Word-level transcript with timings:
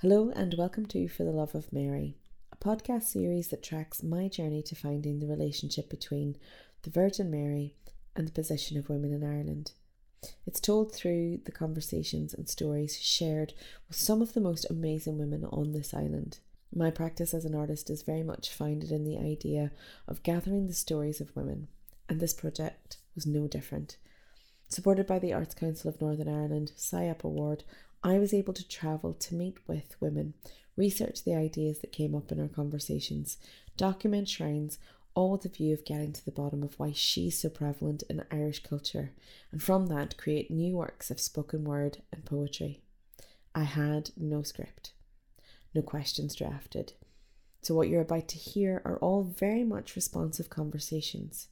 Hello, 0.00 0.30
and 0.36 0.54
welcome 0.56 0.86
to 0.86 1.08
For 1.08 1.24
the 1.24 1.32
Love 1.32 1.56
of 1.56 1.72
Mary, 1.72 2.14
a 2.52 2.56
podcast 2.56 3.02
series 3.02 3.48
that 3.48 3.64
tracks 3.64 4.00
my 4.00 4.28
journey 4.28 4.62
to 4.62 4.76
finding 4.76 5.18
the 5.18 5.26
relationship 5.26 5.90
between 5.90 6.36
the 6.84 6.90
Virgin 6.90 7.32
Mary 7.32 7.74
and 8.14 8.28
the 8.28 8.32
position 8.32 8.78
of 8.78 8.88
women 8.88 9.12
in 9.12 9.24
Ireland. 9.24 9.72
It's 10.46 10.60
told 10.60 10.94
through 10.94 11.40
the 11.46 11.50
conversations 11.50 12.32
and 12.32 12.48
stories 12.48 12.96
shared 13.02 13.54
with 13.88 13.96
some 13.96 14.22
of 14.22 14.34
the 14.34 14.40
most 14.40 14.70
amazing 14.70 15.18
women 15.18 15.44
on 15.46 15.72
this 15.72 15.92
island. 15.92 16.38
My 16.72 16.92
practice 16.92 17.34
as 17.34 17.44
an 17.44 17.56
artist 17.56 17.90
is 17.90 18.02
very 18.04 18.22
much 18.22 18.54
founded 18.54 18.92
in 18.92 19.02
the 19.02 19.18
idea 19.18 19.72
of 20.06 20.22
gathering 20.22 20.68
the 20.68 20.74
stories 20.74 21.20
of 21.20 21.34
women, 21.34 21.66
and 22.08 22.20
this 22.20 22.34
project 22.34 22.98
was 23.16 23.26
no 23.26 23.48
different. 23.48 23.96
Supported 24.68 25.06
by 25.06 25.18
the 25.18 25.32
Arts 25.32 25.54
Council 25.54 25.88
of 25.88 26.00
Northern 26.00 26.28
Ireland 26.28 26.72
SIAP 26.76 27.24
Award, 27.24 27.64
I 28.02 28.18
was 28.18 28.32
able 28.32 28.54
to 28.54 28.68
travel 28.68 29.12
to 29.14 29.34
meet 29.34 29.58
with 29.66 30.00
women, 30.00 30.34
research 30.76 31.24
the 31.24 31.34
ideas 31.34 31.80
that 31.80 31.92
came 31.92 32.14
up 32.14 32.30
in 32.30 32.40
our 32.40 32.48
conversations, 32.48 33.38
document 33.76 34.28
shrines, 34.28 34.78
all 35.14 35.32
with 35.32 35.42
the 35.42 35.48
view 35.48 35.74
of 35.74 35.84
getting 35.84 36.12
to 36.12 36.24
the 36.24 36.30
bottom 36.30 36.62
of 36.62 36.78
why 36.78 36.92
she's 36.92 37.40
so 37.40 37.48
prevalent 37.48 38.04
in 38.08 38.24
Irish 38.30 38.62
culture, 38.62 39.12
and 39.50 39.60
from 39.60 39.86
that 39.88 40.16
create 40.16 40.50
new 40.50 40.76
works 40.76 41.10
of 41.10 41.18
spoken 41.18 41.64
word 41.64 42.02
and 42.12 42.24
poetry. 42.24 42.82
I 43.54 43.64
had 43.64 44.10
no 44.16 44.42
script, 44.42 44.92
no 45.74 45.82
questions 45.82 46.36
drafted. 46.36 46.92
So, 47.62 47.74
what 47.74 47.88
you're 47.88 48.02
about 48.02 48.28
to 48.28 48.38
hear 48.38 48.80
are 48.84 48.98
all 48.98 49.24
very 49.24 49.64
much 49.64 49.96
responsive 49.96 50.48
conversations. 50.48 51.48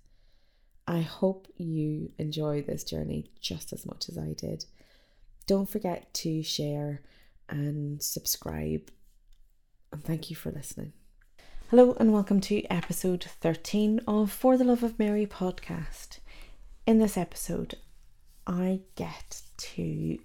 I 0.87 1.01
hope 1.01 1.49
you 1.57 2.13
enjoy 2.19 2.63
this 2.63 2.85
journey 2.85 3.33
just 3.41 3.73
as 3.73 3.85
much 3.85 4.09
as 4.09 4.17
I 4.17 4.35
did. 4.35 4.67
Don't 5.47 5.69
forget 5.69 6.13
to 6.15 6.43
share 6.43 7.03
and 7.49 8.03
subscribe. 8.03 8.91
And 9.93 10.03
thank 10.03 10.29
you 10.29 10.35
for 10.35 10.51
listening. 10.51 10.93
Hello, 11.71 11.97
and 12.01 12.13
welcome 12.13 12.41
to 12.41 12.65
episode 12.65 13.23
13 13.23 14.01
of 14.09 14.33
For 14.33 14.57
the 14.57 14.65
Love 14.65 14.83
of 14.83 14.99
Mary 14.99 15.25
podcast. 15.25 16.19
In 16.85 16.99
this 16.99 17.17
episode, 17.17 17.77
I 18.45 18.81
get 18.97 19.43
to 19.59 20.19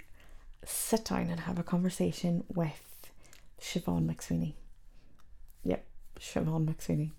sit 0.65 1.05
down 1.05 1.29
and 1.29 1.41
have 1.41 1.59
a 1.59 1.63
conversation 1.63 2.43
with 2.55 3.11
Siobhan 3.59 4.11
McSweeney. 4.11 4.55
Yep, 5.63 5.85
Siobhan 6.19 6.65
McSweeney, 6.65 7.11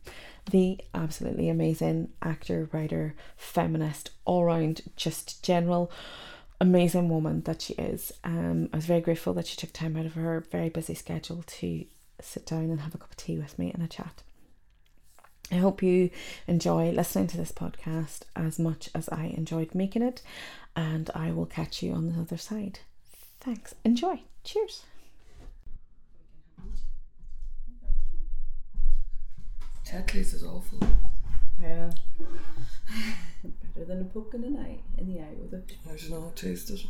the 0.51 0.81
absolutely 0.93 1.49
amazing 1.49 2.09
actor, 2.21 2.69
writer, 2.73 3.15
feminist, 3.37 4.11
all 4.25 4.45
round, 4.45 4.83
just 4.97 5.45
general 5.45 5.93
amazing 6.63 7.09
woman 7.09 7.43
that 7.43 7.61
she 7.61 7.75
is. 7.75 8.13
Um, 8.23 8.71
I 8.73 8.77
was 8.77 8.87
very 8.87 9.01
grateful 9.01 9.35
that 9.35 9.49
she 9.49 9.57
took 9.57 9.73
time 9.73 9.97
out 9.97 10.07
of 10.07 10.15
her 10.15 10.45
very 10.51 10.69
busy 10.69 10.95
schedule 10.95 11.43
to 11.45 11.85
sit 12.21 12.47
down 12.47 12.71
and 12.71 12.81
have 12.81 12.95
a 12.95 12.99
cup 12.99 13.11
of 13.11 13.17
tea 13.17 13.37
with 13.37 13.59
me 13.59 13.73
and 13.73 13.83
a 13.83 13.89
chat. 13.89 14.23
I 15.51 15.57
hope 15.57 15.83
you 15.83 16.11
enjoy 16.47 16.93
listening 16.93 17.27
to 17.29 17.37
this 17.37 17.51
podcast 17.51 18.21
as 18.37 18.61
much 18.61 18.89
as 18.95 19.09
I 19.09 19.35
enjoyed 19.37 19.75
making 19.75 20.03
it, 20.03 20.23
and 20.77 21.11
I 21.17 21.33
will 21.33 21.47
catch 21.47 21.83
you 21.83 21.93
on 21.93 22.11
the 22.11 22.21
other 22.21 22.39
side. 22.39 22.79
Thanks. 23.41 23.75
Enjoy. 23.85 24.23
Cheers. 24.45 24.85
Tetley's 29.85 30.33
is 30.33 30.45
awful. 30.45 30.79
Yeah. 31.63 31.91
Better 33.75 33.87
than 33.87 34.01
a 34.03 34.05
poke 34.05 34.35
in 34.35 34.41
the 34.43 34.61
eye 34.61 34.79
in 34.99 35.07
the 35.07 35.21
eye 35.21 35.35
with 35.41 35.55
it. 35.55 35.77
I 35.87 35.97
don't 35.97 36.11
know 36.11 36.33
taste 36.35 36.71
it. 36.71 36.85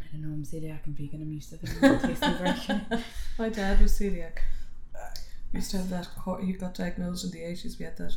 I 0.00 0.04
don't 0.12 0.22
know, 0.22 0.34
I'm 0.34 0.44
celiac 0.44 0.86
and 0.86 0.96
vegan, 0.96 1.22
I'm 1.22 1.32
used 1.32 1.50
to 1.50 1.56
things 1.56 2.02
tasting 2.02 2.34
very 2.34 3.02
My 3.38 3.48
dad 3.48 3.80
was 3.80 3.92
celiac. 3.92 4.38
We 5.52 5.58
used 5.60 5.70
to 5.72 5.78
have 5.78 5.90
that. 5.90 6.08
Cor- 6.18 6.40
he 6.40 6.52
got 6.52 6.74
diagnosed 6.74 7.24
in 7.24 7.30
the 7.30 7.42
eighties. 7.42 7.78
We 7.78 7.84
had 7.84 7.96
that 7.98 8.16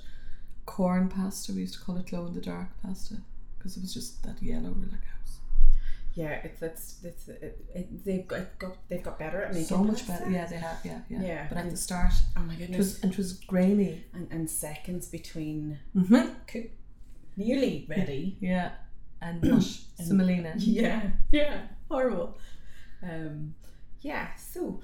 corn 0.65 1.09
pasta. 1.09 1.53
We 1.53 1.61
used 1.61 1.75
to 1.75 1.81
call 1.81 1.97
it 1.97 2.07
glow 2.07 2.25
in 2.27 2.33
the 2.33 2.41
dark 2.41 2.69
pasta 2.81 3.15
because 3.57 3.77
it 3.77 3.81
was 3.81 3.93
just 3.93 4.23
that 4.23 4.41
yellow. 4.41 4.69
We're 4.71 4.91
like, 4.91 5.05
house. 5.05 5.38
Yeah, 6.15 6.41
it's 6.43 6.59
that's 6.59 6.97
it's 7.03 7.27
it, 7.29 7.65
it, 7.73 8.03
they've 8.05 8.27
got, 8.27 8.57
got 8.59 8.75
they've 8.89 9.03
got 9.03 9.17
better 9.19 9.41
at 9.43 9.53
making 9.53 9.67
so 9.67 9.77
much 9.83 10.05
pasta. 10.07 10.23
better. 10.25 10.31
Yeah, 10.31 10.45
they 10.47 10.57
have. 10.57 10.77
Yeah, 10.83 10.99
yeah. 11.09 11.21
Yeah, 11.21 11.45
But 11.49 11.57
at 11.59 11.69
the 11.69 11.77
start, 11.77 12.11
Oh 12.35 12.41
my 12.41 12.55
goodness, 12.55 12.97
it 12.97 13.03
was 13.05 13.11
it 13.11 13.17
was 13.17 13.33
grainy. 13.33 14.03
and, 14.13 14.27
and 14.31 14.49
seconds 14.49 15.07
between 15.07 15.79
Mm-hmm. 15.95 16.29
cook, 16.47 16.65
nearly 17.37 17.85
ready. 17.89 18.37
Yeah, 18.41 18.71
and 19.21 19.41
mush 19.51 19.83
And- 19.97 20.07
semolina. 20.07 20.53
Yeah, 20.57 21.11
yeah, 21.31 21.61
horrible. 21.89 22.37
Um, 23.03 23.53
yeah. 24.01 24.35
So, 24.35 24.81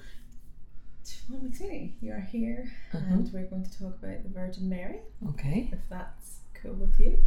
well, 1.28 1.40
McSweeney, 1.40 1.94
you're 2.00 2.20
here, 2.20 2.72
Uh-huh. 2.94 3.04
and 3.10 3.30
we're 3.32 3.46
going 3.46 3.64
to 3.64 3.78
talk 3.78 3.98
about 4.02 4.22
the 4.22 4.28
Virgin 4.30 4.68
Mary, 4.68 5.00
Okay. 5.30 5.68
if 5.72 5.80
that's 5.90 6.38
cool 6.54 6.74
with 6.74 6.98
you. 7.00 7.18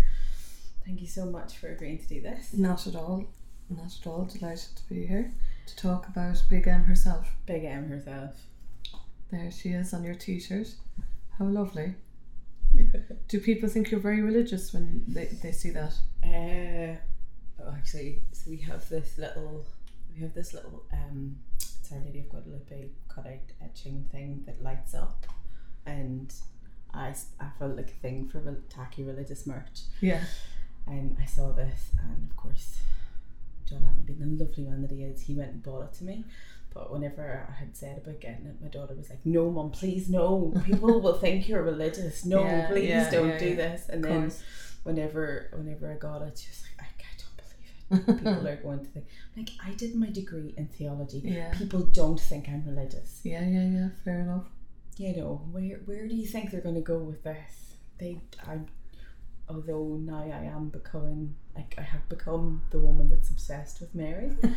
Thank 0.86 1.02
you 1.02 1.08
so 1.08 1.26
much 1.26 1.58
for 1.58 1.68
agreeing 1.68 2.00
to 2.00 2.08
do 2.08 2.22
this. 2.22 2.54
Not 2.54 2.88
at 2.88 2.96
all. 2.96 3.26
Not 3.70 3.86
at 4.02 4.08
all. 4.08 4.26
Delighted 4.26 4.76
to 4.76 4.90
be 4.90 5.06
here 5.06 5.32
to 5.68 5.76
talk 5.76 6.08
about 6.08 6.42
Big 6.50 6.68
M 6.68 6.84
herself. 6.86 7.36
Big 7.46 7.64
M 7.64 7.88
herself. 7.90 8.36
There 9.32 9.52
she 9.52 9.70
is 9.70 9.94
on 9.94 10.04
your 10.04 10.16
t-shirt. 10.16 10.70
How 11.38 11.46
lovely. 11.46 11.94
Do 13.28 13.40
people 13.40 13.70
think 13.70 13.92
you're 13.92 14.00
very 14.00 14.22
religious 14.22 14.74
when 14.74 15.04
they, 15.08 15.26
they 15.26 15.52
see 15.52 15.70
that? 15.72 15.94
Uh, 16.24 16.96
oh, 17.64 17.74
actually, 17.76 18.22
so 18.32 18.50
we 18.50 18.58
have 18.58 18.88
this 18.90 19.18
little, 19.18 19.66
we 20.14 20.22
have 20.22 20.34
this 20.34 20.54
little, 20.54 20.84
um, 20.94 21.38
it's 21.60 21.92
Our 21.92 22.00
Lady 22.00 22.20
of 22.22 22.30
Guadalupe 22.30 22.90
cutout 23.08 23.40
etching 23.62 24.06
thing 24.12 24.44
that 24.46 24.62
lights 24.64 24.94
up, 24.94 25.26
and 25.86 26.34
I, 26.94 27.14
I 27.40 27.48
felt 27.58 27.76
like 27.76 27.90
a 27.90 28.02
thing 28.02 28.28
for 28.30 28.42
tacky 28.70 29.04
religious 29.04 29.46
merch, 29.48 29.82
Yeah. 30.02 30.24
and 30.88 31.16
I 31.22 31.26
saw 31.26 31.52
this, 31.52 31.92
and 32.00 32.30
of 32.30 32.36
course, 32.38 32.78
John 33.70 33.86
Anthony 33.86 34.16
being 34.16 34.38
the 34.38 34.44
lovely 34.44 34.64
man 34.66 34.82
that 34.82 34.92
he 34.92 35.04
is, 35.04 35.22
he 35.22 35.36
went 35.36 35.52
and 35.52 35.64
bought 35.64 35.84
it 35.84 35.94
to 35.96 36.04
me. 36.04 36.26
But 36.74 36.92
whenever 36.92 37.48
I 37.50 37.54
had 37.60 37.76
said 37.76 37.98
about 37.98 38.20
getting 38.22 38.46
it, 38.46 38.62
my 38.62 38.68
daughter 38.68 38.94
was 38.94 39.10
like, 39.10 39.26
"No, 39.26 39.50
mum, 39.50 39.72
please, 39.72 40.10
no. 40.10 40.54
People 40.66 41.02
will 41.02 41.18
think 41.18 41.48
you're 41.48 41.64
religious. 41.64 42.26
No, 42.26 42.44
Yeah, 42.44 42.68
please 42.68 42.90
yeah, 42.90 43.10
don't 43.10 43.30
yeah, 43.30 43.38
do 43.40 43.56
this." 43.56 43.90
And 43.90 44.04
then 44.04 44.32
whenever 44.84 45.50
whenever 45.56 45.92
I 45.92 45.96
got 45.96 46.22
it, 46.22 46.38
she 46.38 46.50
was 46.50 46.64
like, 46.64 46.86
I, 46.86 46.90
I 47.02 47.16
don't 47.22 48.08
believe 48.08 48.18
it. 48.20 48.24
People 48.24 48.48
are 48.48 48.56
going 48.58 48.80
to 48.80 48.86
think 48.86 49.06
like 49.36 49.50
I 49.66 49.72
did 49.72 49.96
my 49.96 50.10
degree 50.10 50.54
in 50.58 50.68
theology. 50.68 51.22
People 51.58 51.82
don't 51.82 52.20
think 52.20 52.48
I'm 52.48 52.64
religious. 52.66 53.22
Yeah, 53.24 53.46
yeah, 53.48 53.66
yeah. 53.66 53.90
Fair 54.06 54.20
enough. 54.22 54.46
You 54.98 55.16
know, 55.16 55.42
where 55.52 55.78
where 55.86 56.08
do 56.08 56.16
you 56.16 56.28
think 56.28 56.52
they're 56.52 56.62
gonna 56.62 56.82
go 56.82 57.00
with 57.00 57.24
this? 57.24 57.74
They 57.98 58.22
I 58.48 58.60
although 59.50 59.98
now 60.02 60.24
I 60.24 60.46
am 60.46 60.70
becoming 60.70 61.36
like 61.56 61.76
I 61.78 61.82
have 61.82 62.08
become 62.08 62.62
the 62.70 62.80
woman 62.80 63.10
that's 63.10 63.30
obsessed 63.30 63.82
with 63.82 63.94
Mary. 63.96 64.32
so, 64.42 64.50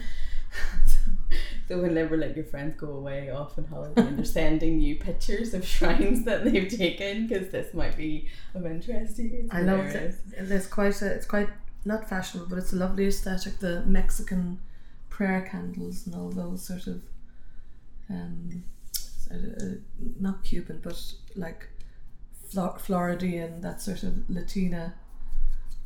so 1.69 1.81
whenever 1.81 2.17
like 2.17 2.37
your 2.37 2.45
friends 2.45 2.77
go 2.77 2.89
away 2.89 3.31
off 3.31 3.59
on 3.59 3.65
holiday 3.65 4.03
and 4.03 4.19
they're 4.19 4.25
sending 4.25 4.81
you 4.81 4.97
pictures 4.97 5.55
of 5.55 5.67
shrines 5.67 6.25
that 6.25 6.45
they've 6.45 6.69
taken 6.69 7.27
because 7.27 7.49
this 7.49 7.73
might 7.75 7.97
be 7.97 8.29
of 8.55 8.67
interest 8.67 9.17
to 9.17 9.23
you. 9.23 9.41
It's 9.45 9.55
I 9.55 9.63
love 9.63 9.81
it. 9.81 10.15
It's 10.37 10.67
quite 10.67 11.01
a, 11.03 11.07
it's 11.07 11.27
quite 11.27 11.49
not 11.85 12.09
fashionable, 12.09 12.49
but 12.49 12.59
it's 12.59 12.73
a 12.73 12.77
lovely 12.77 13.07
aesthetic. 13.07 13.59
The 13.59 13.83
Mexican 13.87 14.61
prayer 15.09 15.43
candles 15.51 16.07
and 16.07 16.15
all 16.15 16.31
those 16.31 16.65
sort 16.65 16.87
of, 16.87 17.03
um, 18.09 18.65
uh, 19.31 19.35
uh, 19.35 19.69
not 20.21 20.45
Cuban, 20.45 20.81
but 20.83 21.01
like 21.35 21.69
Flor- 22.53 22.79
Floridian, 22.79 23.61
that 23.63 23.81
sort 23.81 24.03
of 24.03 24.29
Latina, 24.29 24.95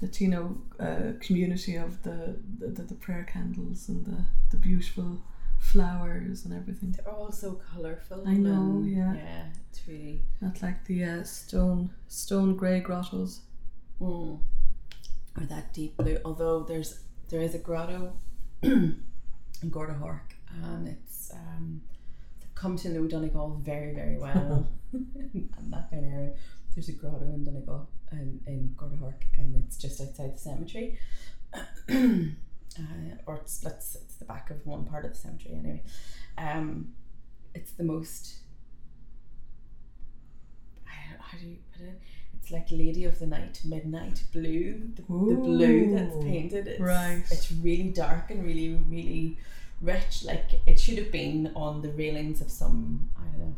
Latino 0.01 0.59
uh, 0.81 1.13
community 1.21 1.77
of 1.77 2.03
the, 2.03 2.37
the, 2.59 2.83
the, 2.83 2.95
prayer 2.95 3.27
candles 3.33 3.89
and 3.89 4.05
the, 4.05 4.25
the 4.51 4.57
beautiful 4.57 5.23
flowers 5.59 6.45
and 6.45 6.53
everything. 6.53 6.93
They're 6.93 7.13
all 7.13 7.31
so 7.31 7.61
colourful. 7.73 8.25
I 8.27 8.35
know, 8.35 8.85
yeah. 8.85 9.15
Yeah, 9.15 9.45
it's 9.71 9.87
really. 9.87 10.23
Not 10.41 10.61
like 10.61 10.85
the 10.87 11.05
uh, 11.05 11.23
stone 11.23 11.91
stone 12.09 12.57
grey 12.57 12.81
grottos. 12.81 13.43
Mm. 14.01 14.41
Or 15.39 15.45
that 15.45 15.73
deep 15.73 15.97
blue. 15.97 16.19
Although 16.25 16.65
there's 16.65 17.01
there 17.29 17.41
is 17.41 17.55
a 17.55 17.59
grotto 17.59 18.13
in 18.63 19.01
Gortahork, 19.65 20.35
and 20.63 20.89
it's 20.89 21.31
um, 21.33 21.81
come 22.55 22.77
to 22.79 22.89
know 22.89 23.07
Donegal 23.07 23.61
very 23.63 23.95
very 23.95 24.19
well. 24.19 24.69
and 24.93 25.73
that 25.73 25.91
kind 25.91 26.05
of 26.05 26.13
area. 26.13 26.33
There's 26.77 26.91
a 26.91 26.93
grotto 26.93 27.25
in 27.25 27.43
Donegal 27.43 27.89
and 28.11 28.41
in 28.47 28.75
Gortahork, 28.77 29.23
and 29.39 29.57
it's 29.57 29.79
just 29.79 29.99
outside 29.99 30.35
the 30.35 30.39
cemetery. 30.39 30.99
uh, 31.55 33.17
or 33.25 33.37
it 33.37 33.49
splits. 33.49 33.97
It's 33.97 34.17
the 34.17 34.27
back 34.27 34.51
of 34.51 34.65
one 34.67 34.85
part 34.85 35.07
of 35.07 35.13
the 35.13 35.19
cemetery 35.19 35.55
anyway. 35.55 35.83
Um, 36.37 36.89
it's 37.55 37.73
the 37.73 37.83
most. 37.85 38.35
I 40.87 41.11
don't- 41.11 41.21
How 41.23 41.39
do 41.39 41.47
you 41.47 41.57
put 41.73 41.87
it? 41.87 42.01
It's 42.35 42.51
like 42.51 42.71
Lady 42.71 43.05
of 43.07 43.19
the 43.19 43.27
Night, 43.27 43.61
Midnight 43.65 44.23
Blue. 44.33 44.91
The, 44.95 45.03
the 45.03 45.35
blue 45.35 45.95
that's 45.95 46.17
painted. 46.23 46.69
It's, 46.69 46.81
right. 46.81 47.25
It's 47.31 47.51
really 47.51 47.89
dark 47.89 48.31
and 48.31 48.45
really, 48.45 48.75
really 48.89 49.39
rich. 49.81 50.25
Like 50.25 50.61
it 50.67 50.79
should 50.79 50.99
have 50.99 51.11
been 51.11 51.53
on 51.57 51.81
the 51.83 51.89
railings 51.91 52.43
of 52.43 52.51
some 52.51 53.09
I 53.19 53.23
don't 53.31 53.41
know 53.41 53.55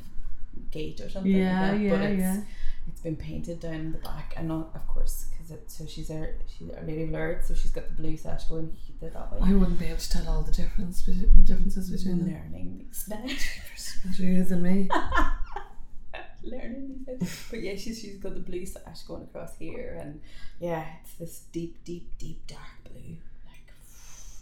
gate 0.71 1.01
or 1.01 1.11
something. 1.11 1.33
Yeah, 1.33 1.63
like 1.63 1.73
that, 1.73 1.81
yeah, 1.81 1.91
but 1.91 2.01
it's, 2.03 2.21
yeah. 2.21 2.41
It's 2.89 3.01
been 3.01 3.17
painted 3.17 3.61
down 3.61 3.93
the 3.93 3.99
back, 3.99 4.35
and 4.37 4.49
not 4.49 4.71
of 4.75 4.87
course 4.89 5.27
because 5.31 5.51
it. 5.51 5.71
So 5.71 5.87
she's 5.87 6.11
a 6.11 6.31
she's 6.47 6.71
our 6.71 6.83
Lady 6.85 7.03
of 7.05 7.11
Lourdes, 7.11 7.47
so 7.47 7.55
she's 7.55 7.71
got 7.71 7.87
the 7.89 7.95
blue 7.95 8.17
sash 8.17 8.45
going 8.45 8.75
that 9.01 9.33
way. 9.33 9.39
I 9.43 9.55
wouldn't 9.55 9.79
be 9.79 9.87
able 9.87 9.99
to 9.99 10.11
tell 10.11 10.29
all 10.29 10.43
the 10.43 10.53
difference 10.53 11.03
differences 11.03 11.91
between 11.91 12.19
them. 12.19 12.33
learning 12.33 12.85
these 12.87 13.05
days. 13.05 14.01
Better 14.05 14.23
you 14.25 14.45
than 14.45 14.63
me. 14.63 14.89
learning. 16.43 17.07
But 17.51 17.61
yeah, 17.61 17.77
she's 17.77 18.01
she's 18.01 18.17
got 18.17 18.35
the 18.35 18.41
blue 18.41 18.67
sash 18.67 19.03
going 19.03 19.23
across 19.23 19.57
here, 19.59 19.99
and 20.01 20.21
yeah, 20.61 20.85
it's 21.03 21.15
this 21.15 21.43
deep, 21.53 21.77
deep, 21.85 22.11
deep 22.19 22.47
dark 22.47 22.61
blue, 22.85 23.17
like 23.47 23.73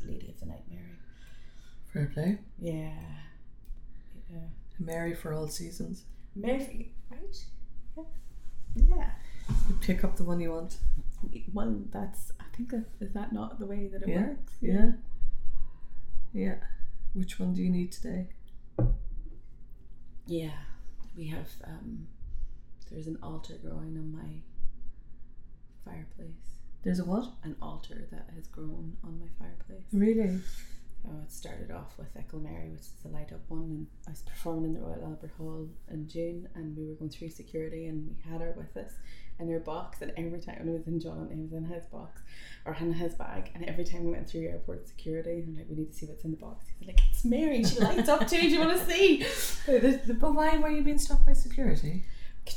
Lady 0.06 0.30
of 0.30 0.40
the 0.40 0.46
Night 0.46 0.64
Mary. 0.70 0.82
Fair 1.92 2.10
play. 2.12 2.38
Yeah, 2.58 2.90
yeah. 4.32 4.38
Mary 4.78 5.14
for 5.14 5.32
all 5.32 5.48
seasons. 5.48 6.02
Mary, 6.34 6.92
right? 7.10 7.44
Yeah, 7.96 8.04
yeah. 8.76 9.10
You 9.68 9.74
pick 9.80 10.04
up 10.04 10.16
the 10.16 10.24
one 10.24 10.40
you 10.40 10.50
want. 10.52 10.78
Well, 11.52 11.82
that's 11.90 12.32
I 12.40 12.44
think 12.56 12.70
that 12.70 12.84
is 13.00 13.12
that 13.12 13.32
not 13.32 13.58
the 13.58 13.66
way 13.66 13.88
that 13.88 14.02
it 14.02 14.08
Yeah. 14.08 14.20
works. 14.26 14.52
Yeah. 14.60 14.92
Yeah. 16.32 16.56
Which 17.14 17.38
one 17.40 17.54
do 17.54 17.62
you 17.62 17.70
need 17.70 17.92
today? 17.92 18.28
Yeah, 20.26 20.50
we 21.16 21.28
have. 21.28 21.48
um 21.64 22.08
There's 22.90 23.06
an 23.06 23.18
altar 23.22 23.54
growing 23.62 23.96
on 23.96 24.12
my 24.12 24.42
fireplace. 25.84 26.60
There's 26.82 26.98
a 26.98 27.04
what? 27.04 27.32
An 27.42 27.56
altar 27.62 28.06
that 28.10 28.30
has 28.34 28.46
grown 28.48 28.96
on 29.02 29.18
my 29.20 29.26
fireplace. 29.38 29.84
Really? 29.92 30.40
Oh, 31.08 31.22
it 31.22 31.30
started 31.30 31.70
off 31.70 31.96
with 31.98 32.08
Echo 32.16 32.38
Mary, 32.38 32.68
which 32.70 32.80
is 32.80 32.92
the 33.02 33.08
light 33.08 33.32
up 33.32 33.40
one, 33.48 33.62
and 33.62 33.86
I 34.08 34.10
was 34.10 34.22
performing 34.22 34.64
in 34.64 34.74
the 34.74 34.80
Royal 34.80 35.04
Albert 35.04 35.30
Hall 35.38 35.68
in 35.90 36.08
June, 36.08 36.48
and 36.54 36.76
we 36.76 36.86
were 36.86 36.94
going 36.94 37.10
through 37.10 37.30
security, 37.30 37.86
and 37.86 38.08
we 38.08 38.30
had 38.30 38.40
her 38.40 38.54
with 38.56 38.76
us 38.76 38.92
in 39.38 39.48
her 39.48 39.60
box, 39.60 40.02
and 40.02 40.12
every 40.16 40.40
time 40.40 40.56
when 40.58 40.68
it 40.68 40.78
was 40.78 40.86
in 40.86 40.98
John, 40.98 41.28
it 41.30 41.38
was 41.38 41.52
in 41.52 41.64
his 41.64 41.84
box 41.86 42.22
or 42.64 42.74
in 42.80 42.92
his 42.92 43.14
bag, 43.14 43.50
and 43.54 43.64
every 43.66 43.84
time 43.84 44.04
we 44.04 44.12
went 44.12 44.28
through 44.28 44.48
airport 44.48 44.88
security, 44.88 45.44
I'm 45.46 45.56
like, 45.56 45.66
we 45.68 45.76
need 45.76 45.92
to 45.92 45.96
see 45.96 46.06
what's 46.06 46.24
in 46.24 46.32
the 46.32 46.36
box. 46.36 46.66
He's 46.78 46.88
like, 46.88 47.00
it's 47.08 47.24
Mary, 47.24 47.62
she 47.62 47.78
lights 47.78 48.08
up 48.08 48.26
too. 48.26 48.40
Do 48.40 48.48
you 48.48 48.60
want 48.60 48.78
to 48.78 48.86
see? 48.86 49.24
The, 49.66 50.00
the, 50.06 50.14
But 50.14 50.34
why 50.34 50.56
were 50.58 50.70
you 50.70 50.82
being 50.82 50.98
stopped 50.98 51.26
by 51.26 51.32
security? 51.32 52.04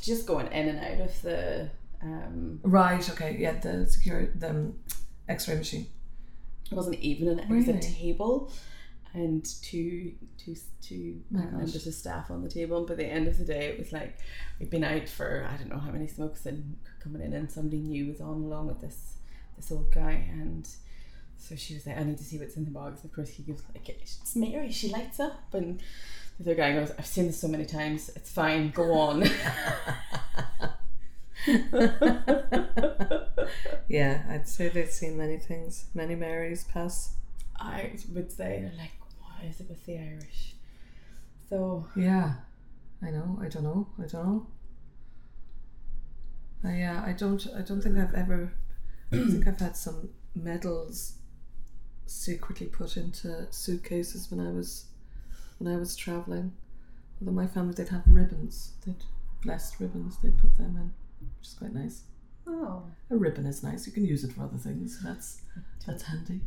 just 0.02 0.28
going 0.28 0.46
in 0.52 0.70
and 0.70 0.80
out 0.80 1.08
of 1.08 1.22
the 1.24 1.70
um, 2.02 2.60
Right, 2.64 3.08
okay, 3.10 3.36
yeah, 3.40 3.60
the 3.60 3.88
security 3.88 4.32
the 4.36 4.50
um, 4.50 4.76
X-ray 5.28 5.56
machine. 5.56 5.88
It 6.72 6.76
wasn't 6.76 7.00
even 7.00 7.28
an 7.28 7.40
it 7.40 7.50
was 7.50 7.68
a 7.68 7.80
table 7.80 8.52
and 9.14 9.44
two 9.64 10.14
two 10.38 10.56
two 10.82 11.20
uh, 11.36 11.40
members 11.40 11.88
of 11.88 11.94
staff 11.94 12.30
on 12.30 12.44
the 12.44 12.50
table 12.50 12.78
and 12.78 12.88
by 12.88 12.94
the 12.94 13.06
end 13.06 13.28
of 13.28 13.38
the 13.38 13.46
day 13.46 13.66
it 13.66 13.80
was 13.80 13.92
like 13.92 14.18
we'd 14.60 14.70
been 14.70 14.84
out 14.84 15.10
for 15.10 15.48
I 15.50 15.58
don't 15.58 15.70
know 15.70 15.80
how 15.80 15.92
many 15.92 16.08
smokes 16.08 16.46
and 16.46 16.78
coming 17.02 17.22
in 17.22 17.34
and 17.34 17.52
somebody 17.52 17.80
new 17.80 18.08
was 18.08 18.22
on 18.22 18.44
along 18.44 18.68
with 18.68 18.82
this 18.82 19.16
this 19.58 19.72
old 19.72 19.92
guy 19.92 20.30
and 20.32 20.68
so 21.38 21.56
she 21.56 21.74
was 21.74 21.88
like 21.88 21.98
I 21.98 22.04
need 22.04 22.18
to 22.18 22.24
see 22.24 22.38
what's 22.38 22.56
in 22.58 22.66
the 22.66 22.72
box. 22.72 23.04
Of 23.04 23.14
course 23.14 23.30
he 23.30 23.44
goes 23.44 23.64
like 23.74 23.90
it's 23.90 24.36
Mary 24.36 24.72
she 24.72 24.90
lights 24.90 25.20
up 25.20 25.54
and 25.54 25.82
the 26.40 26.44
other 26.52 26.56
guy 26.56 26.74
goes 26.74 26.92
I've 26.98 27.08
seen 27.08 27.28
this 27.28 27.40
so 27.40 27.48
many 27.48 27.66
times 27.66 28.10
it's 28.16 28.32
fine 28.32 28.70
go 28.70 28.94
on 28.94 29.24
yeah, 33.88 34.24
I'd 34.30 34.48
say 34.48 34.70
they've 34.70 34.90
seen 34.90 35.18
many 35.18 35.38
things, 35.38 35.86
many 35.94 36.16
Marys 36.16 36.64
pass. 36.66 37.16
I 37.60 37.94
would 38.14 38.32
say 38.32 38.62
they're 38.62 38.78
like 38.78 38.92
what 39.20 39.46
is 39.50 39.60
it 39.60 39.68
with 39.70 39.86
the 39.86 39.98
Irish 39.98 40.56
so 41.50 41.88
Yeah, 41.96 42.34
I 43.02 43.10
know. 43.10 43.40
I 43.42 43.48
don't 43.48 43.64
know. 43.64 43.88
I 43.98 44.06
don't 44.06 44.26
know. 44.26 44.48
I 46.64 46.76
yeah, 46.78 47.04
I 47.06 47.14
don't. 47.14 47.46
I 47.56 47.62
don't 47.62 47.82
think 47.82 47.98
I've 47.98 48.14
ever. 48.14 48.54
I 49.12 49.18
think 49.18 49.48
I've 49.48 49.60
had 49.60 49.76
some 49.76 50.10
medals 50.36 51.14
secretly 52.06 52.68
put 52.68 52.98
into 52.98 53.48
suitcases 53.52 54.30
when 54.30 54.46
I 54.46 54.52
was 54.52 54.86
when 55.58 55.74
I 55.74 55.78
was 55.78 55.96
traveling. 55.96 56.54
Although 57.20 57.32
my 57.34 57.48
family 57.48 57.74
they'd 57.74 57.90
have 57.90 58.04
ribbons, 58.06 58.74
they'd 58.86 59.04
blessed 59.42 59.80
ribbons. 59.80 60.18
They'd 60.22 60.38
put 60.38 60.58
them 60.58 60.76
in, 60.78 60.94
which 61.38 61.48
is 61.48 61.54
quite 61.54 61.74
nice. 61.74 62.04
Oh 62.50 62.84
A 63.10 63.16
ribbon 63.16 63.46
is 63.46 63.64
nice. 63.64 63.86
You 63.86 63.94
can 63.94 64.06
use 64.06 64.24
it 64.24 64.34
for 64.34 64.44
other 64.44 64.58
things. 64.58 65.02
That's 65.04 65.42
that's 65.86 66.04
handy. 66.04 66.42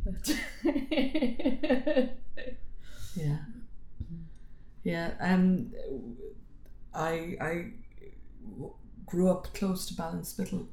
Yeah. 3.14 3.38
Yeah. 4.84 5.10
Um, 5.20 5.72
I 6.94 7.37
I 7.40 7.66
grew 9.04 9.31
up 9.31 9.52
close 9.52 9.84
to 9.87 9.94
Ballinspittle 9.94 10.66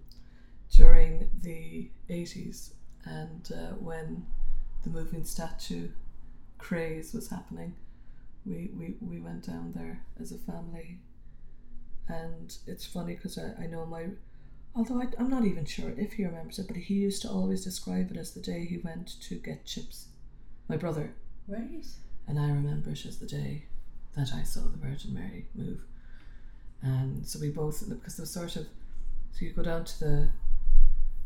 during 0.72 1.30
the 1.44 1.90
eighties, 2.08 2.74
and 3.04 3.52
uh, 3.52 3.74
when 3.76 4.26
the 4.84 4.90
moving 4.90 5.26
statue 5.26 5.90
craze 6.58 7.14
was 7.14 7.30
happening, 7.30 7.74
we, 8.46 8.70
we, 8.78 8.96
we 9.02 9.20
went 9.20 9.46
down 9.46 9.74
there 9.76 10.02
as 10.20 10.32
a 10.32 10.38
family. 10.38 11.00
And 12.08 12.56
it's 12.66 12.86
funny 12.86 13.16
because 13.16 13.38
I, 13.38 13.64
I 13.64 13.68
know 13.68 13.86
my, 13.86 14.06
although 14.80 15.02
I, 15.02 15.08
I'm 15.20 15.30
not 15.30 15.46
even 15.46 15.66
sure 15.66 15.92
if 15.98 16.14
he 16.14 16.26
remembers 16.26 16.58
it, 16.58 16.68
but 16.68 16.78
he 16.78 16.94
used 16.94 17.22
to 17.24 17.30
always 17.30 17.64
describe 17.64 18.12
it 18.12 18.18
as 18.18 18.32
the 18.32 18.40
day 18.40 18.66
he 18.66 18.78
went 18.78 19.20
to 19.22 19.36
get 19.36 19.66
chips. 19.66 20.08
My 20.70 20.78
brother. 20.78 21.14
right 21.48 21.86
And 22.28 22.40
I 22.40 22.48
remember 22.48 22.92
it 22.92 23.06
as 23.06 23.20
the 23.20 23.26
day 23.26 23.66
that 24.16 24.34
I 24.34 24.44
saw 24.44 24.62
the 24.62 24.78
Virgin 24.78 25.14
Mary 25.14 25.48
move. 25.54 25.82
And 26.82 27.28
so 27.28 27.40
we 27.40 27.50
both, 27.50 27.88
because 27.90 28.16
there 28.16 28.24
was 28.24 28.32
sort 28.32 28.56
of, 28.56 28.68
so 29.34 29.46
you 29.46 29.52
go 29.52 29.64
down 29.64 29.84
to 29.84 30.00
the, 30.00 30.30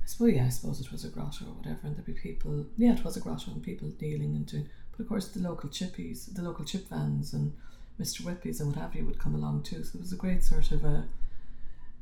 I 0.01 0.05
suppose, 0.05 0.33
yeah, 0.33 0.45
I 0.45 0.49
suppose 0.49 0.81
it 0.81 0.91
was 0.91 1.05
a 1.05 1.09
grotto 1.09 1.45
or 1.45 1.53
whatever, 1.53 1.79
and 1.83 1.95
there'd 1.95 2.05
be 2.05 2.13
people, 2.13 2.65
yeah, 2.75 2.93
it 2.93 3.03
was 3.03 3.17
a 3.17 3.19
grotto 3.19 3.51
and 3.51 3.61
people 3.61 3.91
kneeling 4.01 4.35
and 4.35 4.45
doing, 4.47 4.67
but 4.91 5.03
of 5.03 5.09
course 5.09 5.27
the 5.27 5.41
local 5.41 5.69
chippies, 5.69 6.33
the 6.33 6.41
local 6.41 6.65
chip 6.65 6.89
vans 6.89 7.33
and 7.33 7.53
Mr. 8.01 8.23
Whippies 8.23 8.59
and 8.59 8.69
what 8.69 8.79
have 8.81 8.95
you 8.95 9.05
would 9.05 9.19
come 9.19 9.35
along 9.35 9.61
too. 9.61 9.83
So 9.83 9.97
it 9.97 10.01
was 10.01 10.11
a 10.11 10.17
great 10.17 10.43
sort 10.43 10.71
of 10.71 10.83
a, 10.83 11.07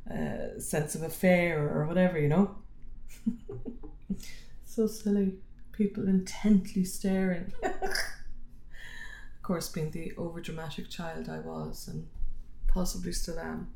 a 0.06 0.60
sense 0.60 0.94
of 0.94 1.02
affair 1.02 1.68
or 1.68 1.86
whatever, 1.86 2.18
you 2.18 2.28
know. 2.28 2.56
so 4.64 4.86
silly. 4.86 5.34
People 5.72 6.08
intently 6.08 6.84
staring. 6.84 7.52
of 7.62 9.42
course, 9.42 9.68
being 9.68 9.90
the 9.90 10.12
overdramatic 10.16 10.90
child 10.90 11.28
I 11.28 11.38
was 11.38 11.88
and 11.88 12.06
possibly 12.68 13.12
still 13.12 13.38
am, 13.38 13.68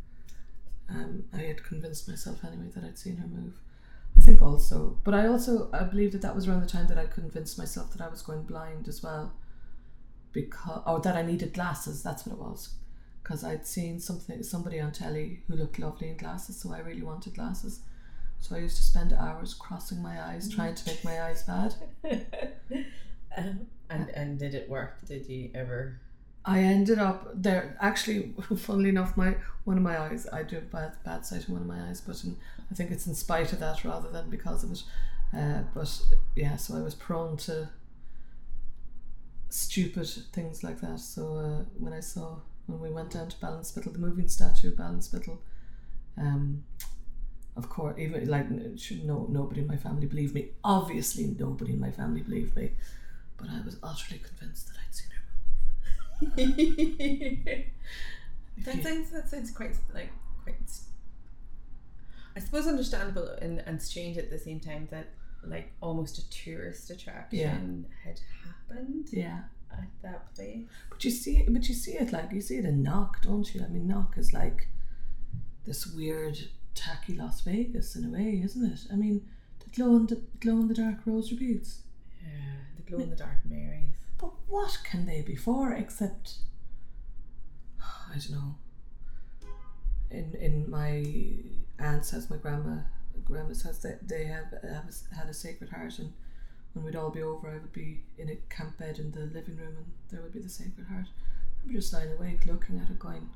um, 0.89 1.25
I 1.33 1.39
had 1.39 1.65
convinced 1.65 2.09
myself 2.09 2.45
anyway 2.45 2.69
that 2.75 2.85
I'd 2.85 2.99
seen 2.99 3.17
her 3.17 3.27
move. 3.27 3.55
I 4.19 4.23
think 4.23 4.41
also, 4.41 4.99
but 5.05 5.15
I 5.15 5.27
also 5.27 5.69
I 5.73 5.83
believe 5.85 6.13
that 6.13 6.23
that 6.23 6.35
was 6.35 6.49
around 6.49 6.61
the 6.61 6.67
time 6.67 6.87
that 6.87 6.99
I 6.99 7.07
convinced 7.07 7.59
myself 7.59 7.93
that 7.93 8.01
I 8.01 8.09
was 8.09 8.23
going 8.23 8.45
blind 8.45 8.89
as 8.89 9.03
well, 9.03 9.33
because 10.33 10.83
or 10.87 11.01
that 11.01 11.17
I 11.17 11.23
needed 11.23 11.53
glasses. 11.53 12.03
That's 12.03 12.27
what 12.27 12.35
it 12.35 12.41
was, 12.41 12.71
because 13.27 13.43
I'd 13.43 13.67
seen 13.67 13.99
something 13.99 14.41
somebody 14.45 14.79
on 14.79 14.93
telly 14.93 15.41
who 15.49 15.57
looked 15.57 15.81
lovely 15.81 16.11
in 16.11 16.17
glasses, 16.17 16.57
so 16.57 16.73
I 16.73 16.79
really 16.79 17.03
wanted 17.03 17.35
glasses. 17.35 17.81
So 18.39 18.55
I 18.55 18.61
used 18.61 18.77
to 18.77 18.83
spend 18.83 19.13
hours 19.13 19.53
crossing 19.53 20.01
my 20.01 20.23
eyes 20.23 20.49
trying 20.49 20.77
to 20.77 20.87
make 20.87 21.03
my 21.03 21.25
eyes 21.25 21.43
bad. 21.43 21.75
um, 23.37 23.67
and 23.91 24.11
and 24.11 24.39
did 24.39 24.55
it 24.55 24.69
work? 24.69 25.05
Did 25.07 25.29
you 25.29 25.51
ever? 25.57 25.99
I 26.45 26.61
ended 26.61 27.01
up 27.01 27.29
there. 27.35 27.77
Actually, 27.81 28.33
funnily 28.57 28.91
enough, 28.91 29.17
my 29.17 29.35
one 29.65 29.77
of 29.77 29.83
my 29.83 29.99
eyes, 29.99 30.29
I 30.33 30.45
do 30.45 30.57
have 30.57 30.71
bad 30.71 30.93
bad 31.05 31.27
sight 31.27 31.49
in 31.49 31.55
one 31.55 31.63
of 31.63 31.69
my 31.69 31.89
eyes, 31.89 32.01
but 32.01 32.23
in, 32.23 32.37
I 32.71 32.75
think 32.77 32.93
it's 32.93 33.09
in 33.09 33.15
spite 33.17 33.53
of 33.53 33.59
that 33.59 33.85
rather 33.85 34.09
than 34.09 34.31
because 34.31 34.63
of 34.63 34.71
it. 34.71 34.85
Uh, 35.37 35.63
but 35.75 36.01
yeah, 36.37 36.57
so 36.57 36.77
I 36.77 36.81
was 36.81 36.95
prone 36.95 37.37
to 37.39 37.71
stupid 39.49 40.07
things 40.33 40.63
like 40.63 40.81
that. 40.81 41.01
So 41.01 41.39
uh, 41.39 41.65
when 41.77 41.93
I 41.93 42.01
saw 42.01 42.37
when 42.67 42.81
we 42.81 42.91
went 42.91 43.11
down 43.11 43.29
to 43.29 43.37
Ballinspittle, 43.37 43.93
the 43.93 43.99
moving 43.99 44.29
statue 44.29 44.69
of 44.69 44.75
Ballinspittle, 44.75 45.39
um, 46.19 46.65
of 47.57 47.69
course, 47.69 47.99
even 47.99 48.29
like 48.29 48.49
no 48.51 49.27
nobody 49.29 49.61
in 49.63 49.67
my 49.67 49.77
family 49.77 50.07
believed 50.07 50.35
me. 50.35 50.51
Obviously, 50.63 51.35
nobody 51.39 51.73
in 51.73 51.81
my 51.81 51.91
family 51.91 52.21
believed 52.21 52.55
me, 52.57 52.73
but 53.37 53.49
I 53.49 53.61
was 53.65 53.77
utterly 53.83 54.21
convinced 54.21 54.69
that 54.69 54.77
I'd 54.83 54.95
seen 54.95 55.11
her. 55.11 55.17
that 58.65 58.83
sounds 58.83 59.11
that 59.11 59.29
sounds 59.29 59.51
quite 59.51 59.77
like 59.95 60.11
quite. 60.43 60.57
I 62.35 62.41
suppose 62.41 62.67
understandable 62.67 63.29
and, 63.41 63.61
and 63.61 63.81
strange 63.81 64.19
at 64.19 64.31
the 64.31 64.39
same 64.39 64.61
time 64.61 64.89
that 64.91 65.09
like 65.43 65.73
almost 65.81 66.19
a 66.19 66.29
tourist 66.31 66.91
attraction 66.91 67.87
had 68.05 68.21
happened 68.45 69.09
Yeah. 69.11 69.41
At 69.79 70.03
that 70.03 70.35
place. 70.35 70.65
But 70.91 71.05
you 71.05 71.11
see 71.11 71.39
it, 71.39 71.53
but 71.53 71.69
you 71.69 71.75
see 71.75 71.93
it 71.93 72.13
like 72.13 72.33
you 72.33 72.41
see 72.41 72.57
it 72.57 72.65
in 72.65 72.83
Knock, 72.83 73.23
don't 73.23 73.55
you? 73.55 73.63
I 73.65 73.69
mean, 73.69 73.87
Knock 73.87 74.15
is 74.17 74.33
like 74.33 74.69
this 75.65 75.87
weird, 75.87 76.39
tacky 76.75 77.15
Las 77.15 77.41
Vegas 77.43 77.97
in 77.97 78.05
a 78.05 78.09
way, 78.09 78.41
isn't 78.45 78.65
it? 78.65 78.81
I 78.93 78.97
mean, 78.97 79.27
the 79.61 79.71
glow 79.71 79.97
in 79.97 80.07
the 80.07 80.23
glow 80.41 80.61
in 80.61 80.69
the 80.69 80.75
dark 80.75 80.99
rosary 81.07 81.39
beads. 81.39 81.83
Yeah, 82.23 82.57
the 82.77 82.83
glow 82.83 82.99
in 83.01 83.11
the 83.11 83.17
dark 83.17 83.39
Marys. 83.45 83.95
But 84.19 84.31
what 84.49 84.79
can 84.85 85.07
they 85.07 85.23
be 85.23 85.37
for 85.37 85.73
except 85.73 86.39
I 87.81 88.19
don't 88.19 88.31
know. 88.31 88.55
In 90.11 90.35
in 90.35 90.71
my 90.71 91.05
aunt's 91.79 92.11
house, 92.11 92.31
my 92.31 92.37
grandma 92.37 92.79
grandma's 93.25 93.63
house, 93.63 93.79
they, 93.79 93.97
they 94.03 94.25
have, 94.25 94.53
have 94.63 94.91
had 95.17 95.29
a 95.29 95.35
Sacred 95.35 95.71
Heart, 95.71 95.99
and 95.99 96.13
when 96.77 96.85
we'd 96.85 96.95
all 96.95 97.11
be 97.11 97.23
over, 97.23 97.49
I 97.49 97.55
would 97.55 97.73
be 97.73 98.03
in 98.19 98.29
a 98.29 98.37
camp 98.55 98.77
bed 98.79 98.99
in 98.99 99.11
the 99.11 99.21
living 99.21 99.57
room, 99.57 99.77
and 99.79 99.87
there 100.11 100.21
would 100.21 100.35
be 100.35 100.41
the 100.41 100.49
Sacred 100.49 100.87
Heart. 100.87 101.07
I 101.63 101.73
was 101.73 101.85
just 101.85 101.95
lying 101.95 102.13
awake, 102.13 102.45
looking 102.45 102.79
at 102.79 102.91
it, 102.91 102.99
going, 102.99 103.31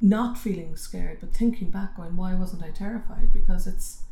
not 0.00 0.36
feeling 0.36 0.74
scared, 0.74 1.18
but 1.20 1.32
thinking 1.32 1.70
back, 1.70 1.96
going, 1.96 2.16
why 2.16 2.34
wasn't 2.34 2.64
I 2.64 2.70
terrified? 2.70 3.32
Because 3.32 3.68
it's 3.68 4.02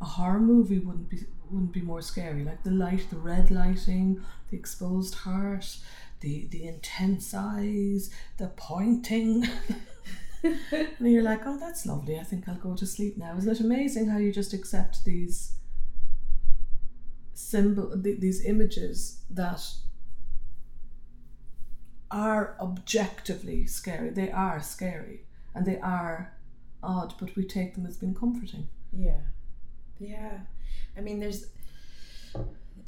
a 0.00 0.04
horror 0.04 0.40
movie 0.40 0.80
wouldn't 0.80 1.08
be 1.08 1.24
wouldn't 1.50 1.72
be 1.72 1.82
more 1.82 2.02
scary. 2.02 2.44
Like 2.44 2.64
the 2.64 2.70
light, 2.70 3.06
the 3.10 3.18
red 3.18 3.50
lighting, 3.50 4.20
the 4.50 4.56
exposed 4.56 5.14
heart, 5.14 5.76
the 6.18 6.48
the 6.48 6.66
intense 6.66 7.32
eyes, 7.32 8.10
the 8.38 8.48
pointing. 8.56 9.46
and 10.42 10.96
you're 11.00 11.22
like, 11.22 11.42
oh, 11.46 11.58
that's 11.58 11.86
lovely. 11.86 12.18
I 12.18 12.24
think 12.24 12.48
I'll 12.48 12.56
go 12.56 12.74
to 12.74 12.86
sleep 12.86 13.16
now. 13.16 13.36
Isn't 13.36 13.50
it 13.50 13.60
amazing 13.60 14.08
how 14.08 14.18
you 14.18 14.32
just 14.32 14.52
accept 14.52 15.04
these 15.04 15.52
symbol, 17.48 18.00
th- 18.02 18.20
these 18.20 18.44
images 18.44 19.22
that 19.30 19.62
are 22.10 22.56
objectively 22.60 23.66
scary. 23.66 24.10
They 24.10 24.30
are 24.30 24.60
scary 24.62 25.20
and 25.54 25.64
they 25.66 25.78
are 25.78 26.32
odd, 26.82 27.14
but 27.20 27.36
we 27.36 27.44
take 27.44 27.74
them 27.74 27.86
as 27.86 27.96
being 27.96 28.14
comforting. 28.14 28.68
Yeah. 28.92 29.20
Yeah. 29.98 30.38
I 30.96 31.00
mean, 31.00 31.20
there's 31.20 31.46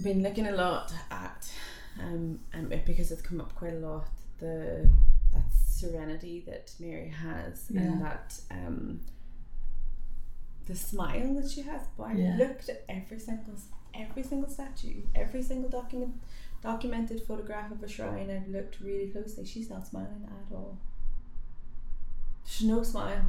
been 0.02 0.22
looking 0.22 0.46
a 0.46 0.52
lot 0.52 0.92
at, 1.10 1.52
um, 2.00 2.40
and 2.52 2.68
because 2.84 3.12
it's 3.12 3.22
come 3.22 3.40
up 3.40 3.54
quite 3.54 3.74
a 3.74 3.78
lot, 3.78 4.08
the 4.38 4.88
that 5.32 5.44
serenity 5.66 6.42
that 6.46 6.72
Mary 6.78 7.08
has 7.08 7.66
Yeah. 7.70 7.80
and 7.82 8.02
that 8.02 8.40
um, 8.50 9.00
the 10.66 10.74
smile 10.74 11.34
that 11.34 11.50
she 11.50 11.62
has. 11.62 11.82
But 11.96 12.04
I 12.04 12.12
Yeah. 12.14 12.36
looked 12.38 12.68
at 12.68 12.84
every 12.88 13.18
single 13.20 13.54
every 13.94 14.22
single 14.22 14.48
statue, 14.48 15.02
every 15.14 15.42
single 15.42 15.70
document 15.70 16.14
documented 16.62 17.20
photograph 17.22 17.72
of 17.72 17.82
a 17.82 17.88
shrine. 17.88 18.30
I've 18.30 18.48
looked 18.48 18.80
really 18.80 19.08
closely. 19.08 19.44
She's 19.44 19.68
not 19.68 19.86
smiling 19.86 20.26
at 20.26 20.54
all. 20.54 20.78
There's 22.44 22.62
no 22.62 22.82
smile. 22.82 23.24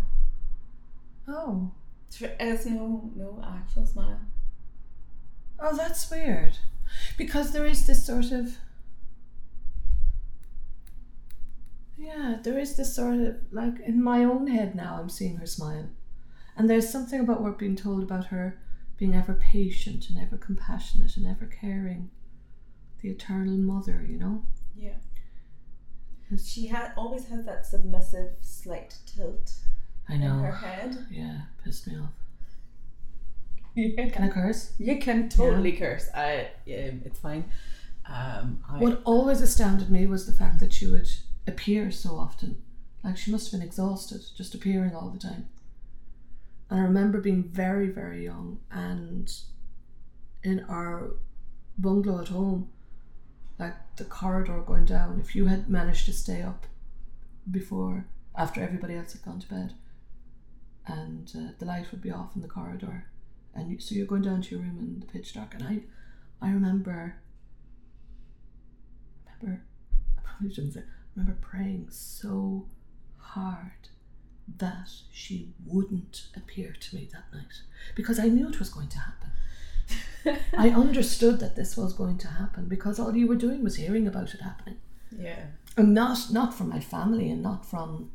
Oh. 1.28 1.72
There's 2.20 2.66
no 2.68 3.10
no 3.16 3.44
actual 3.44 3.86
smile. 3.86 4.20
Oh, 5.60 5.76
that's 5.76 6.10
weird. 6.12 6.58
Because 7.18 7.52
there 7.52 7.66
is 7.66 7.88
this 7.88 8.06
sort 8.06 8.32
of. 8.32 8.58
Yeah, 11.98 12.38
there 12.44 12.60
is 12.60 12.76
this 12.76 12.96
sort 12.96 13.16
of. 13.16 13.38
Like, 13.52 13.80
in 13.80 14.04
my 14.04 14.24
own 14.24 14.48
head 14.48 14.76
now, 14.76 15.00
I'm 15.00 15.10
seeing 15.10 15.38
her 15.38 15.48
smile. 15.48 15.90
And 16.56 16.70
there's 16.70 16.90
something 16.90 17.20
about 17.20 17.42
what 17.42 17.52
we're 17.52 17.58
being 17.58 17.76
told 17.76 18.04
about 18.04 18.26
her 18.26 18.60
being 19.04 19.16
ever 19.16 19.34
patient 19.34 20.10
and 20.10 20.18
ever 20.18 20.38
compassionate 20.38 21.18
and 21.18 21.28
ever 21.28 21.46
caring. 21.46 22.10
The 23.02 23.10
eternal 23.10 23.58
mother, 23.58 24.06
you 24.10 24.18
know? 24.18 24.46
Yeah. 24.78 24.94
Yes. 26.32 26.48
She 26.48 26.68
had 26.68 26.94
always 26.96 27.26
has 27.28 27.44
that 27.46 27.66
submissive 27.66 28.32
slight 28.40 28.96
tilt 29.06 29.52
I 30.08 30.14
in 30.14 30.22
know. 30.22 30.38
her 30.38 30.54
head. 30.54 31.06
Yeah, 31.12 31.42
pissed 31.62 31.86
me 31.86 31.98
off. 31.98 32.14
Yeah. 33.76 34.08
Can 34.08 34.24
I 34.24 34.30
curse? 34.30 34.72
You 34.80 34.98
can 35.00 35.28
totally 35.28 35.74
curse. 35.74 36.08
I 36.16 36.52
yeah, 36.66 36.92
it's 37.04 37.20
fine. 37.20 37.44
Um, 38.08 38.64
I, 38.70 38.78
What 38.78 39.02
always 39.04 39.42
astounded 39.42 39.90
me 39.90 40.08
was 40.08 40.26
the 40.26 40.32
fact 40.32 40.62
that 40.62 40.72
she 40.72 40.88
would 40.88 41.10
appear 41.46 41.92
so 41.92 42.12
often. 42.16 42.62
Like 43.04 43.18
she 43.18 43.32
must 43.32 43.52
have 43.52 43.60
been 43.60 43.68
exhausted, 43.68 44.22
just 44.38 44.56
appearing 44.56 44.96
all 44.96 45.10
the 45.10 45.20
time. 45.20 45.50
And 46.70 46.80
I 46.80 46.84
remember 46.84 47.20
being 47.20 47.44
very, 47.44 47.88
very 47.88 48.24
young 48.24 48.60
and 48.72 49.32
in 50.44 50.66
our 50.70 51.12
bungalow 51.78 52.22
at 52.22 52.30
home, 52.30 52.70
like 53.60 53.76
the 53.96 54.06
corridor 54.06 54.62
going 54.66 54.86
down, 54.86 55.20
if 55.20 55.36
you 55.36 55.46
had 55.46 55.70
managed 55.70 56.06
to 56.06 56.14
stay 56.14 56.42
up 56.42 56.66
before, 57.50 58.08
after 58.36 58.62
everybody 58.62 58.96
else 58.96 59.14
had 59.14 59.24
gone 59.24 59.40
to 59.40 59.48
bed, 59.48 59.74
and 60.88 61.32
uh, 61.38 61.52
the 61.60 61.66
light 61.66 61.92
would 61.92 62.02
be 62.02 62.12
off 62.12 62.36
in 62.36 62.42
the 62.42 62.48
corridor, 62.48 63.06
and 63.54 63.72
you, 63.72 63.80
so 63.80 63.94
you're 63.96 64.08
going 64.08 64.24
down 64.24 64.42
to 64.42 64.56
your 64.56 64.60
room 64.60 64.80
in 64.80 65.00
the 65.00 65.06
pitch 65.06 65.34
dark, 65.34 65.54
and 65.54 65.64
I, 65.64 65.82
I 66.42 66.52
remember 66.52 67.16
remember, 69.44 69.64
I 70.18 70.22
probably 70.24 70.54
shouldn't 70.54 70.74
say, 70.74 70.82
I 70.82 70.84
remember 71.16 71.40
praying 71.42 71.88
so 71.90 72.66
hard 73.18 73.90
that 74.58 74.90
she 75.12 75.54
wouldn't 75.66 76.28
appear 76.36 76.76
to 76.80 76.96
me 76.96 77.10
that 77.12 77.26
night 77.34 77.62
because 77.96 78.20
I 78.20 78.28
knew 78.28 78.48
it 78.50 78.60
was 78.60 78.70
going 78.70 78.90
to 78.90 79.00
happen. 79.00 79.30
I 80.58 80.70
understood 80.70 81.40
that 81.40 81.56
this 81.56 81.76
was 81.78 81.94
going 81.94 82.18
to 82.20 82.28
happen 82.28 82.68
because 82.68 83.00
all 83.00 83.16
you 83.16 83.28
were 83.28 83.36
doing 83.36 83.64
was 83.64 83.76
hearing 83.76 84.08
about 84.08 84.34
it 84.34 84.42
happening. 84.42 84.78
yeah. 85.18 85.46
And 85.76 85.94
not 85.94 86.32
not 86.32 86.54
from 86.54 86.70
my 86.70 86.80
family 86.80 87.30
and 87.32 87.42
not 87.42 87.66
from 87.66 88.12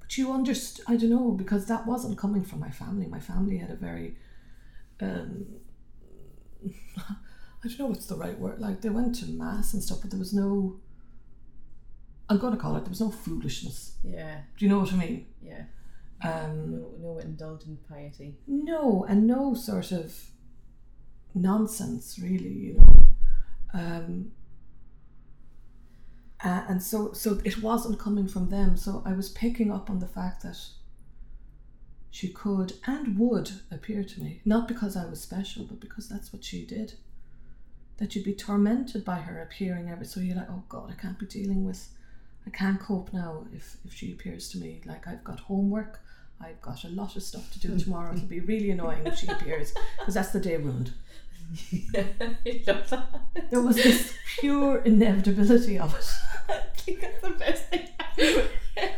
but 0.00 0.18
you 0.18 0.32
understood 0.32 0.84
I 0.86 0.96
don't 0.96 1.10
know, 1.10 1.30
because 1.32 1.66
that 1.66 1.86
wasn't 1.86 2.18
coming 2.18 2.44
from 2.44 2.60
my 2.60 2.70
family. 2.70 3.06
My 3.06 3.20
family 3.20 3.56
had 3.58 3.70
a 3.70 3.76
very 3.76 4.16
um 5.00 5.46
I 7.64 7.68
don't 7.68 7.78
know 7.78 7.86
what's 7.86 8.06
the 8.06 8.16
right 8.16 8.38
word. 8.38 8.60
Like 8.60 8.82
they 8.82 8.90
went 8.90 9.14
to 9.16 9.26
mass 9.26 9.72
and 9.72 9.82
stuff, 9.82 10.00
but 10.02 10.10
there 10.10 10.18
was 10.18 10.34
no 10.34 10.76
I'm 12.28 12.38
gonna 12.38 12.56
call 12.56 12.76
it 12.76 12.80
there 12.80 12.90
was 12.90 13.00
no 13.00 13.10
foolishness. 13.10 13.96
Yeah. 14.02 14.40
Do 14.56 14.64
you 14.64 14.70
know 14.70 14.78
what 14.80 14.92
I 14.92 14.96
mean? 14.96 15.26
Yeah. 15.42 15.64
Um 16.22 16.70
No 16.70 16.90
no 17.00 17.18
indulgent 17.18 17.86
piety. 17.88 18.36
no, 18.46 19.04
and 19.08 19.26
no 19.26 19.54
sort 19.54 19.92
of 19.92 20.14
nonsense, 21.34 22.18
really, 22.18 22.48
you 22.48 22.74
know. 22.74 22.96
Um, 23.74 24.30
uh, 26.42 26.64
and 26.68 26.82
so, 26.82 27.12
so 27.12 27.40
it 27.44 27.60
wasn't 27.62 27.98
coming 27.98 28.28
from 28.28 28.48
them. 28.50 28.76
So 28.76 29.02
I 29.04 29.12
was 29.14 29.30
picking 29.30 29.72
up 29.72 29.90
on 29.90 29.98
the 29.98 30.06
fact 30.06 30.42
that 30.42 30.58
she 32.10 32.28
could 32.28 32.74
and 32.86 33.18
would 33.18 33.50
appear 33.70 34.04
to 34.04 34.20
me, 34.22 34.40
not 34.44 34.68
because 34.68 34.96
I 34.96 35.06
was 35.06 35.20
special, 35.20 35.64
but 35.64 35.80
because 35.80 36.08
that's 36.08 36.32
what 36.32 36.44
she 36.44 36.64
did. 36.64 36.94
That 37.96 38.14
you'd 38.14 38.24
be 38.24 38.34
tormented 38.34 39.04
by 39.04 39.16
her 39.20 39.40
appearing 39.42 39.88
every. 39.90 40.06
So 40.06 40.20
you're 40.20 40.36
like, 40.36 40.50
oh 40.50 40.64
God, 40.68 40.90
I 40.92 41.00
can't 41.00 41.18
be 41.18 41.26
dealing 41.26 41.64
with. 41.64 41.88
I 42.46 42.50
can't 42.50 42.78
cope 42.80 43.12
now 43.12 43.46
if 43.54 43.76
if 43.84 43.94
she 43.94 44.12
appears 44.12 44.48
to 44.50 44.58
me. 44.58 44.80
Like 44.86 45.06
I've 45.08 45.24
got 45.24 45.40
homework. 45.40 46.00
I've 46.40 46.60
got 46.60 46.84
a 46.84 46.88
lot 46.88 47.16
of 47.16 47.22
stuff 47.22 47.50
to 47.52 47.58
do 47.60 47.78
tomorrow. 47.84 48.12
It'll 48.14 48.26
be 48.26 48.40
really 48.40 48.70
annoying 48.70 49.06
if 49.06 49.16
she 49.18 49.26
appears 49.28 49.72
because 49.98 50.14
that's 50.14 50.30
the 50.30 50.40
day 50.40 50.56
ruined. 50.56 50.92
yeah. 51.70 52.04
I 52.20 52.62
love 52.66 52.90
that. 52.90 53.20
There 53.50 53.60
was 53.60 53.76
this 53.76 54.14
pure 54.40 54.78
inevitability 54.78 55.78
of 55.78 55.94
it. 55.94 56.06
I 56.48 56.60
think 56.76 57.00
that's 57.00 57.22
the 57.22 57.30
best 57.30 57.64
thing 57.68 57.88
I've 58.00 58.18
ever 58.18 58.48
heard. 58.76 58.90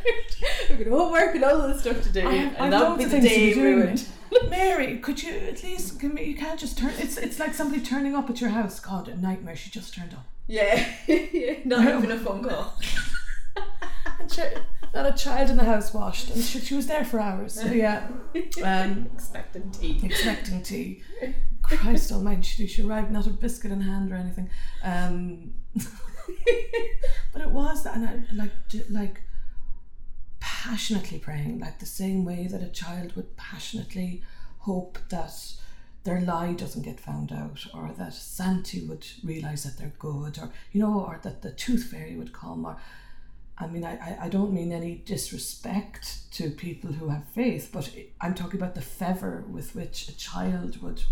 We've 0.71 0.79
got 0.89 0.89
homework 0.99 1.35
and 1.35 1.45
all 1.45 1.69
this 1.69 1.81
stuff 1.83 2.03
to 2.03 2.09
do. 2.11 2.27
I 2.27 2.33
have- 2.35 2.57
and 2.59 2.73
that'll 2.73 2.97
be 2.97 3.05
the 3.05 3.21
day 3.21 3.55
ruined. 3.55 4.07
Mary, 4.51 4.99
could 4.99 5.23
you 5.23 5.33
at 5.33 5.63
least 5.63 6.01
give 6.01 6.13
me? 6.13 6.25
You 6.25 6.35
can't 6.37 6.59
just 6.59 6.77
turn. 6.79 6.93
It's 6.99 7.17
it's 7.17 7.39
like 7.39 7.55
somebody 7.55 7.81
turning 7.83 8.15
up 8.17 8.29
at 8.29 8.41
your 8.41 8.51
house. 8.51 8.81
God, 8.81 9.07
a 9.09 9.17
nightmare. 9.17 9.55
She 9.57 9.71
just 9.71 9.95
turned 9.95 10.13
up. 10.15 10.25
Yeah. 10.49 10.85
yeah. 11.07 11.55
Not 11.65 11.87
even 11.87 12.11
a 12.11 12.19
phone 12.19 12.43
call. 12.45 12.75
And 14.19 14.33
she, 14.33 14.43
not 14.95 15.07
a 15.07 15.13
child 15.13 15.51
in 15.51 15.57
the 15.57 15.65
house 15.65 15.93
washed, 15.93 16.31
and 16.31 16.43
she, 16.43 16.59
she 16.61 16.75
was 16.75 16.87
there 16.87 17.05
for 17.05 17.21
hours. 17.21 17.55
So 17.55 17.67
yeah, 17.67 18.09
um, 18.65 19.11
Expecting 19.15 19.71
tea. 19.71 20.01
expecting 20.03 20.63
tea. 20.63 21.03
Christ 21.63 22.13
Almighty, 22.13 22.43
she, 22.43 22.67
she 22.67 22.83
arrived 22.83 23.11
not 23.11 23.27
a 23.27 23.31
biscuit 23.31 23.73
in 23.73 23.81
hand 23.81 24.13
or 24.13 24.17
anything. 24.17 24.49
Um, 24.83 25.55
but 27.33 27.43
it 27.43 27.51
was 27.51 27.85
that, 27.85 27.97
and 27.97 28.09
I 28.09 28.23
like 28.35 28.53
like 28.91 29.23
passionately 30.41 31.19
praying, 31.19 31.59
like 31.59 31.79
the 31.79 31.87
same 31.87 32.25
way 32.25 32.47
that 32.47 32.63
a 32.63 32.69
child 32.69 33.17
would 33.17 33.37
passionately 33.37 34.23
hope 34.61 34.99
that 35.11 35.35
their 36.05 36.21
lie 36.21 36.53
doesn't 36.53 36.83
get 36.83 37.01
found 37.01 37.33
out, 37.33 37.67
or 37.75 37.91
that 37.99 38.15
Santi 38.15 38.81
would 38.87 39.07
realize 39.25 39.65
that 39.65 39.77
they're 39.77 39.93
good, 39.99 40.39
or 40.39 40.51
you 40.73 40.81
know, 40.81 41.01
or 41.01 41.19
that 41.23 41.43
the 41.43 41.51
tooth 41.51 41.91
fairy 41.91 42.15
would 42.17 42.33
come, 42.33 42.65
or 42.65 42.77
I 43.59 43.67
mean, 43.67 43.85
I, 43.85 44.19
I, 44.25 44.29
don't 44.29 44.53
mean 44.53 44.71
any 44.71 44.97
disrespect 44.97 46.31
to 46.33 46.51
people 46.51 46.93
who 46.93 47.09
have 47.09 47.25
faith, 47.35 47.71
but 47.73 47.91
I'm 48.21 48.35
talking 48.35 48.61
about 48.61 48.75
the 48.75 48.83
fervour 48.83 49.45
with 49.49 49.75
which 49.75 50.09
a 50.09 50.17
child 50.17 50.83
would 50.83 51.03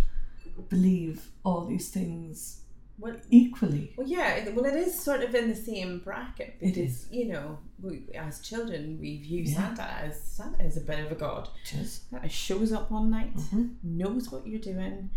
believe 0.69 1.31
all 1.45 1.65
these 1.65 1.89
things 1.89 2.61
Well, 2.99 3.17
equally. 3.31 3.95
well, 3.97 4.07
yeah. 4.07 4.49
Well, 4.51 4.67
it 4.67 4.75
is 4.75 4.99
sort 4.99 5.23
of 5.23 5.35
in 5.35 5.49
the 5.49 5.57
same 5.57 6.01
bracket 6.01 6.57
It 6.61 6.75
because 6.75 7.11
you 7.11 7.29
know, 7.29 7.59
we, 7.83 8.03
as 8.15 8.41
children, 8.41 8.99
we 9.01 9.19
view 9.23 9.43
Yeah. 9.45 9.55
Santa 9.75 9.83
as 10.05 10.21
Santa 10.23 10.63
is 10.65 10.77
a 10.77 10.83
bit 10.83 11.01
of 11.01 11.13
a 11.13 11.15
god. 11.15 11.49
It 11.65 11.75
is. 11.81 12.03
Shows 12.29 12.73
up 12.73 12.91
one 12.91 13.11
night, 13.11 13.35
Mhm. 13.37 13.77
knows 13.83 14.31
what 14.31 14.47
you're 14.47 14.61
doing, 14.61 15.11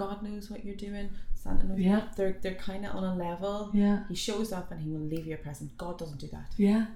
God 0.00 0.22
knows 0.22 0.50
what 0.50 0.64
you're 0.64 0.74
doing. 0.74 1.10
Santa 1.34 1.66
knows. 1.66 1.78
Yeah. 1.78 2.04
They're 2.16 2.38
they're 2.40 2.54
kind 2.54 2.86
of 2.86 2.96
on 2.96 3.04
a 3.04 3.14
level. 3.14 3.70
Yeah. 3.74 4.04
He 4.08 4.14
shows 4.14 4.50
up 4.50 4.72
and 4.72 4.80
he 4.80 4.88
will 4.88 5.00
leave 5.00 5.26
you 5.26 5.34
a 5.34 5.36
present. 5.36 5.76
God 5.76 5.98
doesn't 5.98 6.18
do 6.18 6.26
that. 6.28 6.52
Yeah. 6.56 6.86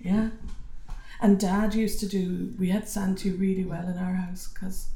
Yeah. 0.00 0.30
And 1.20 1.38
dad 1.38 1.74
used 1.74 2.00
to 2.00 2.08
do, 2.08 2.54
we 2.58 2.70
had 2.70 2.88
Santa 2.88 3.30
really 3.32 3.64
well 3.64 3.86
in 3.86 3.98
our 3.98 4.14
house 4.14 4.48
because 4.48 4.88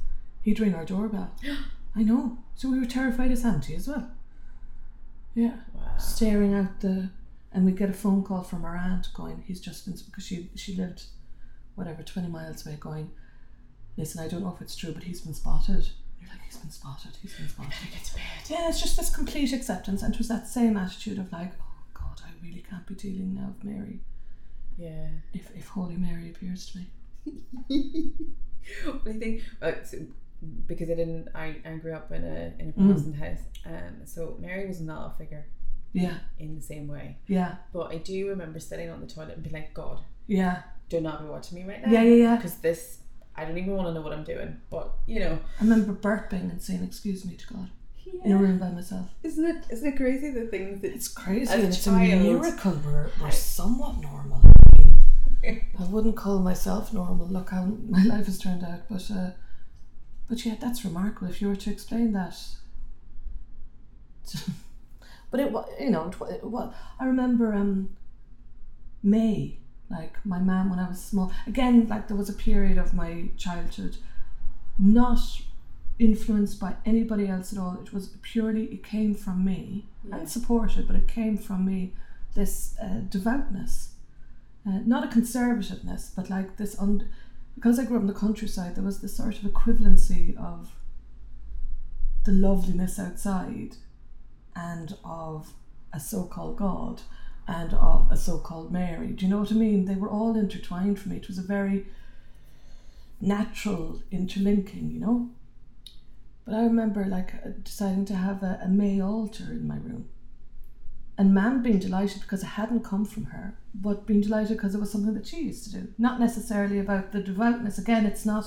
he'd 0.42 0.58
ring 0.58 0.74
our 0.74 0.86
doorbell. 0.86 1.30
Yeah. 1.42 1.58
I 1.94 2.02
know. 2.02 2.38
So 2.54 2.70
we 2.70 2.80
were 2.80 2.86
terrified 2.86 3.30
of 3.30 3.38
Santa 3.38 3.74
as 3.74 3.86
well. 3.88 4.10
Yeah. 5.34 5.56
Wow. 5.74 5.98
Staring 5.98 6.54
out 6.54 6.80
the, 6.80 7.10
and 7.52 7.66
we'd 7.66 7.76
get 7.76 7.90
a 7.90 7.94
phone 7.94 8.22
call 8.22 8.42
from 8.42 8.64
our 8.64 8.76
aunt 8.76 9.08
going, 9.12 9.44
he's 9.46 9.60
just 9.60 9.84
been, 9.84 9.96
because 10.06 10.24
she, 10.24 10.48
she 10.54 10.74
lived, 10.74 11.02
whatever, 11.74 12.02
20 12.02 12.28
miles 12.28 12.64
away 12.66 12.78
going, 12.80 13.10
listen, 13.98 14.22
I 14.22 14.28
don't 14.28 14.42
know 14.42 14.54
if 14.54 14.62
it's 14.62 14.76
true, 14.76 14.92
but 14.92 15.04
he's 15.04 15.20
been 15.20 15.34
spotted. 15.34 15.90
You're 16.20 16.30
like, 16.30 16.40
he's 16.46 16.56
been 16.56 16.70
spotted, 16.70 17.12
he's 17.22 17.34
been 17.34 17.48
spotted. 17.48 17.72
Get 17.92 18.04
to 18.04 18.14
bed. 18.14 18.22
Yeah, 18.48 18.68
it's 18.68 18.80
just 18.80 18.96
this 18.96 19.14
complete 19.14 19.52
acceptance. 19.52 20.02
And 20.02 20.14
it 20.14 20.18
was 20.18 20.28
that 20.28 20.46
same 20.48 20.76
attitude 20.76 21.18
of 21.18 21.30
like, 21.32 21.52
oh 21.60 21.82
God, 21.94 22.20
I 22.26 22.30
really 22.44 22.64
can't 22.68 22.86
be 22.86 22.94
dealing 22.94 23.34
now 23.34 23.54
with 23.56 23.64
Mary. 23.64 24.00
Yeah. 24.76 25.08
If, 25.32 25.50
if 25.56 25.68
Holy 25.68 25.96
Mary 25.96 26.30
appears 26.30 26.70
to 26.72 26.78
me. 26.78 26.86
what 28.84 29.04
do 29.04 29.10
you 29.12 29.18
think? 29.18 29.42
Uh, 29.62 29.72
so, 29.84 29.98
because 30.66 30.90
I 30.90 30.94
didn't, 30.94 31.28
I, 31.34 31.56
I 31.64 31.72
grew 31.76 31.94
up 31.94 32.12
in 32.12 32.24
a 32.24 32.52
in 32.60 32.68
a 32.68 32.72
Mm. 32.80 32.86
Protestant 32.86 33.16
house, 33.16 33.38
um, 33.66 33.94
so 34.04 34.36
Mary 34.40 34.66
was 34.66 34.80
not 34.80 35.12
a 35.12 35.18
figure 35.18 35.46
Yeah, 35.92 36.18
in 36.38 36.54
the 36.54 36.62
same 36.62 36.86
way. 36.86 37.16
yeah, 37.26 37.56
But 37.72 37.92
I 37.92 37.96
do 37.98 38.28
remember 38.28 38.60
sitting 38.60 38.88
on 38.90 39.00
the 39.00 39.06
toilet 39.06 39.34
and 39.34 39.42
being 39.42 39.54
like, 39.54 39.74
God, 39.74 40.00
yeah, 40.26 40.62
do 40.88 41.00
not 41.00 41.22
be 41.22 41.28
watching 41.28 41.58
me 41.58 41.64
right 41.68 41.84
now. 41.84 41.90
yeah, 41.92 42.02
yeah, 42.02 42.14
yeah. 42.14 42.36
Because 42.36 42.54
this, 42.56 42.98
I 43.38 43.44
don't 43.44 43.56
even 43.56 43.76
want 43.76 43.88
to 43.88 43.94
know 43.94 44.00
what 44.00 44.12
I'm 44.12 44.24
doing. 44.24 44.60
But 44.70 44.92
you 45.06 45.20
know, 45.20 45.38
I 45.60 45.62
remember 45.62 45.92
burping 45.92 46.50
and 46.50 46.60
saying, 46.60 46.82
excuse 46.82 47.24
me 47.24 47.36
to 47.36 47.54
God 47.54 47.70
in 48.24 48.32
a 48.32 48.36
room 48.36 48.58
by 48.58 48.70
myself. 48.70 49.06
isn't 49.22 49.44
it? 49.44 49.64
Isn't 49.70 49.92
it 49.92 49.96
crazy 49.96 50.30
the 50.30 50.46
things 50.46 50.80
that 50.82 50.92
It's 50.92 51.08
crazy. 51.08 51.52
And 51.52 51.64
it's 51.64 51.84
child- 51.84 52.10
a 52.10 52.16
miracle 52.16 52.80
we're, 52.84 53.10
we're 53.20 53.30
somewhat 53.30 54.00
normal. 54.00 54.42
I 55.44 55.84
wouldn't 55.88 56.16
call 56.16 56.40
myself 56.40 56.92
normal. 56.92 57.26
Look 57.28 57.50
how 57.50 57.64
my 57.88 58.02
life 58.04 58.26
has 58.26 58.38
turned 58.38 58.64
out, 58.64 58.80
but 58.90 59.08
uh, 59.10 59.30
but 60.28 60.44
yeah, 60.44 60.56
that's 60.60 60.84
remarkable. 60.84 61.28
If 61.28 61.40
you 61.40 61.48
were 61.48 61.56
to 61.56 61.70
explain 61.70 62.12
that, 62.12 62.36
but 65.30 65.40
it 65.40 65.52
was 65.52 65.68
you 65.80 65.90
know 65.90 66.08
it, 66.08 66.34
it 66.34 66.44
was. 66.44 66.74
I 66.98 67.04
remember 67.06 67.54
um 67.54 67.90
May, 69.02 69.60
like 69.90 70.14
my 70.24 70.38
mum 70.38 70.70
when 70.70 70.78
I 70.78 70.88
was 70.88 71.02
small. 71.02 71.32
Again, 71.46 71.86
like 71.88 72.08
there 72.08 72.16
was 72.16 72.28
a 72.28 72.34
period 72.34 72.78
of 72.78 72.92
my 72.94 73.30
childhood, 73.36 73.96
not 74.78 75.18
influenced 75.98 76.60
by 76.60 76.76
anybody 76.86 77.26
else 77.26 77.52
at 77.52 77.58
all. 77.58 77.78
It 77.82 77.92
was 77.92 78.08
purely 78.22 78.64
it 78.66 78.84
came 78.84 79.14
from 79.14 79.44
me 79.44 79.86
Yeah. 80.04 80.16
and 80.18 80.28
supported, 80.28 80.86
but 80.86 80.96
it 80.96 81.08
came 81.08 81.36
from 81.36 81.64
me. 81.64 81.94
This 82.34 82.76
uh, 82.80 83.00
devoutness, 83.08 83.94
uh, 84.66 84.80
not 84.86 85.02
a 85.04 85.08
conservativeness, 85.08 86.14
but 86.14 86.30
like 86.30 86.56
this. 86.56 86.78
Un- 86.78 87.08
because 87.56 87.78
I 87.80 87.84
grew 87.84 87.96
up 87.96 88.02
in 88.02 88.06
the 88.06 88.14
countryside, 88.14 88.76
there 88.76 88.84
was 88.84 89.00
this 89.00 89.16
sort 89.16 89.34
of 89.42 89.50
equivalency 89.50 90.36
of 90.36 90.70
the 92.24 92.30
loveliness 92.32 92.98
outside 93.00 93.76
and 94.54 94.96
of 95.04 95.54
a 95.92 95.98
so 95.98 96.24
called 96.24 96.56
God 96.58 97.02
and 97.48 97.72
of 97.74 98.06
a 98.12 98.16
so 98.16 98.38
called 98.38 98.70
Mary. 98.70 99.08
Do 99.08 99.24
you 99.24 99.30
know 99.30 99.38
what 99.40 99.50
I 99.50 99.54
mean? 99.54 99.86
They 99.86 99.94
were 99.94 100.10
all 100.10 100.36
intertwined 100.36 101.00
for 101.00 101.08
me. 101.08 101.16
It 101.16 101.28
was 101.28 101.38
a 101.38 101.42
very 101.42 101.86
natural 103.20 104.02
interlinking, 104.10 104.90
you 104.90 105.00
know? 105.00 105.30
But 106.44 106.54
I 106.54 106.62
remember 106.62 107.04
like 107.04 107.34
uh, 107.34 107.50
deciding 107.62 108.04
to 108.06 108.14
have 108.14 108.42
a, 108.42 108.60
a 108.62 108.68
May 108.68 109.00
altar 109.00 109.44
in 109.44 109.66
my 109.66 109.76
room. 109.76 110.08
And 111.16 111.34
Mam 111.34 111.62
being 111.62 111.80
delighted 111.80 112.20
because 112.22 112.42
it 112.42 112.46
hadn't 112.46 112.84
come 112.84 113.04
from 113.04 113.24
her, 113.24 113.58
but 113.74 114.06
being 114.06 114.20
delighted 114.20 114.56
because 114.56 114.74
it 114.74 114.80
was 114.80 114.92
something 114.92 115.14
that 115.14 115.26
she 115.26 115.40
used 115.40 115.64
to 115.64 115.72
do. 115.80 115.88
Not 115.98 116.20
necessarily 116.20 116.78
about 116.78 117.10
the 117.10 117.20
devoutness. 117.20 117.76
Again, 117.76 118.06
it's 118.06 118.24
not. 118.24 118.46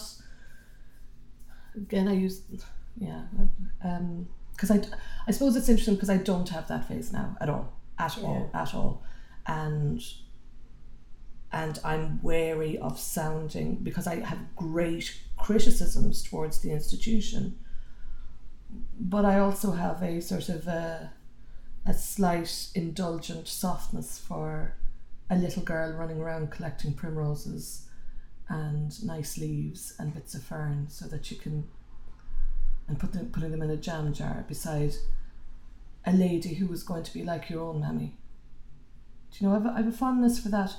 Again, 1.75 2.07
I 2.07 2.13
use, 2.13 2.41
yeah, 2.97 3.23
um, 3.83 4.27
because 4.53 4.71
I, 4.71 4.81
I 5.27 5.31
suppose 5.31 5.55
it's 5.55 5.69
interesting 5.69 5.95
because 5.95 6.09
I 6.09 6.17
don't 6.17 6.49
have 6.49 6.67
that 6.67 6.87
phase 6.87 7.11
now 7.11 7.35
at 7.41 7.49
all, 7.49 7.73
at 8.01 8.17
all, 8.17 8.49
at 8.53 8.73
all, 8.73 9.03
and 9.45 10.01
and 11.53 11.79
I'm 11.83 12.21
wary 12.23 12.77
of 12.77 12.97
sounding 12.97 13.75
because 13.75 14.07
I 14.07 14.15
have 14.21 14.55
great 14.55 15.19
criticisms 15.37 16.23
towards 16.23 16.59
the 16.59 16.71
institution, 16.71 17.59
but 18.99 19.25
I 19.25 19.39
also 19.39 19.71
have 19.71 20.01
a 20.01 20.21
sort 20.21 20.49
of 20.49 20.67
a, 20.67 21.11
a 21.85 21.93
slight 21.93 22.69
indulgent 22.73 23.47
softness 23.47 24.17
for 24.17 24.75
a 25.29 25.35
little 25.35 25.63
girl 25.63 25.93
running 25.93 26.21
around 26.21 26.51
collecting 26.51 26.93
primroses 26.93 27.87
and 28.47 29.03
nice 29.05 29.37
leaves 29.37 29.93
and 29.99 30.13
bits 30.13 30.33
of 30.33 30.43
fern 30.43 30.87
so 30.89 31.05
that 31.07 31.31
you 31.31 31.37
can 31.37 31.65
and 32.87 32.99
put 32.99 33.13
them, 33.13 33.29
putting 33.31 33.51
them 33.51 33.61
in 33.61 33.69
a 33.69 33.77
jam 33.77 34.13
jar 34.13 34.45
beside 34.47 34.93
a 36.05 36.11
lady 36.13 36.55
who 36.55 36.67
was 36.67 36.83
going 36.83 37.03
to 37.03 37.13
be 37.13 37.23
like 37.23 37.49
your 37.49 37.61
own 37.61 37.79
mammy. 37.81 38.15
Do 39.31 39.37
you 39.45 39.49
know? 39.49 39.55
I've 39.55 39.65
a, 39.65 39.69
I've 39.69 39.87
a 39.87 39.91
fondness 39.91 40.39
for 40.39 40.49
that, 40.49 40.75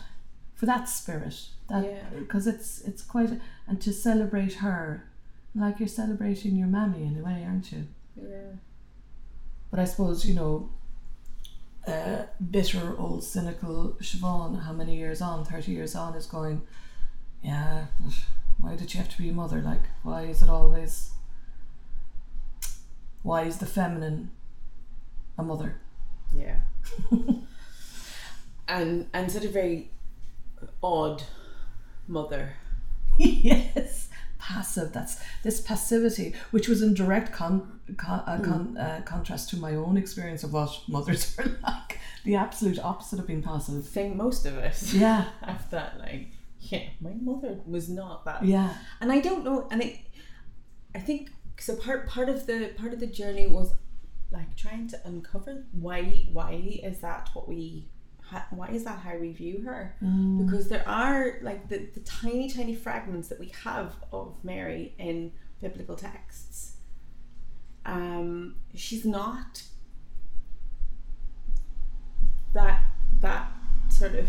for 0.54 0.66
that 0.66 0.88
spirit. 0.88 1.48
That 1.68 1.84
Yeah. 1.84 2.02
because 2.18 2.46
it's 2.46 2.80
it's 2.82 3.02
quite 3.02 3.30
a, 3.30 3.40
and 3.66 3.80
to 3.82 3.92
celebrate 3.92 4.54
her, 4.54 5.08
like 5.54 5.78
you're 5.78 5.88
celebrating 5.88 6.56
your 6.56 6.68
mammy 6.68 7.02
in 7.04 7.18
a 7.18 7.22
way, 7.24 7.44
aren't 7.46 7.72
you? 7.72 7.86
yeah. 8.16 8.56
But 9.70 9.80
I 9.80 9.84
suppose 9.84 10.26
you 10.26 10.34
know. 10.34 10.70
Uh, 11.84 12.26
bitter 12.50 12.94
old 12.96 13.24
cynical 13.24 13.96
Siobhan, 14.00 14.62
how 14.62 14.72
many 14.72 14.96
years 14.96 15.20
on, 15.20 15.44
thirty 15.44 15.72
years 15.72 15.96
on, 15.96 16.14
is 16.14 16.26
going. 16.26 16.62
Yeah, 17.42 17.86
but 18.00 18.14
why 18.60 18.76
did 18.76 18.94
you 18.94 19.00
have 19.00 19.08
to 19.08 19.18
be 19.18 19.30
a 19.30 19.32
mother? 19.32 19.60
Like, 19.60 19.82
why 20.04 20.22
is 20.26 20.42
it 20.42 20.48
always? 20.48 21.10
Why 23.22 23.42
is 23.42 23.58
the 23.58 23.66
feminine 23.66 24.30
a 25.38 25.42
mother? 25.42 25.80
Yeah. 26.34 26.56
and 28.68 29.08
and 29.12 29.30
sort 29.30 29.44
of 29.44 29.52
very 29.52 29.90
odd 30.82 31.22
mother. 32.06 32.54
yes, 33.18 34.08
passive. 34.38 34.92
That's 34.92 35.20
this 35.42 35.60
passivity, 35.60 36.34
which 36.50 36.68
was 36.68 36.82
in 36.82 36.94
direct 36.94 37.32
con, 37.32 37.80
con, 37.96 38.20
uh, 38.26 38.40
con, 38.42 38.76
uh, 38.78 39.02
contrast 39.04 39.50
to 39.50 39.56
my 39.56 39.74
own 39.74 39.96
experience 39.96 40.42
of 40.44 40.52
what 40.52 40.70
mothers 40.88 41.36
are 41.38 41.46
like. 41.62 41.98
The 42.24 42.36
absolute 42.36 42.78
opposite 42.78 43.18
of 43.18 43.26
being 43.26 43.42
passive. 43.42 43.76
I 43.76 43.80
Think 43.86 44.16
most 44.16 44.46
of 44.46 44.56
us 44.56 44.94
Yeah, 44.94 45.26
have 45.42 45.68
that 45.70 45.98
like 45.98 46.28
yeah, 46.60 46.84
my 47.00 47.10
mother 47.20 47.58
was 47.66 47.88
not 47.88 48.24
that. 48.24 48.44
yeah, 48.44 48.74
And 49.00 49.10
I 49.10 49.18
don't 49.20 49.44
know 49.44 49.66
and 49.70 49.82
I 49.82 50.00
I 50.94 51.00
think 51.00 51.30
so 51.58 51.74
part 51.76 52.08
part 52.08 52.28
of 52.28 52.46
the 52.46 52.70
part 52.76 52.92
of 52.92 53.00
the 53.00 53.06
journey 53.08 53.46
was 53.48 53.74
like 54.32 54.56
trying 54.56 54.88
to 54.88 54.98
uncover 55.04 55.64
why 55.72 56.26
why 56.32 56.52
is 56.82 57.00
that 57.00 57.28
what 57.34 57.48
we 57.48 57.88
why 58.50 58.68
is 58.68 58.84
that 58.84 58.98
how 59.00 59.14
we 59.18 59.30
view 59.30 59.60
her? 59.66 59.94
Because 60.00 60.68
there 60.68 60.88
are 60.88 61.36
like 61.42 61.68
the, 61.68 61.86
the 61.92 62.00
tiny 62.00 62.48
tiny 62.48 62.74
fragments 62.74 63.28
that 63.28 63.38
we 63.38 63.52
have 63.64 63.94
of 64.10 64.42
mary 64.42 64.94
in 64.98 65.32
biblical 65.60 65.96
texts. 65.96 66.76
Um 67.84 68.54
she's 68.74 69.04
not 69.04 69.62
that 72.54 72.82
that 73.20 73.50
sort 73.88 74.14
of 74.14 74.28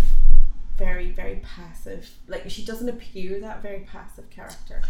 very 0.77 1.11
very 1.11 1.37
passive 1.43 2.09
like 2.27 2.49
she 2.49 2.65
doesn't 2.65 2.89
appear 2.89 3.39
that 3.39 3.61
very 3.61 3.81
passive 3.81 4.29
character 4.29 4.81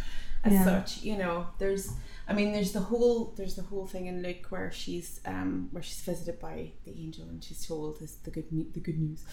as 0.44 0.54
Yeah. 0.54 0.64
such 0.64 1.04
you 1.04 1.18
know? 1.18 1.48
There's 1.60 1.94
I 2.28 2.34
mean, 2.34 2.54
there's 2.54 2.72
the 2.72 2.80
whole 2.80 3.34
there's 3.36 3.56
the 3.56 3.64
whole 3.64 3.86
thing 3.86 4.06
in 4.06 4.24
Luke 4.24 4.46
where 4.50 4.72
she's 4.72 5.20
um 5.26 5.68
where 5.72 5.84
she's 5.84 6.00
visited 6.02 6.40
by 6.40 6.72
the 6.86 6.92
angel 6.92 7.26
and 7.28 7.44
she's 7.44 7.66
told 7.66 8.00
this 8.00 8.16
the 8.24 8.32
good 8.32 8.46
the 8.74 8.80
good 8.80 8.98
news, 8.98 9.24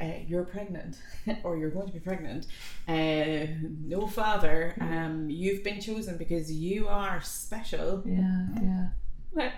uh, 0.00 0.20
you're 0.26 0.44
pregnant 0.44 0.96
or 1.44 1.58
you're 1.58 1.70
going 1.70 1.86
to 1.88 1.92
be 1.92 2.00
pregnant, 2.00 2.46
uh, 2.88 3.52
no 3.84 4.06
father, 4.06 4.74
um 4.80 5.28
you've 5.28 5.62
been 5.62 5.80
chosen 5.80 6.16
because 6.16 6.50
you 6.50 6.88
are 6.88 7.20
special, 7.20 8.02
yeah, 8.06 8.46
yeah. 8.62 8.88
like, 9.34 9.52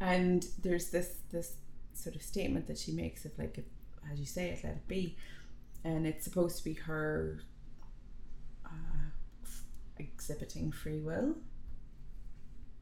and 0.00 0.44
there's 0.62 0.90
this 0.90 1.16
this 1.30 1.54
sort 1.94 2.14
of 2.14 2.22
statement 2.22 2.66
that 2.66 2.76
she 2.76 2.92
makes 2.92 3.24
of 3.24 3.32
like, 3.38 3.64
as 4.12 4.20
you 4.20 4.26
say 4.26 4.50
it, 4.50 4.60
let 4.64 4.74
it 4.74 4.88
be, 4.88 5.16
and 5.82 6.06
it's 6.06 6.24
supposed 6.24 6.58
to 6.58 6.64
be 6.64 6.74
her 6.74 7.40
uh, 8.66 9.08
exhibiting 9.98 10.70
free 10.70 11.00
will 11.00 11.36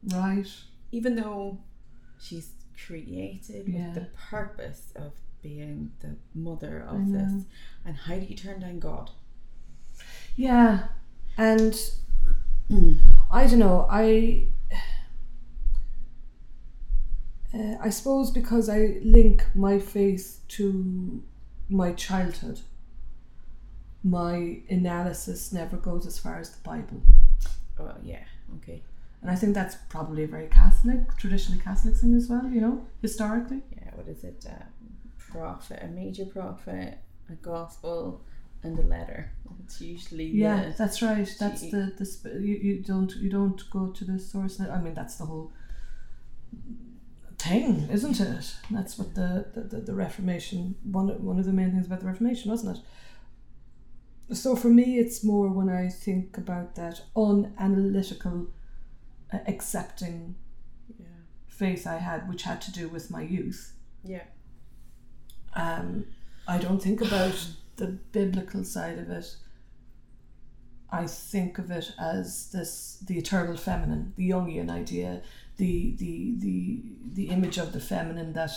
Right. 0.03 0.47
even 0.91 1.15
though 1.15 1.59
she's 2.19 2.51
created 2.85 3.67
Yeah. 3.67 3.85
with 3.87 3.95
the 3.95 4.09
purpose 4.29 4.91
of 4.95 5.13
being 5.41 5.91
the 6.01 6.15
mother 6.33 6.79
of 6.81 7.11
this, 7.11 7.45
and 7.85 7.95
how 7.95 8.15
do 8.15 8.25
you 8.25 8.35
turn 8.35 8.59
down 8.61 8.79
God? 8.79 9.11
Yeah, 10.35 10.87
and 11.37 11.73
I 13.31 13.47
don't 13.47 13.59
know. 13.59 13.85
I 13.89 14.47
Uh, 17.53 17.75
I 17.81 17.89
suppose 17.89 18.31
because 18.31 18.69
I 18.69 18.99
link 19.03 19.45
my 19.53 19.77
faith 19.77 20.39
to 20.49 21.21
my 21.67 21.91
childhood, 21.91 22.61
my 24.03 24.61
analysis 24.69 25.51
never 25.51 25.75
goes 25.75 26.05
as 26.05 26.17
far 26.17 26.39
as 26.39 26.49
the 26.51 26.61
Bible. 26.63 27.01
Oh 27.77 27.95
yeah, 28.03 28.23
okay. 28.55 28.81
And 29.21 29.29
I 29.29 29.35
think 29.35 29.53
that's 29.53 29.75
probably 29.89 30.23
a 30.23 30.27
very 30.27 30.47
Catholic, 30.47 31.15
traditionally 31.17 31.61
Catholic 31.61 31.95
thing 31.95 32.15
as 32.15 32.27
well, 32.27 32.45
you 32.47 32.59
know, 32.59 32.87
historically. 33.01 33.61
Yeah, 33.75 33.91
what 33.95 34.07
is 34.07 34.23
it? 34.23 34.43
Uh, 34.49 34.63
prophet, 35.17 35.79
a 35.83 35.87
major 35.87 36.25
prophet, 36.25 36.97
a 37.29 37.33
gospel, 37.35 38.21
and 38.63 38.77
a 38.79 38.81
letter. 38.81 39.31
It's 39.63 39.79
usually 39.81 40.25
Yeah, 40.25 40.69
the- 40.69 40.75
that's 40.77 41.01
right. 41.01 41.27
That's 41.39 41.61
Gee. 41.61 41.71
the 41.71 41.93
the 41.97 42.05
sp- 42.05 42.33
you, 42.41 42.55
you 42.67 42.79
don't 42.81 43.15
you 43.17 43.29
don't 43.29 43.61
go 43.69 43.87
to 43.91 44.03
the 44.05 44.17
source. 44.19 44.59
I 44.59 44.81
mean, 44.81 44.93
that's 44.95 45.15
the 45.17 45.25
whole 45.25 45.51
thing, 47.37 47.87
isn't 47.91 48.19
it? 48.19 48.55
That's 48.69 48.97
what 48.99 49.15
the 49.15 49.45
the, 49.53 49.77
the, 49.81 49.93
Reformation 49.93 50.75
one 50.83 51.07
one 51.23 51.39
of 51.39 51.45
the 51.45 51.53
main 51.53 51.71
things 51.71 51.85
about 51.87 52.01
the 52.01 52.07
Reformation, 52.07 52.51
wasn't 52.51 52.77
it? 52.77 54.35
So 54.35 54.55
for 54.55 54.69
me, 54.69 54.97
it's 54.99 55.23
more 55.23 55.49
when 55.49 55.69
I 55.69 55.89
think 55.89 56.37
about 56.37 56.75
that 56.75 57.01
unanalytical, 57.15 58.47
accepting 59.47 60.35
yeah, 60.99 61.05
faith 61.47 61.87
I 61.87 61.97
had, 61.97 62.27
which 62.29 62.43
had 62.43 62.61
to 62.63 62.71
do 62.71 62.87
with 62.87 63.09
my 63.09 63.21
youth. 63.21 63.73
yeah, 64.03 64.23
Um, 65.53 66.05
I 66.47 66.57
don't 66.57 66.81
think 66.81 67.01
about 67.01 67.47
the 67.77 67.87
biblical 67.87 68.63
side 68.63 68.99
of 68.99 69.09
it. 69.09 69.35
I 70.91 71.07
think 71.07 71.57
of 71.57 71.71
it 71.71 71.93
as 71.97 72.51
this 72.51 72.97
the 73.05 73.17
eternal 73.17 73.55
feminine, 73.55 74.13
the 74.17 74.29
Jungian 74.29 74.69
idea, 74.69 75.21
the 75.57 75.95
the 75.95 76.35
the 76.37 76.83
the 77.13 77.29
image 77.29 77.57
of 77.57 77.71
the 77.71 77.79
feminine 77.79 78.33
that 78.33 78.51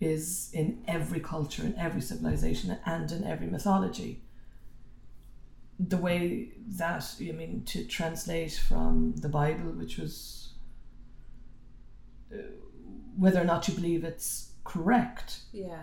is 0.00 0.50
in 0.52 0.84
every 0.86 1.20
culture, 1.20 1.62
in 1.62 1.74
every 1.78 2.02
civilization, 2.02 2.76
and 2.84 3.10
in 3.10 3.24
every 3.24 3.46
mythology. 3.46 4.23
The 5.78 5.96
way 5.96 6.52
that 6.76 7.16
I 7.20 7.32
mean 7.32 7.64
to 7.66 7.84
translate 7.84 8.52
from 8.52 9.14
the 9.16 9.28
Bible, 9.28 9.72
which 9.72 9.98
was 9.98 10.50
uh, 12.32 12.36
whether 13.16 13.40
or 13.40 13.44
not 13.44 13.66
you 13.68 13.74
believe 13.74 14.04
it's 14.04 14.52
correct, 14.62 15.40
yeah, 15.52 15.82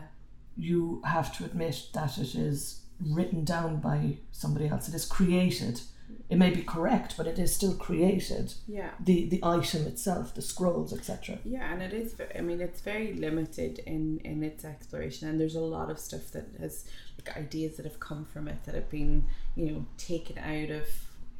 you 0.57 1.01
have 1.05 1.35
to 1.37 1.45
admit 1.45 1.89
that 1.93 2.17
it 2.17 2.35
is 2.35 2.81
written 2.99 3.43
down 3.43 3.79
by 3.79 4.17
somebody 4.31 4.67
else. 4.67 4.87
It 4.87 4.95
is 4.95 5.05
created. 5.05 5.81
It 6.29 6.37
may 6.37 6.49
be 6.51 6.63
correct, 6.63 7.15
but 7.17 7.27
it 7.27 7.37
is 7.37 7.53
still 7.53 7.75
created. 7.75 8.53
yeah. 8.67 8.91
The 9.03 9.25
the 9.29 9.39
item 9.43 9.85
itself, 9.85 10.33
the 10.33 10.41
scrolls, 10.41 10.93
etc. 10.93 11.39
Yeah, 11.43 11.71
and 11.73 11.81
it 11.81 11.93
is. 11.93 12.15
I 12.37 12.41
mean, 12.41 12.61
it's 12.61 12.81
very 12.81 13.13
limited 13.13 13.79
in 13.79 14.19
in 14.23 14.43
its 14.43 14.63
exploration, 14.65 15.27
and 15.29 15.39
there's 15.39 15.55
a 15.55 15.61
lot 15.61 15.89
of 15.91 15.99
stuff 15.99 16.31
that 16.31 16.47
has 16.59 16.85
like 17.17 17.35
ideas 17.37 17.77
that 17.77 17.85
have 17.85 17.99
come 17.99 18.25
from 18.25 18.47
it 18.47 18.63
that 18.65 18.75
have 18.75 18.89
been, 18.89 19.25
you 19.55 19.65
know, 19.71 19.85
taken 19.97 20.37
out 20.37 20.69
of. 20.69 20.87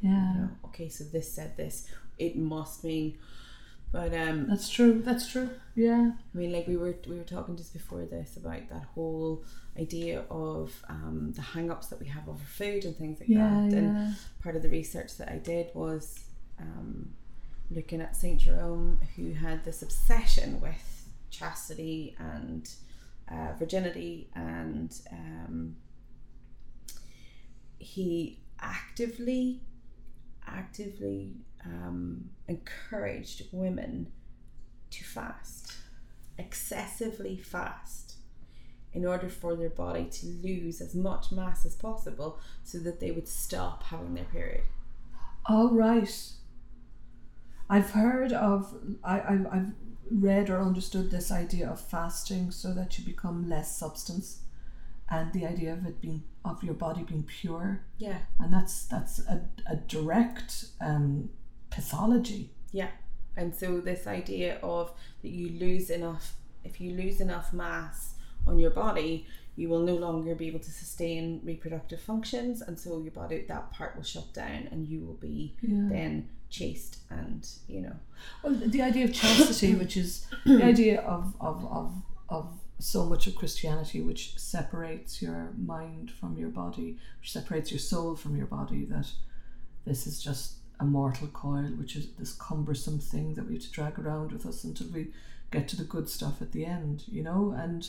Yeah, 0.01 0.33
You 0.33 0.39
know, 0.41 0.49
okay, 0.65 0.89
so 0.89 1.03
this 1.05 1.31
said 1.31 1.55
this. 1.57 1.87
It 2.17 2.35
must 2.35 2.83
mean, 2.83 3.17
but 3.91 4.13
um, 4.13 4.47
that's 4.47 4.69
true. 4.69 5.01
That's 5.01 5.29
true. 5.29 5.49
Yeah, 5.75 6.11
I 6.33 6.37
mean, 6.37 6.51
like 6.51 6.67
we 6.67 6.77
were 6.77 6.95
we 7.07 7.17
were 7.17 7.23
talking 7.23 7.57
just 7.57 7.73
before 7.73 8.05
this 8.05 8.37
about 8.37 8.69
that 8.69 8.85
whole 8.95 9.43
idea 9.79 10.23
of 10.29 10.73
um, 10.89 11.31
the 11.35 11.41
hang-ups 11.41 11.87
that 11.87 11.99
we 11.99 12.07
have 12.07 12.27
over 12.27 12.43
food 12.43 12.85
and 12.85 12.95
things 12.95 13.19
like 13.19 13.29
yeah, 13.29 13.49
that. 13.49 13.73
And 13.73 13.97
yeah. 13.97 14.13
part 14.41 14.55
of 14.55 14.63
the 14.63 14.69
research 14.69 15.17
that 15.17 15.29
I 15.29 15.37
did 15.37 15.71
was 15.73 16.23
um, 16.59 17.13
looking 17.69 18.01
at 18.01 18.15
Saint 18.15 18.41
Jerome, 18.41 18.99
who 19.15 19.33
had 19.33 19.63
this 19.63 19.81
obsession 19.81 20.61
with 20.61 21.07
chastity 21.29 22.15
and 22.19 22.69
uh, 23.29 23.53
virginity, 23.57 24.29
and 24.35 24.93
um, 25.11 25.75
he 27.79 28.39
actively, 28.59 29.61
actively 30.47 31.37
um, 31.65 32.29
encouraged 32.47 33.43
women 33.51 34.11
to 34.91 35.03
fast, 35.03 35.73
excessively 36.37 37.37
fast. 37.37 38.15
In 38.93 39.05
order 39.05 39.29
for 39.29 39.55
their 39.55 39.69
body 39.69 40.03
to 40.03 40.25
lose 40.25 40.81
as 40.81 40.93
much 40.93 41.31
mass 41.31 41.65
as 41.65 41.75
possible, 41.77 42.41
so 42.65 42.77
that 42.79 42.99
they 42.99 43.11
would 43.11 43.29
stop 43.29 43.83
having 43.83 44.15
their 44.15 44.25
period. 44.25 44.65
All 45.45 45.69
right. 45.69 46.33
I've 47.69 47.91
heard 47.91 48.33
of. 48.33 48.75
I 49.01 49.21
I've, 49.21 49.47
I've 49.47 49.71
read 50.09 50.49
or 50.49 50.59
understood 50.59 51.09
this 51.09 51.31
idea 51.31 51.69
of 51.69 51.79
fasting 51.79 52.51
so 52.51 52.73
that 52.73 52.99
you 52.99 53.05
become 53.05 53.47
less 53.47 53.77
substance, 53.77 54.41
and 55.09 55.31
the 55.31 55.45
idea 55.45 55.71
of 55.71 55.85
it 55.85 56.01
being 56.01 56.23
of 56.43 56.61
your 56.61 56.73
body 56.73 57.03
being 57.03 57.23
pure. 57.23 57.85
Yeah, 57.97 58.17
and 58.39 58.51
that's 58.51 58.87
that's 58.87 59.19
a, 59.19 59.47
a 59.67 59.77
direct 59.77 60.65
um, 60.81 61.29
pathology. 61.71 62.51
yeah. 62.71 62.89
And 63.37 63.55
so 63.55 63.79
this 63.79 64.07
idea 64.07 64.59
of 64.61 64.91
that 65.21 65.29
you 65.31 65.47
lose 65.57 65.89
enough, 65.89 66.35
if 66.65 66.81
you 66.81 66.91
lose 66.91 67.21
enough 67.21 67.53
mass 67.53 68.15
on 68.45 68.59
your 68.59 68.71
body, 68.71 69.25
you 69.55 69.69
will 69.69 69.79
no 69.79 69.95
longer 69.95 70.35
be 70.35 70.47
able 70.47 70.59
to 70.59 70.69
sustain 70.71 71.39
reproductive 71.43 72.01
functions, 72.01 72.61
and 72.61 72.77
so 72.79 72.99
your 73.01 73.11
body 73.11 73.45
that 73.47 73.71
part 73.71 73.95
will 73.95 74.03
shut 74.03 74.33
down, 74.33 74.67
and 74.71 74.85
you 74.87 74.99
will 75.05 75.15
be 75.15 75.55
Yeah. 75.61 75.87
then 75.89 76.29
chaste 76.49 76.97
and 77.09 77.47
you 77.69 77.79
know 77.81 77.95
Well, 78.43 78.53
the 78.53 78.81
idea 78.81 79.05
of 79.05 79.13
chastity, 79.13 79.73
which 79.81 79.95
is 79.95 80.25
the 80.45 80.63
idea 80.63 80.99
of, 81.01 81.33
of, 81.39 81.65
of, 81.71 81.93
of 82.27 82.45
so 82.79 83.05
much 83.05 83.27
of 83.27 83.35
Christianity, 83.35 84.01
which 84.01 84.37
separates 84.37 85.21
your 85.21 85.53
mind 85.57 86.11
from 86.11 86.37
your 86.37 86.49
body, 86.49 86.97
which 87.21 87.31
separates 87.31 87.71
your 87.71 87.79
soul 87.79 88.15
from 88.17 88.35
your 88.35 88.47
body, 88.47 88.83
that 88.85 89.07
this 89.85 90.05
is 90.05 90.21
just 90.21 90.55
a 90.81 90.83
mortal 90.83 91.27
coil, 91.27 91.69
which 91.77 91.95
is 91.95 92.07
this 92.17 92.33
cumbersome 92.33 92.99
thing 92.99 93.35
that 93.35 93.47
we 93.47 93.53
have 93.53 93.63
to 93.63 93.71
drag 93.71 93.99
around 93.99 94.31
with 94.31 94.45
us 94.47 94.63
until 94.63 94.87
we 94.87 95.07
get 95.51 95.67
to 95.67 95.77
the 95.77 95.83
good 95.83 96.09
stuff 96.09 96.41
at 96.41 96.51
the 96.51 96.65
end, 96.65 97.03
you 97.07 97.23
know? 97.23 97.55
And 97.55 97.87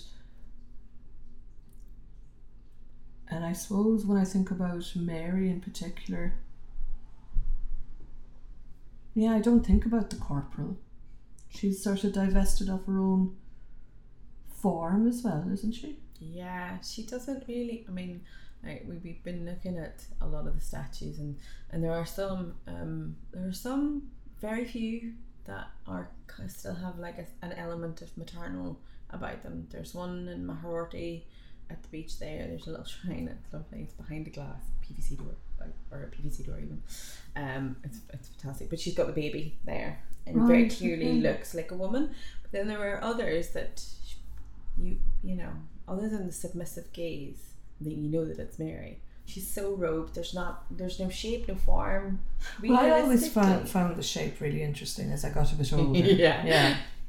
and 3.29 3.47
I 3.47 3.55
suppose 3.55 4.05
when 4.05 4.19
I 4.19 4.25
think 4.25 4.51
about 4.51 4.93
Mary 4.95 5.49
in 5.49 5.61
particular, 5.61 6.35
yeah, 9.15 9.33
I 9.33 9.41
don't 9.41 9.67
think 9.67 9.87
about 9.87 10.11
the 10.11 10.17
corporal. 10.17 10.77
She's 11.49 11.83
sort 11.83 12.05
of 12.05 12.13
divested 12.13 12.69
of 12.69 12.85
her 12.85 12.99
own 12.99 13.37
form 14.61 15.09
as 15.09 15.23
well, 15.23 15.49
isn't 15.51 15.73
she? 15.73 15.97
Yeah, 16.21 16.79
she 16.83 17.05
doesn't 17.05 17.45
really. 17.49 17.87
I 17.89 17.91
mean, 17.91 18.21
we- 18.65 18.99
we've 18.99 19.23
been 19.25 19.45
looking 19.45 19.77
at 19.79 20.05
a 20.21 20.27
lot 20.27 20.47
of 20.47 20.55
the 20.55 20.61
statues, 20.61 21.19
and 21.19 21.39
and 21.71 21.83
there 21.83 21.93
are 21.93 22.07
some. 22.07 22.55
Um, 22.67 23.17
there 23.33 23.47
are 23.49 23.53
some 23.53 24.11
very 24.41 24.65
few 24.65 25.15
that 25.45 25.69
are 25.87 26.11
still 26.49 26.75
have 26.75 26.99
like 26.99 27.19
a, 27.19 27.27
an 27.45 27.53
element 27.53 28.01
of 28.03 28.17
maternal 28.17 28.81
about 29.11 29.43
them. 29.43 29.67
There's 29.71 29.95
one 29.95 30.29
in 30.29 30.47
Magheroarty 30.47 31.23
at 31.71 31.83
the 31.83 31.89
beach 31.89 32.19
there. 32.19 32.47
There's 32.47 32.67
a 32.67 32.71
little 32.71 32.85
shrine. 32.95 33.29
It's 33.29 33.53
lovely. 33.53 33.83
It's 33.83 33.95
behind 33.95 34.27
a 34.27 34.31
glass 34.31 34.63
PVC 34.85 35.17
door, 35.19 35.35
like 35.61 35.75
or 35.91 36.05
a 36.05 36.11
PVC 36.17 36.47
door 36.47 36.59
even. 36.59 36.83
Um, 37.37 37.77
it's 37.85 38.01
it's 38.13 38.29
fantastic. 38.29 38.71
But 38.71 38.79
she's 38.81 38.95
got 38.95 39.07
the 39.09 39.13
baby 39.13 39.59
there, 39.65 40.01
and 40.27 40.47
very 40.47 40.69
clearly 40.69 41.21
looks 41.21 41.55
like 41.55 41.71
a 41.73 41.77
woman. 41.77 42.15
But 42.43 42.53
then 42.53 42.69
there 42.69 42.81
are 42.95 43.03
others 43.03 43.51
that 43.51 43.85
you 44.79 44.99
you 45.23 45.35
know, 45.37 45.51
other 45.89 46.09
than 46.09 46.27
the 46.27 46.33
submissive 46.33 46.93
gaze, 46.93 47.52
that 47.85 47.93
you 47.95 48.09
know 48.09 48.25
that 48.25 48.39
it's 48.39 48.59
Mary. 48.59 49.01
She's 49.25 49.49
so 49.49 49.75
robed. 49.75 50.15
There's 50.15 50.35
not. 50.35 50.65
There's 50.71 50.99
no 50.99 51.09
shape, 51.09 51.47
no 51.49 51.55
form. 51.55 52.21
Well, 52.63 52.77
I 52.77 52.91
always 53.01 53.29
found, 53.33 53.69
found 53.69 53.97
the 53.97 54.03
shape 54.03 54.41
really 54.41 54.63
interesting 54.63 55.11
as 55.13 55.25
I 55.25 55.31
got 55.31 55.53
a 55.53 55.55
bit 55.55 55.73
older. 55.79 55.99
Yeah. 55.99 56.45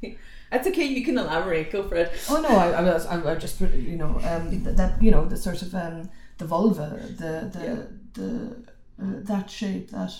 Yeah. 0.00 0.14
That's 0.50 0.68
okay. 0.68 0.84
You 0.84 1.04
can 1.04 1.18
elaborate. 1.18 1.72
Go 1.72 1.82
for 1.88 1.96
it. 1.96 2.12
Oh 2.30 2.40
no, 2.40 2.48
I, 2.48 2.70
I 2.70 2.82
was 2.82 3.06
I, 3.06 3.32
I 3.32 3.34
just 3.34 3.60
you 3.60 3.96
know 3.96 4.20
um, 4.22 4.50
th- 4.64 4.76
that 4.76 5.02
you 5.02 5.10
know 5.10 5.24
the 5.24 5.36
sort 5.36 5.62
of 5.62 5.74
um, 5.74 6.08
the 6.38 6.44
vulva, 6.46 7.00
the 7.08 7.50
the 7.52 7.64
Yeah. 7.64 7.82
the 8.14 8.56
uh, 9.02 9.20
that 9.24 9.50
shape 9.50 9.90
that, 9.90 10.12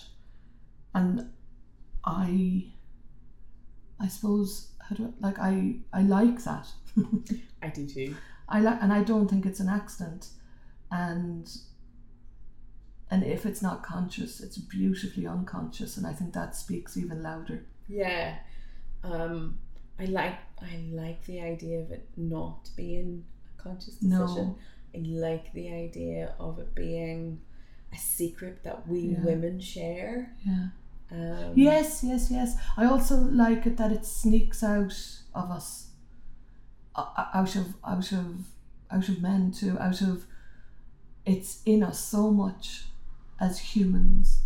and 0.94 1.30
I. 2.04 2.72
I 4.00 4.08
suppose 4.08 4.72
how 4.80 4.96
do 4.96 5.04
I, 5.06 5.26
like 5.26 5.38
I 5.38 5.76
I 5.92 6.02
like 6.02 6.42
that. 6.44 6.66
I 7.62 7.68
do 7.68 7.86
too. 7.86 8.16
I 8.48 8.60
like, 8.60 8.78
and 8.82 8.92
I 8.92 9.02
don't 9.04 9.28
think 9.28 9.46
it's 9.46 9.60
an 9.60 9.68
accident, 9.68 10.28
and 11.02 11.46
and 13.10 13.22
if 13.22 13.44
it's 13.46 13.62
not 13.62 13.82
conscious, 13.82 14.40
it's 14.40 14.58
beautifully 14.58 15.26
unconscious, 15.26 15.96
and 15.98 16.06
I 16.06 16.12
think 16.12 16.32
that 16.34 16.56
speaks 16.56 16.96
even 16.96 17.22
louder. 17.22 17.58
Yeah. 17.88 18.36
Um. 19.02 19.58
I 19.98 20.06
like. 20.06 20.38
I 20.60 20.74
like 20.90 21.24
the 21.26 21.40
idea 21.40 21.80
of 21.80 21.90
it 21.92 22.08
not 22.16 22.70
being 22.76 23.24
a 23.58 23.62
conscious 23.62 23.94
decision 23.96 24.46
No. 24.48 24.58
I 24.94 24.98
like 25.28 25.52
the 25.52 25.68
idea 25.86 26.34
of 26.40 26.58
it 26.58 26.74
being 26.74 27.40
a 27.92 27.98
secret 27.98 28.62
that 28.64 28.88
we 28.88 29.00
Yeah. 29.00 29.24
women 29.24 29.60
share. 29.60 30.34
Yeah, 30.46 30.68
Um, 31.12 31.52
Yes, 31.54 32.02
yes, 32.02 32.30
yes. 32.30 32.56
I 32.76 32.84
also 32.86 33.16
like 33.44 33.66
it 33.66 33.76
that 33.76 33.92
it 33.92 34.04
sneaks 34.06 34.62
out 34.64 34.94
of 35.34 35.50
us, 35.50 35.90
o- 36.96 37.12
o- 37.20 37.30
out 37.40 37.54
of 37.56 37.66
out 37.84 38.10
of 38.12 38.26
out 38.90 39.08
of 39.08 39.20
men 39.20 39.52
too. 39.52 39.78
Out 39.78 40.00
of 40.02 40.26
it's 41.26 41.62
in 41.64 41.82
us 41.82 42.02
so 42.04 42.30
much 42.30 42.84
as 43.40 43.58
humans, 43.74 44.40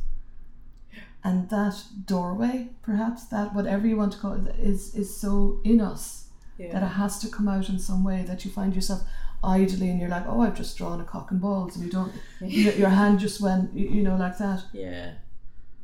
and 1.25 1.51
that 1.51 1.83
doorway, 2.07 2.69
perhaps 2.83 3.25
that 3.27 3.55
whatever 3.55 3.87
you 3.87 3.97
want 3.97 4.13
to 4.13 4.19
call 4.19 4.35
it, 4.35 4.57
is 4.59 4.95
is 4.95 5.15
so 5.15 5.61
in 5.65 5.81
us 5.81 6.29
yeah. 6.59 6.73
that 6.73 6.83
it 6.83 6.95
has 6.95 7.19
to 7.21 7.29
come 7.29 7.49
out 7.49 7.69
in 7.69 7.79
some 7.79 8.05
way 8.05 8.23
that 8.27 8.45
you 8.45 8.51
find 8.51 8.75
yourself 8.75 9.03
idly 9.43 9.89
and 9.91 10.01
you're 10.01 10.09
like, 10.09 10.27
oh, 10.27 10.41
I've 10.41 10.57
just 10.57 10.77
drawn 10.77 11.01
a 11.01 11.05
cock 11.05 11.31
and 11.31 11.41
balls, 11.41 11.77
and 11.77 11.85
you 11.85 11.91
don't, 11.91 12.13
your, 12.41 12.75
your 12.75 12.89
hand 12.89 13.21
just 13.21 13.41
went, 13.41 13.73
you, 13.75 13.89
you 13.89 14.03
know, 14.03 14.17
like 14.17 14.39
that. 14.39 14.65
Yeah. 14.73 15.13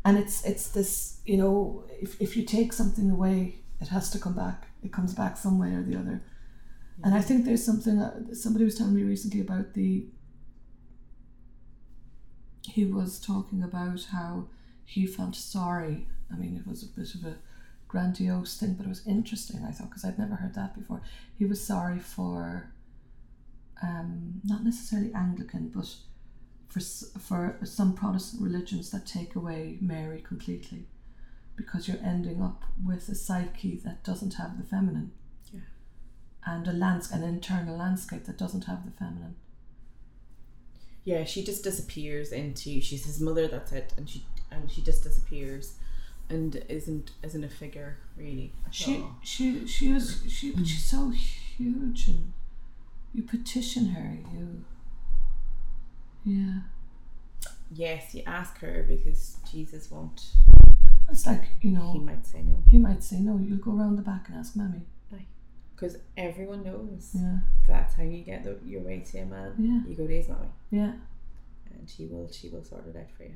and 0.04 0.18
it's 0.18 0.44
it's 0.44 0.68
this 0.68 1.20
you 1.24 1.36
know 1.36 1.84
if, 2.00 2.20
if 2.20 2.36
you 2.36 2.44
take 2.44 2.72
something 2.72 3.10
away 3.10 3.56
it 3.80 3.88
has 3.88 4.10
to 4.10 4.18
come 4.18 4.34
back. 4.34 4.68
It 4.82 4.92
comes 4.92 5.14
back 5.14 5.36
some 5.36 5.58
way 5.58 5.74
or 5.74 5.82
the 5.82 5.96
other. 5.96 6.22
And 7.02 7.14
i 7.14 7.20
think 7.20 7.44
there's 7.44 7.64
something 7.64 7.98
uh, 7.98 8.34
somebody 8.34 8.64
was 8.64 8.76
telling 8.76 8.94
me 8.94 9.02
recently 9.02 9.40
about 9.40 9.74
the 9.74 10.06
he 12.66 12.84
was 12.84 13.20
talking 13.20 13.62
about 13.62 14.06
how 14.12 14.46
he 14.84 15.06
felt 15.06 15.34
sorry 15.34 16.06
i 16.32 16.36
mean 16.36 16.56
it 16.56 16.66
was 16.66 16.82
a 16.82 16.86
bit 16.86 17.14
of 17.14 17.24
a 17.24 17.36
grandiose 17.88 18.58
thing 18.58 18.74
but 18.74 18.86
it 18.86 18.88
was 18.88 19.06
interesting 19.06 19.64
i 19.64 19.70
thought 19.70 19.88
because 19.88 20.04
i'd 20.04 20.18
never 20.18 20.34
heard 20.34 20.54
that 20.54 20.76
before 20.76 21.00
he 21.38 21.44
was 21.44 21.64
sorry 21.64 21.98
for 21.98 22.70
um, 23.82 24.40
not 24.44 24.64
necessarily 24.64 25.12
anglican 25.14 25.68
but 25.68 25.94
for 26.74 26.80
for 27.20 27.58
some 27.64 27.94
Protestant 27.94 28.42
religions 28.42 28.90
that 28.90 29.06
take 29.06 29.36
away 29.36 29.78
Mary 29.80 30.20
completely, 30.20 30.86
because 31.56 31.86
you're 31.86 32.02
ending 32.02 32.42
up 32.42 32.64
with 32.84 33.08
a 33.08 33.14
psyche 33.14 33.80
that 33.84 34.02
doesn't 34.02 34.34
have 34.34 34.58
the 34.58 34.64
feminine. 34.64 35.12
Yeah. 35.52 35.60
And 36.44 36.66
a 36.66 36.72
lands 36.72 37.12
an 37.12 37.22
internal 37.22 37.76
landscape 37.78 38.24
that 38.24 38.38
doesn't 38.38 38.64
have 38.64 38.84
the 38.84 38.90
feminine. 38.90 39.36
Yeah, 41.04 41.24
she 41.24 41.44
just 41.44 41.62
disappears 41.62 42.32
into 42.32 42.80
she's 42.80 43.04
his 43.04 43.20
mother, 43.20 43.46
that's 43.46 43.72
it, 43.72 43.92
and 43.96 44.08
she 44.08 44.24
and 44.50 44.70
she 44.70 44.80
just 44.82 45.02
disappears 45.02 45.74
and 46.30 46.64
isn't 46.68 47.10
isn't 47.22 47.44
a 47.44 47.48
figure 47.48 47.98
really. 48.16 48.52
She 48.70 48.96
all. 48.96 49.16
she 49.22 49.66
she 49.66 49.92
was 49.92 50.22
she 50.28 50.52
but 50.52 50.66
she's 50.66 50.84
so 50.84 51.10
huge 51.10 52.08
and 52.08 52.32
you 53.12 53.22
petition 53.22 53.88
her, 53.88 54.18
you 54.32 54.64
Yeah. 56.24 56.60
Yes, 57.74 58.14
you 58.14 58.22
ask 58.26 58.58
her 58.58 58.84
because 58.88 59.36
Jesus 59.50 59.90
won't 59.90 60.22
It's 61.10 61.26
like, 61.26 61.44
you 61.60 61.72
know 61.72 61.92
he 61.92 61.98
might 61.98 62.26
say 62.26 62.42
no. 62.42 62.62
he 62.70 62.78
might 62.78 63.02
say 63.02 63.16
no, 63.20 63.38
you'll 63.38 63.58
go 63.58 63.76
around 63.76 63.96
the 63.96 64.02
back 64.02 64.28
and 64.28 64.38
ask 64.38 64.56
Mammy. 64.56 64.82
Because 65.74 65.96
everyone 66.16 66.62
knows 66.62 67.10
Yeah. 67.14 67.38
that's 67.66 67.94
how 67.94 68.02
you 68.04 68.22
get 68.22 68.44
the, 68.44 68.58
your 68.64 68.80
way 68.82 69.00
to 69.00 69.18
a 69.18 69.26
man. 69.26 69.54
Yeah. 69.58 69.90
You 69.90 69.96
go 69.96 70.06
to 70.06 70.16
his 70.16 70.28
mommy 70.28 70.48
Yeah. 70.70 70.92
and 71.72 71.88
she 71.90 72.06
will 72.06 72.28
she 72.30 72.48
will 72.48 72.62
sort 72.64 72.86
it 72.86 72.96
out 72.96 73.10
for 73.16 73.24
you. 73.24 73.34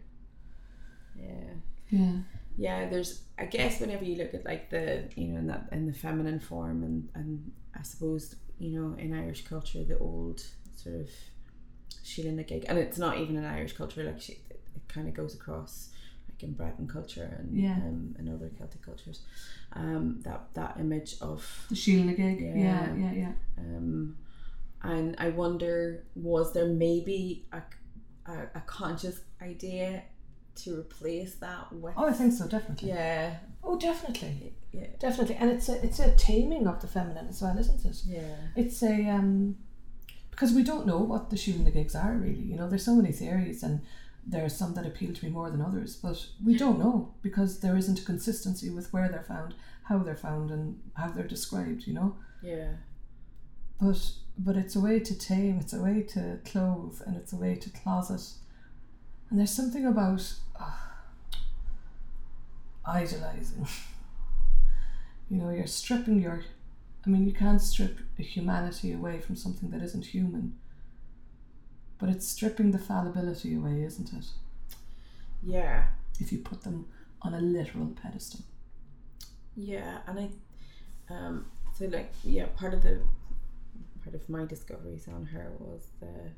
Yeah. 1.16 1.55
Yeah. 1.90 2.12
Yeah, 2.57 2.88
there's 2.88 3.22
I 3.38 3.46
guess 3.46 3.81
whenever 3.81 4.05
you 4.05 4.16
look 4.16 4.35
at 4.35 4.44
like 4.44 4.70
the 4.70 5.05
you 5.16 5.29
know 5.29 5.38
in 5.38 5.46
that 5.48 5.68
in 5.72 5.87
the 5.87 5.92
feminine 5.92 6.40
form 6.40 6.83
and 6.83 7.09
and 7.14 7.53
I 7.79 7.83
suppose 7.83 8.37
you 8.59 8.79
know 8.81 8.96
in 8.98 9.12
Irish 9.14 9.44
culture 9.46 9.85
the 9.85 9.98
old 9.98 10.42
sort 10.77 10.96
of 10.96 11.09
Sheila 12.03 12.42
gig 12.42 12.66
and 12.68 12.79
it's 12.79 12.98
not 12.98 13.18
even 13.18 13.37
an 13.37 13.44
Irish 13.44 13.72
culture 13.74 14.03
like 14.05 14.20
she, 14.20 14.33
it, 14.51 14.61
it 14.77 14.88
kind 14.88 15.09
of 15.09 15.14
goes 15.14 15.35
across 15.35 15.90
in 16.42 16.53
Breton 16.53 16.87
culture 16.88 17.37
and 17.38 17.57
Yeah. 17.59 17.74
um, 17.77 18.14
and 18.18 18.29
other 18.29 18.51
Celtic 18.59 18.83
cultures 18.83 19.22
um 19.74 20.20
that 20.22 20.40
that 20.55 20.77
image 20.81 21.16
of 21.20 21.66
The 21.68 21.74
Sheila 21.77 22.12
gig. 22.12 22.40
Yeah. 22.40 22.57
Yeah, 22.57 22.94
yeah, 22.96 23.12
yeah. 23.12 23.33
um 23.59 24.16
and 24.83 25.16
I 25.18 25.31
wonder 25.31 26.05
was 26.14 26.53
there 26.53 26.68
maybe 26.68 27.46
a, 27.53 27.62
a, 28.31 28.37
a 28.55 28.61
conscious 28.66 29.20
idea 29.42 30.03
to 30.57 30.79
replace 30.81 31.35
that 31.37 31.72
with 31.72 31.94
Oh, 31.96 32.09
I 32.09 32.12
think 32.12 32.33
so, 32.33 32.46
definitely. 32.46 32.88
yeah 32.90 33.37
Oh, 33.64 33.77
definitely, 33.79 34.55
yeah 34.72 34.87
definitely, 34.98 35.35
and 35.37 35.51
it's 35.51 35.68
a 35.68 35.85
it's 35.85 35.98
a 35.98 36.12
taming 36.12 36.66
of 36.66 36.81
the 36.81 36.87
feminine 36.87 37.29
as 37.29 37.42
well, 37.42 37.59
isn't 37.59 37.85
it? 37.85 38.03
yeah 38.07 38.37
It's 38.57 38.83
a 38.83 39.09
um, 39.11 39.57
because 40.31 40.53
we 40.53 40.62
don't 40.62 40.87
know 40.87 40.98
what 40.98 41.31
the 41.31 41.37
shooting 41.37 41.64
the 41.64 41.72
gigs 41.72 41.94
are 41.96 42.12
really. 42.14 42.40
You 42.51 42.57
know, 42.57 42.68
there's 42.68 42.85
so 42.85 42.94
many 42.94 43.11
theories, 43.12 43.62
and 43.64 43.81
there 44.26 44.44
are 44.44 44.50
some 44.50 44.74
that 44.74 44.87
appeal 44.87 45.14
to 45.14 45.24
me 45.24 45.31
more 45.31 45.50
than 45.50 45.62
others, 45.62 45.96
but 45.96 46.26
we 46.44 46.57
don't 46.57 46.78
know 46.78 47.14
because 47.22 47.61
there 47.61 47.76
isn't 47.76 48.00
a 48.00 48.04
consistency 48.04 48.70
with 48.70 48.92
where 48.92 49.09
they're 49.09 49.22
found, 49.22 49.54
how 49.85 49.98
they're 49.98 50.16
found, 50.16 50.50
and 50.50 50.81
how 50.94 51.09
they're 51.09 51.26
described. 51.26 51.87
You 51.87 51.94
know, 51.94 52.16
yeah 52.42 52.72
but 53.81 54.12
but 54.38 54.57
it's 54.57 54.76
a 54.76 54.81
way 54.81 55.00
to 55.00 55.18
tame, 55.18 55.59
it's 55.61 55.72
a 55.72 55.83
way 55.83 56.02
to 56.02 56.38
clothe, 56.44 57.00
and 57.07 57.16
it's 57.16 57.33
a 57.33 57.37
way 57.37 57.57
to 57.57 57.70
closet. 57.70 58.22
And 59.31 59.38
there's 59.38 59.50
something 59.50 59.85
about 59.85 60.33
uh, 60.59 60.70
idolizing. 62.87 63.66
you 65.31 65.38
know, 65.38 65.50
you're 65.50 65.66
stripping 65.66 66.20
your. 66.20 66.44
I 67.07 67.11
mean, 67.11 67.26
you 67.26 67.33
can't 67.33 67.61
strip 67.61 67.98
a 68.18 68.22
humanity 68.22 68.92
away 68.92 69.20
from 69.20 69.37
something 69.37 69.70
that 69.70 69.83
isn't 69.83 70.07
human. 70.07 70.57
But 71.98 72.08
it's 72.11 72.28
stripping 72.28 72.70
the 72.70 72.78
fallibility 72.78 73.54
away, 73.56 73.82
isn't 73.82 74.12
it? 74.12 74.26
yeah 75.42 75.84
If 76.20 76.32
you 76.32 76.38
put 76.38 76.62
them 76.62 76.87
on 77.22 77.32
a 77.34 77.40
literal 77.40 77.88
pedestal. 78.02 78.40
yeah 79.56 79.98
and 80.06 80.18
I 80.20 80.28
um 81.14 81.46
so 81.76 81.87
like 81.87 82.12
yeah 82.24 82.46
part 82.56 82.74
of 82.74 82.82
the 82.82 83.00
part 84.02 84.14
of 84.14 84.28
my 84.28 84.44
discoveries 84.44 85.06
on 85.08 85.26
her 85.26 85.52
was 85.58 85.88
the 86.00 86.30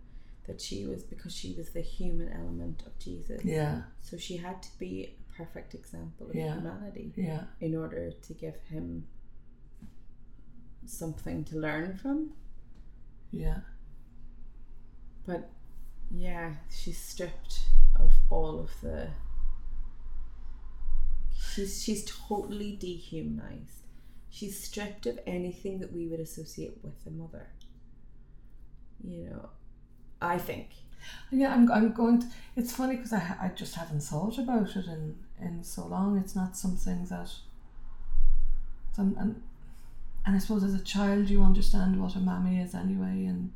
that 0.46 0.60
she 0.60 0.86
was 0.86 1.02
because 1.02 1.34
she 1.34 1.54
was 1.56 1.70
the 1.70 1.80
human 1.82 2.30
element 2.32 2.82
of 2.86 2.98
Jesus 2.98 3.44
Yeah, 3.44 3.82
so 4.00 4.16
she 4.16 4.36
had 4.38 4.62
to 4.62 4.68
be 4.78 4.92
a 5.04 5.36
perfect 5.36 5.74
example 5.74 6.28
of 6.28 6.34
Yeah. 6.34 6.54
humanity 6.54 7.12
yeah, 7.16 7.44
in 7.60 7.74
order 7.76 8.10
to 8.10 8.32
give 8.34 8.56
him 8.68 9.06
something 10.86 11.44
to 11.44 11.56
learn 11.58 11.96
from 11.96 12.30
yeah, 13.32 13.58
but 15.30 15.48
yeah 16.10 16.52
she's 16.68 16.98
stripped 16.98 17.60
of 17.98 18.12
all 18.30 18.58
of 18.58 18.70
the 18.82 19.08
she's 21.54 21.82
she's 21.82 22.04
totally 22.28 22.72
dehumanized 22.76 23.84
she's 24.28 24.60
stripped 24.62 25.06
of 25.06 25.18
anything 25.26 25.78
that 25.78 25.92
we 25.92 26.06
would 26.06 26.20
associate 26.20 26.76
with 26.82 26.94
a 27.06 27.10
mother 27.10 27.46
you 29.04 29.24
know 29.24 29.48
i 30.20 30.36
think 30.36 30.68
Yeah, 31.30 31.54
I'm, 31.54 31.70
I'm 31.72 31.92
going 31.92 32.20
to. 32.20 32.26
It's 32.56 32.72
funny 32.72 32.96
because 32.96 33.12
I, 33.12 33.36
I 33.40 33.48
just 33.48 33.74
haven't 33.74 34.02
thought 34.02 34.38
about 34.38 34.76
it 34.76 34.86
in, 34.86 35.16
in 35.40 35.64
so 35.64 35.86
long. 35.86 36.18
It's 36.18 36.36
not 36.36 36.56
something 36.56 37.06
that. 37.06 37.30
Some, 38.92 39.16
and, 39.18 39.42
and 40.26 40.36
I 40.36 40.38
suppose 40.38 40.64
as 40.64 40.74
a 40.74 40.84
child, 40.84 41.30
you 41.30 41.42
understand 41.42 42.00
what 42.02 42.16
a 42.16 42.18
mammy 42.18 42.60
is 42.60 42.74
anyway. 42.74 43.24
And 43.24 43.52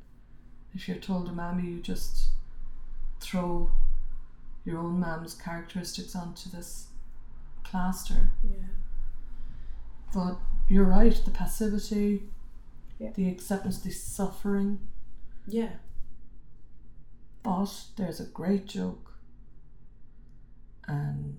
if 0.75 0.89
you're 0.89 0.97
told 0.99 1.29
a 1.29 1.33
mammy, 1.33 1.69
you 1.69 1.81
just 1.81 2.27
throw 3.21 3.71
your 4.65 4.79
own 4.79 4.99
mam's 5.01 5.35
characteristics 5.35 6.17
onto 6.17 6.49
this 6.51 6.89
plaster. 7.63 8.31
yeah 8.43 8.67
But 10.13 10.39
you're 10.69 10.85
right, 10.85 11.15
the 11.25 11.31
passivity, 11.31 12.23
Yeah. 12.99 13.11
the 13.15 13.29
acceptance, 13.29 13.79
the 13.81 13.91
suffering. 13.91 14.81
yeah 15.47 15.75
But 17.43 17.87
there's 17.97 18.21
a 18.21 18.25
great 18.27 18.67
joke, 18.67 19.13
and 20.89 21.39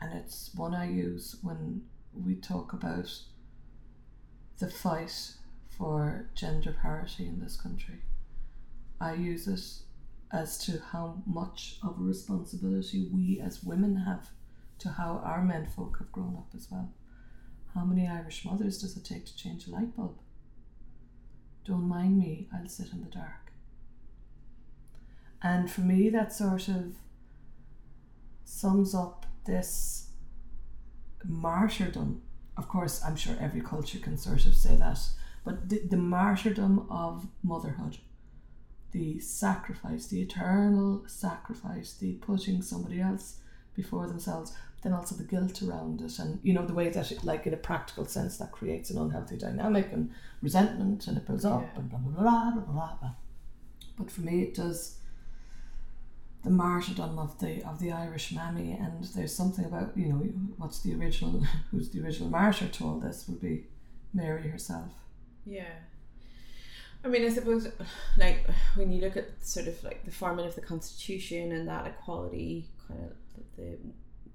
and 0.00 0.12
it's 0.14 0.54
one 0.54 0.74
I 0.74 0.90
use 0.90 1.36
when 1.42 1.82
we 2.14 2.34
talk 2.34 2.72
about 2.72 3.22
the 4.58 4.68
fight 4.68 5.34
for 5.80 6.26
gender 6.34 6.76
parity 6.82 7.26
in 7.26 7.40
this 7.40 7.56
country. 7.56 8.02
I 9.00 9.14
use 9.14 9.48
it 9.48 9.64
as 10.30 10.58
to 10.66 10.82
how 10.92 11.22
much 11.26 11.78
of 11.82 11.98
a 11.98 12.02
responsibility 12.02 13.08
we 13.10 13.40
as 13.40 13.64
women 13.64 13.96
have 13.96 14.28
to 14.80 14.90
how 14.90 15.22
our 15.24 15.42
men 15.42 15.66
folk 15.66 15.96
have 15.98 16.12
grown 16.12 16.36
up 16.36 16.48
as 16.54 16.68
well. 16.70 16.92
How 17.74 17.84
many 17.84 18.06
Irish 18.06 18.44
mothers 18.44 18.82
does 18.82 18.94
it 18.94 19.06
take 19.06 19.24
to 19.24 19.36
change 19.36 19.66
a 19.66 19.70
light 19.70 19.96
bulb? 19.96 20.18
Don't 21.64 21.88
mind 21.88 22.18
me, 22.18 22.48
I'll 22.52 22.68
sit 22.68 22.92
in 22.92 23.00
the 23.00 23.08
dark. 23.08 23.52
And 25.42 25.70
for 25.70 25.80
me, 25.80 26.10
that 26.10 26.34
sort 26.34 26.68
of 26.68 26.94
sums 28.44 28.94
up 28.94 29.24
this 29.46 30.10
martyrdom. 31.24 32.20
Of 32.58 32.68
course, 32.68 33.02
I'm 33.02 33.16
sure 33.16 33.36
every 33.40 33.62
culture 33.62 33.98
can 33.98 34.18
sort 34.18 34.44
of 34.44 34.54
say 34.54 34.76
that, 34.76 34.98
but 35.44 35.68
the, 35.68 35.80
the 35.88 35.96
martyrdom 35.96 36.86
of 36.90 37.26
motherhood, 37.42 37.98
the 38.92 39.18
sacrifice, 39.20 40.06
the 40.06 40.20
eternal 40.20 41.02
sacrifice, 41.06 41.94
the 41.94 42.14
putting 42.14 42.60
somebody 42.62 43.00
else 43.00 43.38
before 43.74 44.06
themselves, 44.08 44.52
then 44.82 44.92
also 44.92 45.14
the 45.14 45.24
guilt 45.24 45.62
around 45.62 46.00
it, 46.00 46.18
and 46.18 46.40
you 46.42 46.52
know 46.52 46.64
the 46.66 46.74
way 46.74 46.88
that, 46.88 47.12
it, 47.12 47.22
like 47.22 47.46
in 47.46 47.54
a 47.54 47.56
practical 47.58 48.04
sense, 48.06 48.38
that 48.38 48.50
creates 48.50 48.90
an 48.90 48.98
unhealthy 48.98 49.36
dynamic 49.36 49.92
and 49.92 50.10
resentment, 50.42 51.06
and 51.06 51.16
it 51.18 51.26
builds 51.26 51.44
up, 51.44 51.62
Yeah. 51.62 51.80
and 51.80 51.90
blah 51.90 51.98
blah 51.98 52.12
blah 52.22 52.50
blah 52.52 52.62
blah 52.72 52.96
blah. 53.00 53.14
But 53.98 54.10
for 54.10 54.22
me, 54.22 54.42
it 54.42 54.54
does 54.54 54.96
the 56.42 56.50
martyrdom 56.50 57.18
of 57.18 57.38
the 57.38 57.62
of 57.64 57.78
the 57.78 57.92
Irish 57.92 58.32
mammy, 58.32 58.72
and 58.72 59.04
there's 59.14 59.34
something 59.34 59.66
about 59.66 59.96
you 59.96 60.08
know 60.08 60.22
what's 60.56 60.80
the 60.80 60.94
original, 60.94 61.42
who's 61.70 61.90
the 61.90 62.02
original 62.02 62.30
martyr 62.30 62.66
to 62.68 62.84
all 62.86 62.98
this 62.98 63.26
would 63.28 63.40
be 63.40 63.66
Mary 64.14 64.48
herself. 64.48 64.99
Yeah. 65.50 65.74
I 67.04 67.08
mean, 67.08 67.24
I 67.24 67.30
suppose, 67.30 67.66
like, 68.18 68.46
when 68.76 68.92
you 68.92 69.00
look 69.00 69.16
at 69.16 69.44
sort 69.44 69.66
of 69.66 69.82
like 69.82 70.04
the 70.04 70.10
forming 70.10 70.46
of 70.46 70.54
the 70.54 70.60
Constitution 70.60 71.50
and 71.52 71.66
that 71.66 71.86
equality, 71.86 72.68
kind 72.86 73.00
of 73.00 73.16
the 73.56 73.78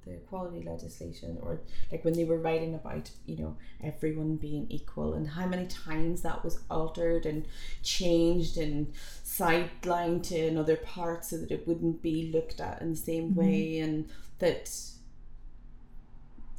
the 0.04 0.14
equality 0.14 0.64
legislation, 0.64 1.38
or 1.42 1.60
like 1.92 2.06
when 2.06 2.14
they 2.14 2.26
were 2.26 2.38
writing 2.38 2.76
about, 2.76 3.10
you 3.26 3.38
know, 3.38 3.58
everyone 3.84 4.36
being 4.36 4.68
equal 4.70 5.16
and 5.16 5.28
how 5.28 5.48
many 5.48 5.66
times 5.66 6.22
that 6.22 6.44
was 6.44 6.60
altered 6.70 7.26
and 7.26 7.46
changed 7.82 8.58
and 8.58 8.94
sidelined 9.24 10.22
to 10.22 10.48
another 10.48 10.76
part 10.76 11.26
so 11.26 11.38
that 11.38 11.50
it 11.50 11.68
wouldn't 11.68 12.04
be 12.04 12.32
looked 12.32 12.60
at 12.60 12.82
in 12.82 12.92
the 12.92 12.96
same 12.96 13.32
mm-hmm. 13.32 13.40
way, 13.40 13.80
and 13.80 14.10
that 14.40 14.72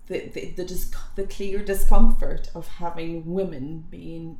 the 0.06 0.28
the 0.28 0.52
the, 0.56 0.64
dis- 0.64 0.94
the 1.16 1.24
clear 1.24 1.64
discomfort 1.64 2.50
of 2.54 2.66
having 2.66 3.32
women 3.32 3.84
being 3.90 4.38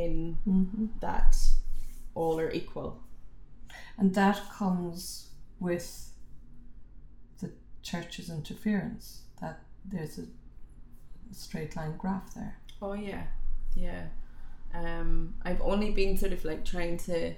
in 0.00 0.38
Mm-hmm. 0.48 0.86
that 1.00 1.36
all 2.14 2.38
are 2.40 2.50
equal. 2.50 3.02
And 3.96 4.14
that 4.14 4.40
comes 4.52 5.28
with 5.58 6.10
the 7.40 7.52
church's 7.82 8.30
interference. 8.30 9.22
That 9.40 9.60
there's 9.84 10.18
a 10.18 10.24
straight 11.32 11.76
line 11.76 11.96
graph 11.96 12.34
there. 12.34 12.56
Oh 12.82 12.94
yeah, 12.94 13.24
yeah. 13.74 14.06
Um, 14.74 15.34
I've 15.44 15.60
only 15.60 15.90
been 15.90 16.16
sort 16.16 16.32
of 16.32 16.44
like 16.44 16.64
trying 16.64 16.98
to. 16.98 17.34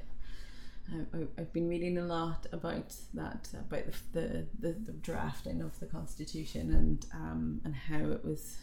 I've 1.38 1.52
been 1.52 1.68
reading 1.68 1.96
a 1.96 2.04
lot 2.04 2.46
about 2.52 2.94
that, 3.14 3.48
about 3.54 3.84
the 4.12 4.20
the, 4.20 4.46
the, 4.60 4.72
the 4.72 4.92
drafting 4.92 5.62
of 5.62 5.78
the 5.80 5.86
constitution 5.86 6.72
and 6.74 7.06
um, 7.14 7.60
and 7.64 7.74
how 7.74 8.10
it 8.10 8.24
was 8.24 8.56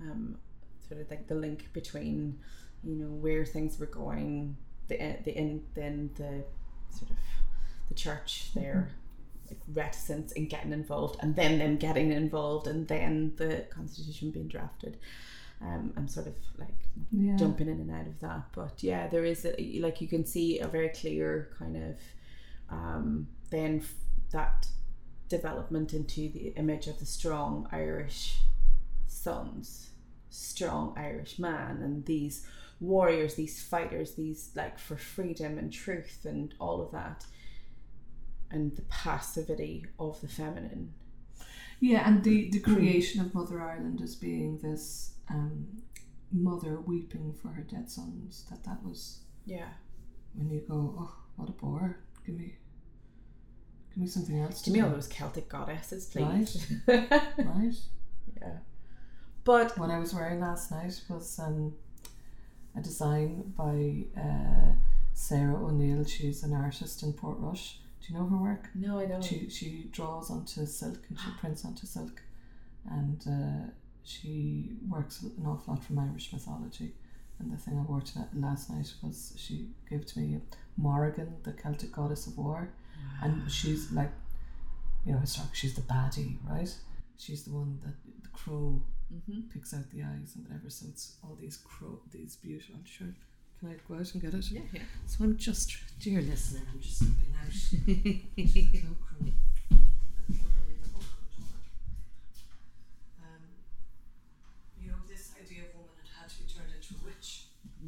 um, 0.00 0.36
sort 0.86 1.00
of 1.00 1.10
like 1.10 1.26
the 1.28 1.34
link 1.34 1.72
between 1.72 2.38
you 2.84 2.94
know 2.96 3.06
where 3.06 3.44
things 3.44 3.78
were 3.78 3.86
going, 3.86 4.56
the 4.88 4.96
the 5.24 5.36
in 5.36 5.62
then 5.74 6.10
the 6.16 6.44
sort 6.96 7.10
of 7.10 7.16
the 7.88 7.94
church 7.94 8.50
there 8.54 8.90
like 9.48 9.60
reticence 9.74 10.32
in 10.32 10.46
getting 10.46 10.72
involved 10.72 11.16
and 11.20 11.36
then 11.36 11.58
them 11.58 11.76
getting 11.76 12.10
involved 12.12 12.66
and 12.66 12.88
then 12.88 13.32
the 13.36 13.64
constitution 13.70 14.30
being 14.30 14.48
drafted. 14.48 14.96
Um, 15.60 15.92
I'm 15.96 16.08
sort 16.08 16.26
of 16.26 16.34
like 16.58 16.74
Yeah. 17.12 17.36
jumping 17.36 17.68
in 17.68 17.78
and 17.80 17.90
out 17.90 18.06
of 18.06 18.18
that. 18.20 18.42
But 18.52 18.82
yeah 18.82 19.06
there 19.08 19.24
is 19.24 19.44
a, 19.44 19.54
like 19.80 20.00
you 20.00 20.08
can 20.08 20.24
see 20.26 20.58
a 20.60 20.66
very 20.66 20.88
clear 20.88 21.50
kind 21.58 21.76
of 21.76 21.96
um, 22.70 23.28
then 23.50 23.78
f- 23.80 23.94
that 24.32 24.66
development 25.28 25.92
into 25.92 26.28
the 26.30 26.52
image 26.56 26.86
of 26.88 26.98
the 26.98 27.06
strong 27.06 27.68
Irish 27.72 28.38
sons 29.06 29.90
strong 30.30 30.94
Irish 30.96 31.38
man 31.38 31.82
and 31.82 32.04
these 32.06 32.46
warriors 32.82 33.36
these 33.36 33.62
fighters 33.62 34.14
these 34.16 34.50
like 34.56 34.76
for 34.78 34.96
freedom 34.96 35.56
and 35.56 35.72
truth 35.72 36.20
and 36.24 36.52
all 36.58 36.82
of 36.82 36.90
that 36.90 37.24
and 38.52 38.76
the 38.76 38.82
passivity 38.82 39.86
of 39.98 40.20
the 40.20 40.28
feminine. 40.28 40.92
Yeah, 41.80 42.06
and 42.06 42.22
the, 42.22 42.50
the 42.50 42.60
creation 42.60 43.20
of 43.20 43.34
Mother 43.34 43.60
Ireland 43.60 44.00
as 44.02 44.14
being 44.14 44.58
this 44.58 45.14
um, 45.28 45.66
mother 46.30 46.78
weeping 46.80 47.34
for 47.40 47.48
her 47.48 47.62
dead 47.62 47.90
sons, 47.90 48.44
that 48.50 48.62
that 48.64 48.84
was 48.84 49.20
yeah. 49.46 49.68
when 50.34 50.50
you 50.50 50.60
go, 50.60 50.94
oh, 50.98 51.14
what 51.36 51.48
a 51.48 51.52
bore. 51.52 51.98
Give 52.24 52.36
me 52.36 52.54
give 53.90 53.98
me 53.98 54.06
something 54.06 54.40
else 54.40 54.62
give 54.62 54.72
me 54.72 54.80
all 54.80 54.88
those 54.88 55.08
Celtic 55.08 55.48
goddesses 55.48 56.06
please. 56.06 56.72
Right? 56.86 57.76
yeah. 58.40 58.58
But 59.44 59.76
What 59.76 59.90
I 59.90 59.98
was 59.98 60.14
wearing 60.14 60.40
last 60.40 60.70
night 60.70 61.02
was 61.08 61.38
um, 61.40 61.74
a 62.76 62.80
design 62.80 63.52
by 63.56 64.04
uh, 64.20 64.72
Sarah 65.14 65.64
O'Neill. 65.66 66.04
She's 66.04 66.42
an 66.42 66.52
artist 66.54 67.02
in 67.02 67.12
Portrush. 67.12 67.76
Do 68.00 68.12
you 68.12 68.18
know 68.18 68.26
her 68.26 68.36
work? 68.36 68.68
no 68.74 68.98
I 68.98 69.06
don't 69.06 69.22
She 69.22 69.48
she 69.48 69.88
draws 69.92 70.30
onto 70.30 70.66
silk 70.66 70.98
and 71.08 71.18
she 71.18 71.30
prints 71.38 71.64
onto 71.64 71.86
silk, 71.86 72.22
and 72.90 73.22
uh, 73.28 73.70
she 74.02 74.70
works 74.88 75.22
an 75.22 75.46
awful 75.46 75.74
lot 75.74 75.84
from 75.84 75.98
Irish 75.98 76.32
mythology. 76.32 76.92
And 77.38 77.52
the 77.52 77.56
thing 77.56 77.78
I 77.78 77.82
wore 77.82 78.00
to 78.00 78.28
last 78.34 78.70
night 78.70 78.92
was 79.02 79.32
she 79.36 79.68
gave 79.88 80.06
to 80.06 80.18
me 80.20 80.40
Morrigan, 80.76 81.36
the 81.42 81.52
Celtic 81.52 81.92
goddess 81.92 82.26
of 82.26 82.38
war, 82.38 82.72
and 83.22 83.50
she's 83.50 83.90
like, 83.92 84.10
you 85.04 85.12
know, 85.12 85.22
she's 85.52 85.74
the 85.74 85.82
baddie, 85.82 86.36
right? 86.48 86.72
She's 87.18 87.44
the 87.44 87.52
one 87.52 87.78
that 87.84 87.94
the 88.22 88.28
crow 88.28 88.80
mm-hmm. 89.12 89.40
picks 89.52 89.74
out 89.74 89.88
the 89.90 90.02
eyes 90.02 90.34
and 90.34 90.44
whatever. 90.46 90.70
So 90.70 90.86
it's 90.88 91.16
all 91.22 91.36
these 91.40 91.58
crow, 91.58 92.00
these 92.12 92.36
beautiful. 92.36 92.76
I'm 92.76 92.84
sure. 92.84 93.08
Can 93.60 93.68
I 93.70 93.74
go 93.88 93.94
out 93.98 94.12
and 94.12 94.22
get 94.22 94.34
it? 94.34 94.50
yeah 94.50 94.60
yeah 94.72 94.82
So 95.06 95.24
I'm 95.24 95.36
just, 95.36 95.76
dear 96.00 96.20
listener, 96.20 96.62
I'm 96.72 96.80
just 96.80 96.96
stepping 97.02 97.34
out. 97.38 97.54
No 98.84 98.94
crow. 99.06 99.26
Um, 103.22 103.42
you 104.80 104.88
know, 104.88 104.96
this 105.08 105.32
idea 105.40 105.64
of 105.70 105.74
woman 105.76 105.94
had 106.02 106.22
had 106.22 106.30
to 106.30 106.36
be 106.42 106.44
turned 106.50 106.72
into 106.74 106.94
a 106.94 107.04
witch. 107.06 107.46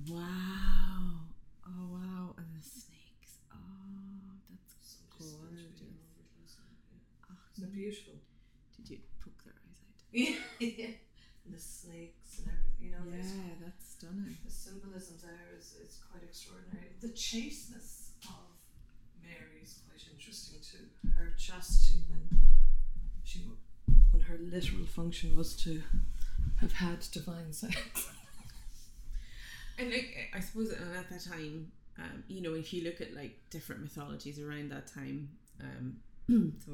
Wow. 0.09 1.27
Oh 1.67 1.87
wow. 1.91 2.35
And 2.39 2.47
the 2.55 2.63
snakes. 2.63 3.43
Oh, 3.53 3.57
that's 4.51 4.99
gorgeous. 5.19 5.83
Oh, 7.31 7.67
beautiful? 7.73 8.15
did 8.77 8.91
you 8.91 8.99
poke 9.23 9.43
their 9.45 9.55
eyes 9.55 9.81
out? 9.87 10.03
Yeah. 10.61 10.95
and 11.47 11.55
the 11.55 11.61
snakes 11.61 12.39
and 12.41 12.49
everything, 12.51 12.81
you 12.81 12.91
know, 12.91 13.05
there's 13.11 13.33
Yeah, 13.35 13.55
that's 13.63 13.87
stunning. 13.99 14.37
the 14.45 14.51
symbolism 14.51 15.17
there 15.23 15.55
is, 15.59 15.75
is 15.83 15.99
quite 16.11 16.23
extraordinary. 16.23 16.94
The 17.05 17.11
chasteness 17.11 18.13
of 18.23 18.33
Mary 19.23 19.61
is 19.63 19.81
quite 19.87 20.01
interesting 20.11 20.57
too. 20.63 20.87
Her 21.11 21.35
chastity 21.37 21.99
when 22.09 22.41
she 23.25 23.43
when 24.11 24.23
her 24.23 24.39
literal 24.41 24.87
function 24.87 25.37
was 25.37 25.55
to 25.65 25.83
have 26.63 26.73
had 26.73 27.05
divine 27.13 27.53
sex. 27.53 28.09
And 29.79 29.93
I 30.35 30.41
suppose 30.41 30.71
at 30.73 31.11
that 31.11 31.21
time, 31.23 31.73
um, 31.99 32.25
you 32.27 32.41
know, 32.41 32.55
if 32.55 32.73
you 32.73 32.85
look 32.85 33.03
at 33.03 33.15
like 33.15 33.39
different 33.51 33.83
mythologies 33.83 34.41
around 34.41 34.71
that 34.71 34.87
time, 34.87 35.29
um, 35.61 35.97
so 36.65 36.73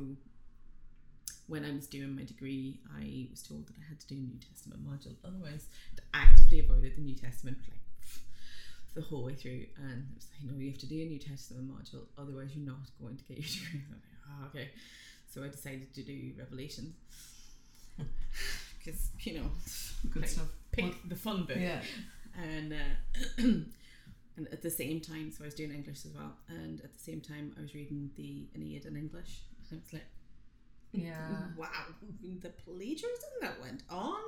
when 1.49 1.65
I 1.65 1.73
was 1.73 1.89
doing 1.89 2.15
my 2.15 2.23
degree, 2.23 2.79
I 2.97 3.27
was 3.33 3.43
told 3.43 3.67
that 3.67 3.75
I 3.85 3.89
had 3.89 3.99
to 3.99 4.07
do 4.07 4.15
a 4.15 4.19
New 4.19 4.39
Testament 4.49 4.87
module. 4.87 5.17
Otherwise, 5.25 5.67
I 5.99 6.23
actively 6.23 6.61
avoided 6.61 6.95
the 6.95 7.03
New 7.03 7.17
Testament 7.17 7.59
like 7.69 7.81
the 8.95 9.03
whole 9.03 9.25
way 9.25 9.35
through. 9.35 9.67
And 9.77 10.07
it 10.11 10.15
was 10.17 10.27
like, 10.33 10.51
no, 10.53 10.59
you 10.59 10.71
have 10.71 10.81
to 10.81 10.87
do 10.87 11.01
a 11.01 11.05
New 11.07 11.19
Testament 11.19 11.69
module. 11.71 12.07
Otherwise, 12.19 12.51
you're 12.55 12.67
not 12.67 12.87
going 13.01 13.17
to 13.17 13.25
get 13.25 13.39
your 13.39 13.47
degree. 13.65 13.83
Like, 13.91 14.03
oh, 14.29 14.47
okay. 14.49 14.71
So 15.33 15.45
I 15.45 15.49
decided 15.49 15.95
to 15.95 16.03
do 16.03 16.33
Revelations 16.39 16.95
because 18.79 19.11
you 19.21 19.35
know, 19.41 19.51
Good 20.11 20.23
like, 20.23 20.31
stuff. 20.31 20.49
pick 20.73 20.85
What- 20.87 21.09
the 21.09 21.17
fun 21.17 21.45
book 21.45 21.57
Yeah. 21.59 21.81
and 22.43 22.73
uh, 22.73 22.77
and 23.39 24.49
at 24.53 24.63
the 24.63 24.71
same 24.71 25.01
time, 25.01 25.31
so 25.31 25.45
I 25.45 25.47
was 25.47 25.55
doing 25.55 25.71
English 25.73 26.05
as 26.07 26.13
well, 26.15 26.33
and 26.49 26.81
at 26.81 26.93
the 26.93 26.99
same 26.99 27.21
time, 27.21 27.55
I 27.59 27.63
was 27.63 27.75
reading 27.75 28.11
the 28.17 28.47
Aeneid 28.55 28.87
in 28.87 28.97
English. 28.97 29.43
And 29.71 29.81
it's 29.83 29.93
like, 29.93 30.07
Yeah. 30.93 31.29
wow, 31.57 31.69
the 32.43 32.49
plagiarism 32.51 33.31
that 33.43 33.61
went 33.61 33.83
on 33.91 34.21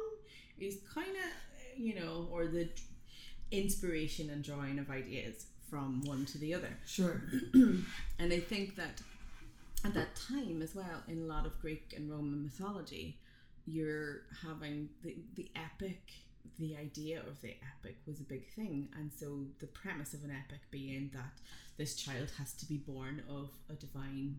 is 0.59 0.79
kind 0.95 1.09
of, 1.17 1.79
you 1.81 1.95
know, 1.95 2.29
or 2.31 2.47
the 2.47 2.69
inspiration 3.53 4.31
and 4.31 4.43
drawing 4.43 4.79
of 4.79 4.91
ideas 4.91 5.47
from 5.71 6.03
one 6.05 6.27
to 6.27 6.39
the 6.39 6.55
other. 6.55 6.77
Sure. 6.87 7.23
and 7.55 8.33
I 8.33 8.41
think 8.41 8.77
that 8.77 9.01
at 9.85 9.95
that 9.95 10.15
time 10.17 10.63
as 10.63 10.75
well, 10.75 11.03
in 11.09 11.23
a 11.23 11.27
lot 11.27 11.47
of 11.47 11.59
Greek 11.61 11.95
and 11.97 12.11
Roman 12.11 12.43
mythology, 12.43 13.19
you're 13.67 14.23
having 14.47 14.89
the, 15.03 15.17
the 15.35 15.51
epic, 15.57 16.03
the 16.59 16.77
idea 16.77 17.21
of 17.21 17.41
the 17.41 17.55
epic 17.79 17.97
was 18.07 18.21
a 18.21 18.25
big 18.25 18.53
thing. 18.55 18.89
And 18.99 19.11
so 19.13 19.45
the 19.61 19.67
premise 19.67 20.15
of 20.15 20.25
an 20.25 20.31
epic 20.31 20.61
being 20.71 21.11
that 21.15 21.39
this 21.77 21.95
child 21.95 22.31
has 22.39 22.53
to 22.55 22.67
be 22.67 22.79
born 22.79 23.23
of 23.29 23.51
a 23.71 23.75
divine 23.75 24.37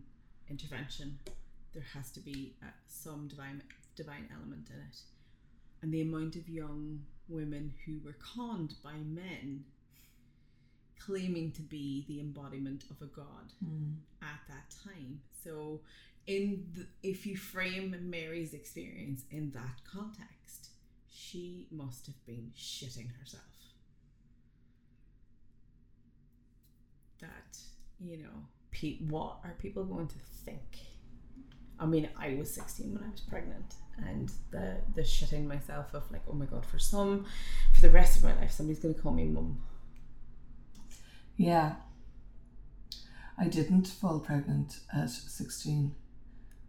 intervention. 0.48 1.18
There 1.72 1.84
has 1.94 2.10
to 2.12 2.20
be 2.20 2.54
uh, 2.62 2.66
some 2.86 3.28
divine 3.28 3.62
divine 3.96 4.28
element 4.34 4.68
in 4.70 4.80
it. 4.80 4.98
And 5.84 5.92
the 5.92 6.00
amount 6.00 6.34
of 6.36 6.48
young 6.48 7.00
women 7.28 7.74
who 7.84 8.00
were 8.02 8.16
conned 8.34 8.72
by 8.82 8.94
men 8.94 9.64
claiming 10.98 11.52
to 11.52 11.60
be 11.60 12.06
the 12.08 12.20
embodiment 12.20 12.84
of 12.90 13.02
a 13.02 13.06
god 13.10 13.52
Mm. 13.62 13.96
at 14.22 14.40
that 14.48 14.70
time. 14.82 15.20
So, 15.42 15.82
in 16.26 16.66
the, 16.74 16.86
if 17.02 17.26
you 17.26 17.36
frame 17.36 17.94
Mary's 18.08 18.54
experience 18.54 19.24
in 19.30 19.50
that 19.50 19.84
context, 19.84 20.70
she 21.06 21.66
must 21.70 22.06
have 22.06 22.24
been 22.24 22.50
shitting 22.56 23.10
herself. 23.20 23.44
That 27.20 27.58
you 28.00 28.16
know, 28.16 28.46
pe- 28.70 29.00
what 29.00 29.40
are 29.44 29.54
people 29.58 29.84
going 29.84 30.08
to 30.08 30.18
think? 30.46 30.78
I 31.78 31.86
mean, 31.86 32.08
I 32.18 32.34
was 32.34 32.52
sixteen 32.52 32.94
when 32.94 33.04
I 33.04 33.10
was 33.10 33.20
pregnant, 33.20 33.74
and 33.98 34.30
the 34.50 34.76
the 34.94 35.02
shitting 35.02 35.46
myself 35.46 35.94
of 35.94 36.10
like, 36.10 36.22
oh 36.28 36.34
my 36.34 36.46
god, 36.46 36.64
for 36.64 36.78
some, 36.78 37.26
for 37.74 37.80
the 37.80 37.90
rest 37.90 38.16
of 38.16 38.24
my 38.24 38.34
life, 38.36 38.52
somebody's 38.52 38.80
to 38.80 38.94
call 38.94 39.12
me 39.12 39.24
mum. 39.24 39.60
Yeah. 41.36 41.74
I 43.36 43.48
didn't 43.48 43.88
fall 43.88 44.20
pregnant 44.20 44.78
at 44.92 45.10
16, 45.10 45.92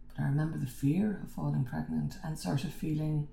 but 0.08 0.22
I 0.22 0.26
remember 0.26 0.58
the 0.58 0.66
fear 0.66 1.20
of 1.22 1.30
falling 1.30 1.64
pregnant 1.64 2.16
and 2.24 2.36
sort 2.36 2.64
of 2.64 2.72
feeling 2.72 3.28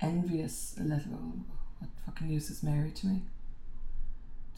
envious 0.00 0.74
a 0.80 0.82
little. 0.82 1.44
What 1.78 1.90
fucking 2.06 2.30
use 2.30 2.48
is 2.48 2.62
Mary 2.62 2.90
to 2.92 3.06
me? 3.06 3.22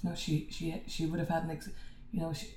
You 0.02 0.10
know, 0.10 0.14
she 0.14 0.46
she 0.50 0.82
she 0.86 1.06
would 1.06 1.18
have 1.18 1.28
had 1.28 1.44
an 1.44 1.50
ex, 1.50 1.68
you 2.12 2.20
know 2.20 2.32
she. 2.32 2.48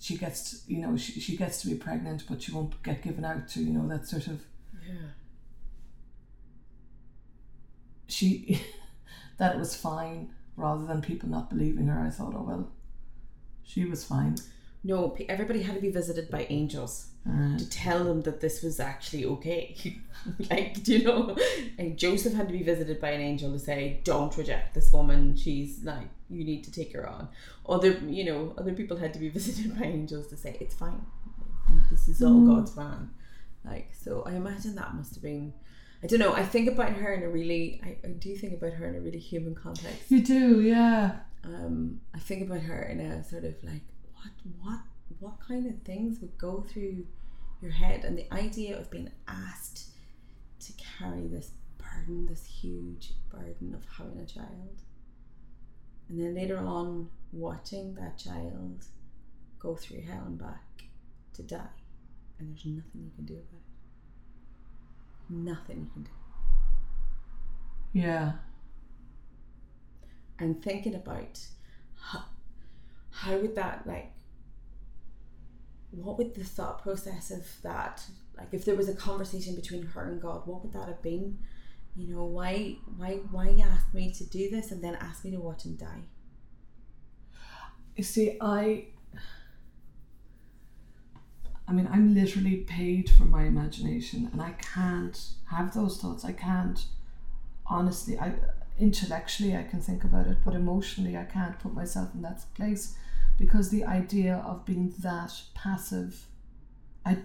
She 0.00 0.16
gets, 0.16 0.64
to, 0.64 0.72
you 0.74 0.80
know, 0.80 0.96
she, 0.96 1.20
she 1.20 1.36
gets 1.36 1.60
to 1.62 1.68
be 1.68 1.74
pregnant, 1.76 2.24
but 2.28 2.42
she 2.42 2.52
won't 2.52 2.82
get 2.82 3.02
given 3.02 3.24
out 3.24 3.48
to, 3.50 3.60
you 3.62 3.70
know, 3.72 3.86
that 3.88 4.06
sort 4.08 4.26
of 4.28 4.40
Yeah. 4.84 5.10
she 8.08 8.60
that 9.38 9.54
it 9.54 9.58
was 9.58 9.74
fine 9.76 10.30
rather 10.56 10.84
than 10.86 11.00
people 11.02 11.28
not 11.28 11.50
believing 11.50 11.86
her. 11.86 12.00
I 12.00 12.10
thought, 12.10 12.34
oh 12.34 12.44
well, 12.46 12.72
she 13.62 13.84
was 13.84 14.04
fine. 14.04 14.36
No, 14.82 15.16
everybody 15.28 15.62
had 15.62 15.74
to 15.76 15.80
be 15.80 15.90
visited 15.90 16.30
by 16.30 16.46
angels. 16.48 17.09
Uh, 17.28 17.58
to 17.58 17.68
tell 17.68 18.02
them 18.02 18.22
that 18.22 18.40
this 18.40 18.62
was 18.62 18.80
actually 18.80 19.26
okay. 19.26 19.76
like, 20.50 20.82
do 20.82 20.96
you 20.96 21.04
know? 21.04 21.36
And 21.78 21.98
Joseph 21.98 22.32
had 22.32 22.46
to 22.48 22.52
be 22.52 22.62
visited 22.62 22.98
by 22.98 23.10
an 23.10 23.20
angel 23.20 23.52
to 23.52 23.58
say, 23.58 24.00
"Don't 24.04 24.34
reject 24.38 24.74
this 24.74 24.90
woman. 24.90 25.36
She's 25.36 25.84
like, 25.84 26.08
you 26.30 26.44
need 26.44 26.64
to 26.64 26.72
take 26.72 26.94
her 26.94 27.06
on." 27.06 27.28
Other, 27.68 27.90
you 28.08 28.24
know, 28.24 28.54
other 28.56 28.72
people 28.72 28.96
had 28.96 29.12
to 29.12 29.18
be 29.18 29.28
visited 29.38 29.78
by 29.78 29.84
angels 29.84 30.28
to 30.28 30.36
say, 30.36 30.56
"It's 30.60 30.74
fine. 30.74 31.04
This 31.90 32.08
is 32.08 32.22
all 32.22 32.40
Mm. 32.40 32.54
God's 32.54 32.70
plan." 32.70 33.10
Like, 33.64 33.90
so 33.94 34.22
I 34.26 34.32
imagine 34.36 34.74
that 34.76 34.94
must 34.94 35.14
have 35.14 35.22
been. 35.22 35.52
I 36.02 36.06
don't 36.06 36.20
know. 36.20 36.32
I 36.32 36.42
think 36.44 36.70
about 36.70 36.92
her 36.94 37.12
in 37.12 37.22
a 37.22 37.28
really. 37.28 37.82
I, 37.84 37.98
I 38.02 38.12
do 38.12 38.34
think 38.34 38.54
about 38.54 38.72
her 38.72 38.86
in 38.88 38.94
a 38.94 39.00
really 39.00 39.18
human 39.18 39.54
context 39.54 40.10
you 40.10 40.22
do, 40.22 40.62
yeah. 40.62 41.16
um, 41.44 42.00
I 42.14 42.18
think 42.18 42.42
about 42.48 42.62
her 42.62 42.82
in 42.82 43.00
a 43.00 43.22
sort 43.22 43.44
of 43.44 43.62
like 43.62 43.82
what 44.14 44.32
what 44.62 44.80
what 45.18 45.40
kind 45.46 45.66
of 45.66 45.82
things 45.82 46.20
would 46.20 46.36
go 46.38 46.64
through 46.68 47.06
your 47.60 47.72
head 47.72 48.04
and 48.04 48.16
the 48.16 48.32
idea 48.32 48.78
of 48.78 48.90
being 48.90 49.10
asked 49.28 49.90
to 50.60 50.72
carry 50.98 51.26
this 51.26 51.50
burden, 51.78 52.26
this 52.26 52.46
huge 52.46 53.14
burden 53.30 53.74
of 53.74 53.84
having 53.96 54.18
a 54.20 54.26
child. 54.26 54.82
And 56.08 56.20
then 56.20 56.34
later 56.34 56.58
on 56.58 57.10
watching 57.32 57.94
that 57.94 58.18
child 58.18 58.84
go 59.58 59.74
through 59.76 60.02
hell 60.02 60.22
and 60.26 60.38
back 60.38 60.84
to 61.34 61.42
die. 61.42 61.60
And 62.38 62.50
there's 62.50 62.64
nothing 62.64 63.02
you 63.04 63.10
can 63.14 63.24
do 63.26 63.34
about 63.34 63.44
it. 63.52 65.30
Nothing 65.30 65.80
you 65.84 65.90
can 65.92 66.02
do. 66.04 66.10
Yeah. 67.92 68.32
and 70.38 70.62
thinking 70.62 70.94
about 70.94 71.38
how, 71.94 72.24
how 73.10 73.36
would 73.36 73.54
that 73.56 73.86
like 73.86 74.12
what 75.90 76.18
would 76.18 76.34
the 76.34 76.44
thought 76.44 76.82
process 76.82 77.30
of 77.30 77.46
that 77.62 78.02
like 78.36 78.48
if 78.52 78.64
there 78.64 78.76
was 78.76 78.88
a 78.88 78.94
conversation 78.94 79.54
between 79.54 79.82
her 79.86 80.04
and 80.04 80.20
god 80.22 80.46
what 80.46 80.62
would 80.62 80.72
that 80.72 80.88
have 80.88 81.02
been 81.02 81.38
you 81.96 82.14
know 82.14 82.24
why 82.24 82.76
why 82.96 83.14
why 83.30 83.48
you 83.48 83.62
ask 83.62 83.92
me 83.92 84.12
to 84.12 84.24
do 84.24 84.48
this 84.50 84.70
and 84.70 84.82
then 84.82 84.94
ask 84.96 85.24
me 85.24 85.30
to 85.30 85.40
watch 85.40 85.64
him 85.64 85.76
die 85.76 86.02
You 87.96 88.04
see, 88.04 88.36
I. 88.40 88.86
I 91.68 91.72
mean, 91.72 91.88
I'm 91.92 92.14
literally 92.14 92.58
paid 92.58 93.10
for 93.10 93.24
my 93.24 93.44
imagination, 93.44 94.28
and 94.32 94.42
I 94.42 94.52
can't 94.52 95.18
have 95.50 95.72
those 95.74 95.98
thoughts. 96.00 96.24
I 96.24 96.32
can't. 96.32 96.84
Honestly, 97.66 98.18
I 98.18 98.34
intellectually 98.78 99.54
I 99.56 99.62
can 99.64 99.80
think 99.80 100.04
about 100.04 100.26
it, 100.26 100.38
but 100.44 100.54
emotionally 100.54 101.16
I 101.16 101.24
can't 101.24 101.58
put 101.58 101.74
myself 101.74 102.14
in 102.14 102.22
that 102.22 102.42
place 102.54 102.96
because 103.40 103.70
the 103.70 103.84
idea 103.84 104.36
of 104.46 104.66
being 104.66 104.92
that 104.98 105.32
passive, 105.54 106.26
I, 107.06 107.16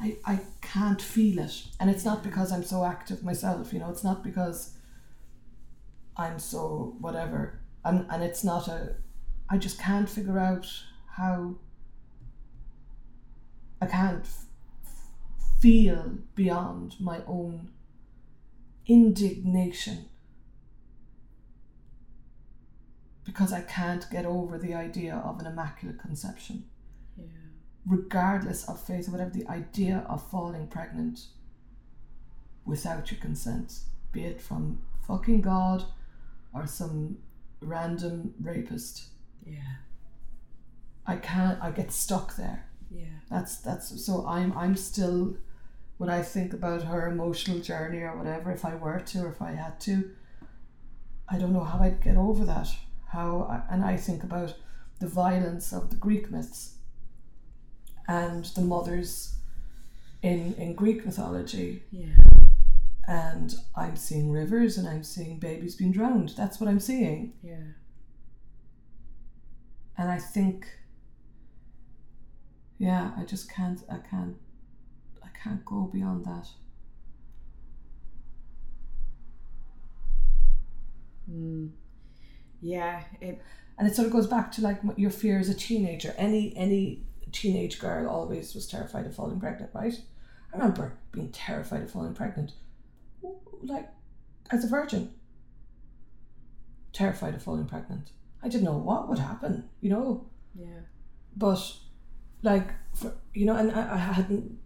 I, 0.00 0.16
I 0.24 0.40
can't 0.62 1.02
feel 1.02 1.38
it, 1.38 1.64
and 1.78 1.90
it's 1.90 2.04
not 2.04 2.24
because 2.24 2.50
I'm 2.50 2.64
so 2.64 2.82
active 2.82 3.22
myself. 3.22 3.70
You 3.74 3.80
know, 3.80 3.90
it's 3.90 4.02
not 4.02 4.24
because 4.24 4.72
I'm 6.16 6.38
so 6.38 6.96
whatever, 6.98 7.60
and 7.84 8.06
and 8.10 8.24
it's 8.24 8.42
not 8.42 8.68
a. 8.68 8.94
I 9.50 9.58
just 9.58 9.78
can't 9.78 10.08
figure 10.08 10.38
out 10.38 10.66
how. 11.16 11.56
I 13.82 13.86
can't 13.86 14.24
f- 14.24 14.46
feel 15.60 16.16
beyond 16.34 16.96
my 16.98 17.20
own 17.26 17.68
indignation 18.86 20.06
because 23.28 23.52
I 23.52 23.60
can't 23.60 24.10
get 24.10 24.24
over 24.24 24.56
the 24.58 24.74
idea 24.74 25.14
of 25.28 25.38
an 25.40 25.46
immaculate 25.46 25.98
conception, 25.98 26.64
yeah 27.16 27.24
regardless 27.86 28.68
of 28.68 28.80
faith 28.88 29.08
or 29.08 29.12
whatever, 29.12 29.30
the 29.30 29.48
idea 29.48 30.04
of 30.08 30.28
falling 30.30 30.66
pregnant 30.68 31.16
without 32.64 33.10
your 33.10 33.20
consent, 33.20 33.68
be 34.12 34.24
it 34.24 34.40
from 34.40 34.80
fucking 35.06 35.40
God 35.42 35.84
or 36.54 36.66
some 36.66 37.18
random 37.60 38.34
rapist. 38.40 38.94
yeah 39.46 39.74
I 41.06 41.16
can't, 41.16 41.58
I 41.62 41.70
get 41.70 41.90
stuck 41.92 42.36
there. 42.36 42.60
yeah 42.90 43.18
That's 43.30 43.56
that's 43.66 43.86
so 44.06 44.26
I'm 44.26 44.50
I'm 44.62 44.76
still 44.76 45.36
when 45.98 46.10
I 46.18 46.22
think 46.22 46.52
about 46.52 46.82
her 46.90 47.02
emotional 47.14 47.58
journey 47.70 48.00
or 48.08 48.16
whatever, 48.16 48.52
if 48.52 48.64
I 48.64 48.74
were 48.74 49.00
to 49.00 49.18
or 49.24 49.28
if 49.34 49.40
I 49.42 49.52
had 49.52 49.80
to, 49.86 49.94
I 51.28 51.38
don't 51.38 51.52
know 51.52 51.64
how 51.64 51.78
I'd 51.80 52.00
get 52.08 52.16
over 52.16 52.44
that. 52.44 52.68
How 53.08 53.62
and 53.70 53.84
I 53.84 53.96
think 53.96 54.22
about 54.22 54.54
the 55.00 55.08
violence 55.08 55.72
of 55.72 55.90
the 55.90 55.96
Greek 55.96 56.30
myths 56.30 56.74
and 58.06 58.44
the 58.44 58.60
mothers 58.62 59.36
in 60.22 60.54
in 60.54 60.74
Greek 60.74 61.04
mythology, 61.06 61.82
yeah 61.90 62.14
and 63.06 63.54
I'm 63.74 63.96
seeing 63.96 64.30
rivers 64.30 64.76
and 64.76 64.86
I'm 64.86 65.02
seeing 65.02 65.38
babies 65.38 65.76
being 65.76 65.92
drowned. 65.92 66.30
That's 66.36 66.60
what 66.60 66.68
I'm 66.68 66.80
seeing, 66.80 67.32
yeah 67.42 67.72
and 69.98 70.10
I 70.10 70.18
think, 70.18 70.68
yeah, 72.78 73.10
I 73.18 73.24
just 73.24 73.50
can't. 73.50 73.82
I 73.90 73.98
can't. 73.98 74.36
I 75.22 75.28
can't 75.42 75.64
go 75.64 75.90
beyond 75.92 76.24
that. 76.24 76.46
mm. 81.30 81.70
Yeah 82.60 83.04
it 83.20 83.40
and 83.78 83.86
it 83.86 83.94
sort 83.94 84.06
of 84.06 84.12
goes 84.12 84.26
back 84.26 84.50
to 84.52 84.60
like 84.60 84.80
your 84.96 85.10
fear 85.10 85.38
as 85.38 85.48
a 85.48 85.54
teenager. 85.54 86.12
Any 86.18 86.54
any 86.56 87.04
teenage 87.30 87.78
girl 87.78 88.08
always 88.08 88.54
was 88.54 88.66
terrified 88.66 89.06
of 89.06 89.14
falling 89.14 89.38
pregnant, 89.38 89.70
right? 89.72 89.94
I 90.52 90.56
remember 90.56 90.98
being 91.12 91.30
terrified 91.30 91.82
of 91.82 91.90
falling 91.90 92.14
pregnant, 92.14 92.52
like 93.62 93.88
as 94.50 94.64
a 94.64 94.68
virgin. 94.68 95.12
Terrified 96.92 97.34
of 97.34 97.42
falling 97.42 97.66
pregnant. 97.66 98.10
I 98.42 98.48
didn't 98.48 98.64
know 98.64 98.78
what 98.78 99.08
would 99.08 99.18
happen, 99.18 99.68
you 99.80 99.90
know. 99.90 100.26
yeah 100.58 100.80
But 101.36 101.60
like 102.42 102.70
for 102.94 103.14
you 103.32 103.46
know, 103.46 103.54
and 103.54 103.70
I, 103.70 103.94
I 103.94 103.98
hadn't 103.98 104.58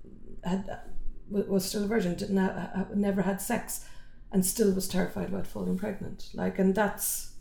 had 0.42 0.80
wa- 1.28 1.42
was 1.42 1.66
still 1.66 1.84
a 1.84 1.86
virgin, 1.86 2.14
didn't 2.14 2.94
never 2.94 3.22
had 3.22 3.42
sex, 3.42 3.84
and 4.30 4.46
still 4.46 4.72
was 4.72 4.88
terrified 4.88 5.28
about 5.28 5.46
falling 5.46 5.76
pregnant. 5.76 6.30
Like, 6.32 6.58
and 6.58 6.74
that's 6.74 7.31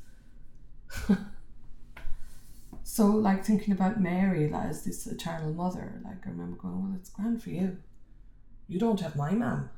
so 2.84 3.08
like 3.08 3.46
thinking 3.46 3.74
about 3.74 4.02
Mary 4.02 4.50
like, 4.50 4.68
as 4.68 4.84
this 4.84 5.08
eternal 5.08 5.54
mother. 5.54 6.02
Like, 6.04 6.26
I 6.26 6.30
remember 6.30 6.58
going, 6.58 6.84
well, 6.84 6.94
it's 6.96 7.10
grand 7.10 7.42
for 7.42 7.50
you. 7.50 7.78
You 8.68 8.80
don't 8.80 9.00
have 9.02 9.16
my 9.16 9.32
mum. 9.32 9.70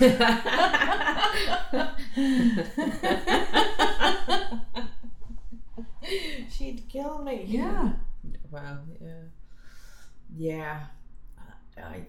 she'd 6.50 6.82
kill 6.88 7.22
me 7.22 7.44
Yeah. 7.46 7.92
Wow. 8.50 8.78
Yeah. 9.00 9.22
Yeah. 10.36 10.80
I. 11.76 12.06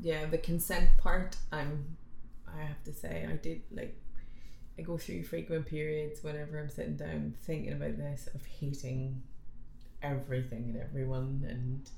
Yeah. 0.00 0.26
The 0.26 0.38
consent 0.38 0.90
part. 0.98 1.36
I'm. 1.50 1.96
I 2.46 2.62
have 2.62 2.84
to 2.84 2.92
say, 2.92 3.26
I 3.28 3.36
did 3.36 3.62
like. 3.72 3.96
I 4.78 4.82
go 4.82 4.96
through 4.98 5.22
frequent 5.24 5.66
periods 5.66 6.22
whenever 6.24 6.58
I'm 6.58 6.68
sitting 6.68 6.96
down 6.96 7.34
thinking 7.42 7.72
about 7.72 7.96
this 7.96 8.28
of 8.34 8.44
hating 8.44 9.22
everything 10.02 10.64
and 10.74 10.76
everyone 10.82 11.44
and 11.48 11.90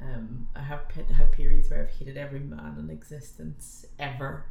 um, 0.00 0.46
I 0.54 0.60
have 0.62 0.82
had 1.16 1.32
periods 1.32 1.70
where 1.70 1.80
I've 1.82 1.90
hated 1.90 2.16
every 2.16 2.38
man 2.40 2.76
in 2.78 2.88
existence 2.90 3.84
ever, 3.98 4.44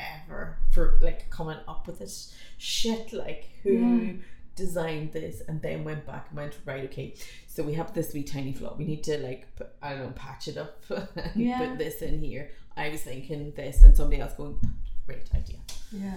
ever 0.00 0.56
for 0.72 0.98
like 1.00 1.30
coming 1.30 1.58
up 1.68 1.86
with 1.86 2.00
this 2.00 2.34
shit. 2.58 3.12
Like 3.12 3.50
who 3.62 3.70
Yeah. 3.78 4.12
designed 4.56 5.12
this, 5.12 5.42
and 5.46 5.62
then 5.62 5.84
went 5.84 6.06
back 6.06 6.26
and 6.30 6.38
went 6.38 6.58
right. 6.64 6.84
Okay, 6.86 7.14
so 7.46 7.62
we 7.62 7.74
have 7.74 7.94
this 7.94 8.12
wee 8.12 8.24
tiny 8.24 8.52
flaw. 8.52 8.74
We 8.76 8.84
need 8.84 9.04
to 9.04 9.18
like 9.18 9.54
put, 9.54 9.68
I 9.80 9.90
don't 9.90 10.00
know 10.06 10.12
patch 10.16 10.48
it 10.48 10.56
up 10.58 10.82
and 10.90 11.08
Yeah. 11.36 11.58
put 11.58 11.78
this 11.78 12.02
in 12.02 12.20
here. 12.20 12.50
I 12.76 12.88
was 12.88 13.02
thinking 13.02 13.52
this, 13.54 13.84
and 13.84 13.96
somebody 13.96 14.20
else 14.20 14.32
going 14.34 14.58
great 15.06 15.28
idea. 15.36 15.58
Yeah. 15.92 16.16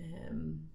Um, 0.00 0.68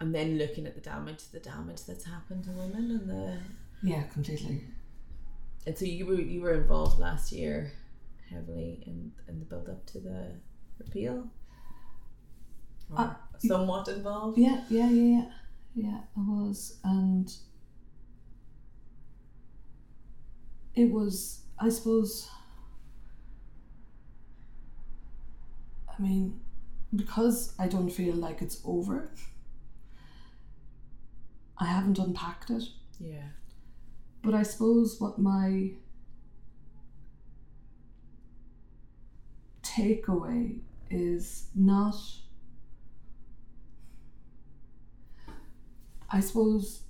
and 0.00 0.14
then 0.14 0.36
looking 0.38 0.66
at 0.66 0.74
the 0.74 0.80
damage, 0.80 1.24
the 1.32 1.40
damage 1.40 1.84
that's 1.86 2.04
happened 2.04 2.44
to 2.44 2.50
women, 2.50 2.90
and 2.90 3.08
the 3.08 3.38
Yeah, 3.82 4.02
completely. 4.04 4.64
and 5.66 5.76
so 5.78 5.84
you 5.84 6.06
were 6.06 6.20
you 6.20 6.40
were 6.42 6.54
involved 6.54 6.98
last 6.98 7.32
year 7.32 7.72
heavily 8.30 8.82
in 8.86 9.12
in 9.28 9.38
the 9.38 9.44
build 9.44 9.68
up 9.68 9.86
to 9.86 10.00
the 10.00 10.32
repeal. 10.78 11.30
Uh, 12.96 13.14
somewhat 13.38 13.88
involved. 13.88 14.38
Yeah, 14.38 14.64
yeah, 14.70 14.88
yeah, 14.90 15.18
yeah. 15.18 15.30
Yeah, 15.74 16.00
I 16.16 16.20
was. 16.20 16.78
And 16.84 17.32
it 20.74 20.90
was, 20.90 21.42
I 21.58 21.68
suppose, 21.68 22.28
I 25.88 26.00
mean, 26.02 26.40
because 26.94 27.54
I 27.58 27.68
don't 27.68 27.90
feel 27.90 28.14
like 28.14 28.40
it's 28.42 28.60
over, 28.64 29.10
I 31.58 31.66
haven't 31.66 31.98
unpacked 31.98 32.50
it. 32.50 32.64
Yeah. 33.00 33.28
But 34.22 34.34
I 34.34 34.42
suppose 34.42 35.00
what 35.00 35.18
my 35.18 35.72
takeaway 39.62 40.58
is 40.90 41.48
not. 41.54 41.96
I 46.10 46.20
suppose, 46.20 46.82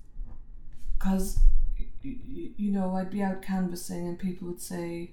because, 0.99 1.39
you 2.03 2.71
know, 2.71 2.95
I'd 2.95 3.11
be 3.11 3.23
out 3.23 3.43
canvassing 3.43 4.07
and 4.07 4.19
people 4.19 4.49
would 4.49 4.61
say, 4.61 5.13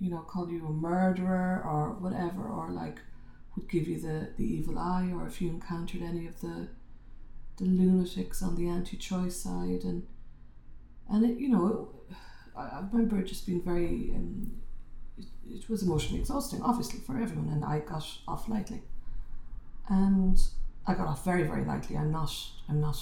you 0.00 0.10
know, 0.10 0.20
call 0.20 0.50
you 0.50 0.66
a 0.66 0.70
murderer 0.70 1.62
or 1.64 1.96
whatever, 2.00 2.42
or 2.42 2.70
like 2.70 3.00
would 3.56 3.68
give 3.68 3.86
you 3.88 4.00
the, 4.00 4.30
the 4.36 4.44
evil 4.44 4.78
eye, 4.78 5.10
or 5.14 5.26
if 5.26 5.40
you 5.40 5.48
encountered 5.48 6.02
any 6.02 6.26
of 6.26 6.40
the 6.40 6.68
the 7.56 7.64
lunatics 7.64 8.42
on 8.42 8.56
the 8.56 8.68
anti-choice 8.68 9.36
side, 9.36 9.84
and 9.84 10.06
and 11.08 11.24
it, 11.24 11.38
you 11.38 11.48
know, 11.48 11.90
I, 12.56 12.62
I 12.62 12.84
remember 12.92 13.18
it 13.20 13.26
just 13.26 13.46
being 13.46 13.62
very. 13.62 14.10
Um, 14.14 14.52
it, 15.16 15.26
it 15.46 15.70
was 15.70 15.82
emotionally 15.82 16.20
exhausting, 16.20 16.62
obviously 16.62 16.98
for 17.00 17.16
everyone, 17.16 17.48
and 17.48 17.64
I 17.64 17.78
got 17.80 18.06
off 18.26 18.48
lightly, 18.48 18.82
and 19.88 20.36
I 20.86 20.94
got 20.94 21.06
off 21.06 21.24
very 21.24 21.44
very 21.44 21.64
lightly. 21.64 21.96
I'm 21.96 22.10
not. 22.10 22.32
I'm 22.68 22.80
not 22.80 22.98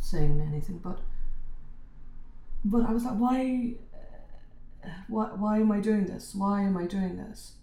saying 0.00 0.40
anything, 0.40 0.78
but 0.78 1.00
but 2.64 2.88
I 2.88 2.92
was 2.92 3.04
like, 3.04 3.14
why, 3.14 3.74
uh, 4.84 4.88
why, 5.08 5.26
why 5.26 5.58
am 5.58 5.72
I 5.72 5.80
doing 5.80 6.06
this? 6.06 6.34
Why 6.34 6.62
am 6.62 6.76
I 6.76 6.86
doing 6.86 7.16
this? 7.16 7.54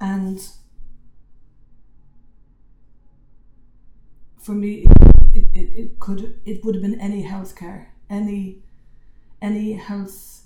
And 0.00 0.40
for 4.38 4.52
me, 4.52 4.86
it, 5.32 5.46
it, 5.52 5.68
it 5.78 6.00
could 6.00 6.40
it 6.44 6.64
would 6.64 6.74
have 6.74 6.82
been 6.82 7.00
any 7.00 7.24
healthcare, 7.24 7.86
any 8.08 8.62
any 9.42 9.74
health 9.74 10.40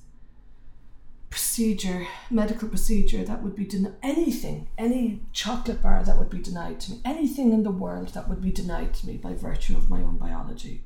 procedure, 1.31 2.07
medical 2.31 2.69
procedure 2.69 3.25
that 3.25 3.43
would 3.43 3.57
be 3.57 3.65
denied, 3.65 3.95
anything, 4.03 4.69
any 4.79 5.21
chocolate 5.33 5.83
bar 5.83 6.05
that 6.05 6.17
would 6.17 6.31
be 6.31 6.39
denied 6.39 6.79
to 6.79 6.93
me, 6.93 7.01
anything 7.05 7.53
in 7.53 7.65
the 7.65 7.71
world 7.71 8.09
that 8.09 8.29
would 8.29 8.41
be 8.41 8.53
denied 8.53 8.95
to 8.95 9.07
me 9.07 9.17
by 9.17 9.35
virtue 9.35 9.77
of 9.77 9.91
my 9.91 9.99
own 9.99 10.17
biology. 10.17 10.85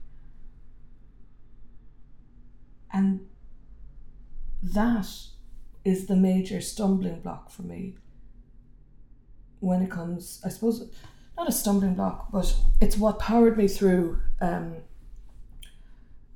And 2.93 3.27
that 4.63 5.07
is 5.85 6.07
the 6.07 6.17
major 6.17 6.61
stumbling 6.63 7.21
block 7.21 7.51
for 7.51 7.63
me 7.63 7.97
when 9.61 9.83
it 9.83 9.91
comes, 9.91 10.41
I 10.45 10.49
suppose, 10.49 10.89
not 11.37 11.49
a 11.49 11.53
stumbling 11.53 11.95
block, 11.95 12.31
but 12.33 12.55
it's 12.81 12.97
what 12.97 13.19
powered 13.19 13.57
me 13.57 13.69
through 13.69 14.21
um, 14.41 14.77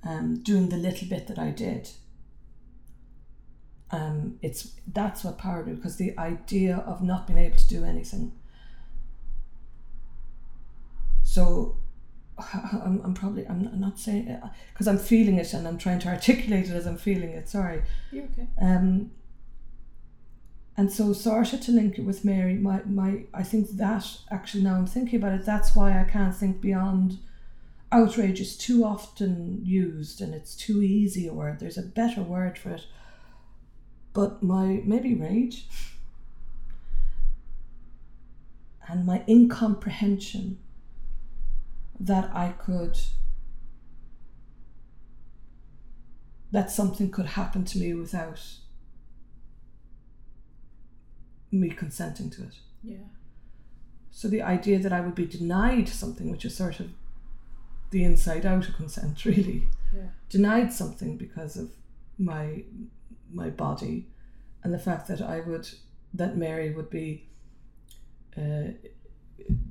um, 0.04 0.42
doing 0.42 0.68
the 0.68 0.76
little 0.76 1.08
bit 1.08 1.26
that 1.26 1.38
I 1.38 1.50
did. 1.50 1.90
Um, 3.90 4.38
it's 4.40 4.72
that's 4.86 5.22
what 5.22 5.36
powered 5.36 5.66
me 5.66 5.74
because 5.74 5.96
the 5.96 6.16
idea 6.18 6.78
of 6.86 7.02
not 7.02 7.26
being 7.26 7.38
able 7.38 7.58
to 7.58 7.68
do 7.68 7.84
anything. 7.84 8.32
So, 11.22 11.76
I'm, 12.38 13.00
I'm 13.04 13.14
probably 13.14 13.46
I'm 13.46 13.78
not 13.78 13.98
saying 13.98 14.40
because 14.72 14.88
I'm 14.88 14.98
feeling 14.98 15.36
it 15.36 15.52
and 15.52 15.68
I'm 15.68 15.78
trying 15.78 15.98
to 16.00 16.08
articulate 16.08 16.70
it 16.70 16.72
as 16.72 16.86
I'm 16.86 16.96
feeling 16.96 17.30
it. 17.30 17.48
Sorry. 17.48 17.82
You're 18.10 18.24
okay. 18.24 18.46
Um, 18.60 19.10
and 20.76 20.90
so 20.90 21.12
sort 21.12 21.52
of 21.52 21.60
to 21.62 21.72
link 21.72 21.98
it 21.98 22.04
with 22.04 22.24
Mary, 22.24 22.54
my, 22.54 22.82
my 22.86 23.24
I 23.34 23.42
think 23.42 23.70
that 23.76 24.06
actually 24.30 24.62
now 24.62 24.76
I'm 24.76 24.86
thinking 24.86 25.18
about 25.18 25.38
it, 25.38 25.44
that's 25.44 25.76
why 25.76 26.00
I 26.00 26.04
can't 26.04 26.34
think 26.34 26.60
beyond 26.60 27.18
outrage 27.90 28.40
is 28.40 28.56
too 28.56 28.84
often 28.84 29.60
used 29.62 30.22
and 30.22 30.34
it's 30.34 30.56
too 30.56 30.80
easy 30.80 31.28
a 31.28 31.34
word. 31.34 31.60
There's 31.60 31.76
a 31.76 31.82
better 31.82 32.22
word 32.22 32.58
for 32.58 32.70
it. 32.70 32.86
But 34.14 34.42
my 34.42 34.82
maybe 34.84 35.14
rage 35.14 35.66
and 38.88 39.04
my 39.04 39.22
incomprehension 39.28 40.58
that 42.00 42.34
I 42.34 42.52
could 42.52 42.98
that 46.50 46.70
something 46.70 47.10
could 47.10 47.26
happen 47.26 47.64
to 47.64 47.78
me 47.78 47.94
without 47.94 48.40
me 51.53 51.68
consenting 51.70 52.30
to 52.30 52.42
it. 52.44 52.55
Yeah. 52.82 52.96
So 54.11 54.28
the 54.28 54.42
idea 54.42 54.78
that 54.78 54.92
I 54.92 55.00
would 55.00 55.14
be 55.14 55.26
denied 55.26 55.88
something, 55.88 56.30
which 56.30 56.44
is 56.44 56.57
sort 56.57 56.80
of 56.80 56.90
the 57.90 58.03
inside 58.05 58.44
out 58.46 58.68
of 58.68 58.74
consent, 58.76 59.24
really, 59.24 59.68
Yeah. 59.94 60.09
denied 60.28 60.72
something 60.72 61.16
because 61.16 61.57
of 61.57 61.70
my 62.18 62.64
my 63.32 63.48
body, 63.50 64.09
and 64.62 64.72
the 64.74 64.78
fact 64.78 65.09
that 65.09 65.20
I 65.22 65.40
would 65.40 65.68
that 66.14 66.36
Mary 66.36 66.72
would 66.74 66.90
be. 66.90 67.28
Uh, 68.36 68.72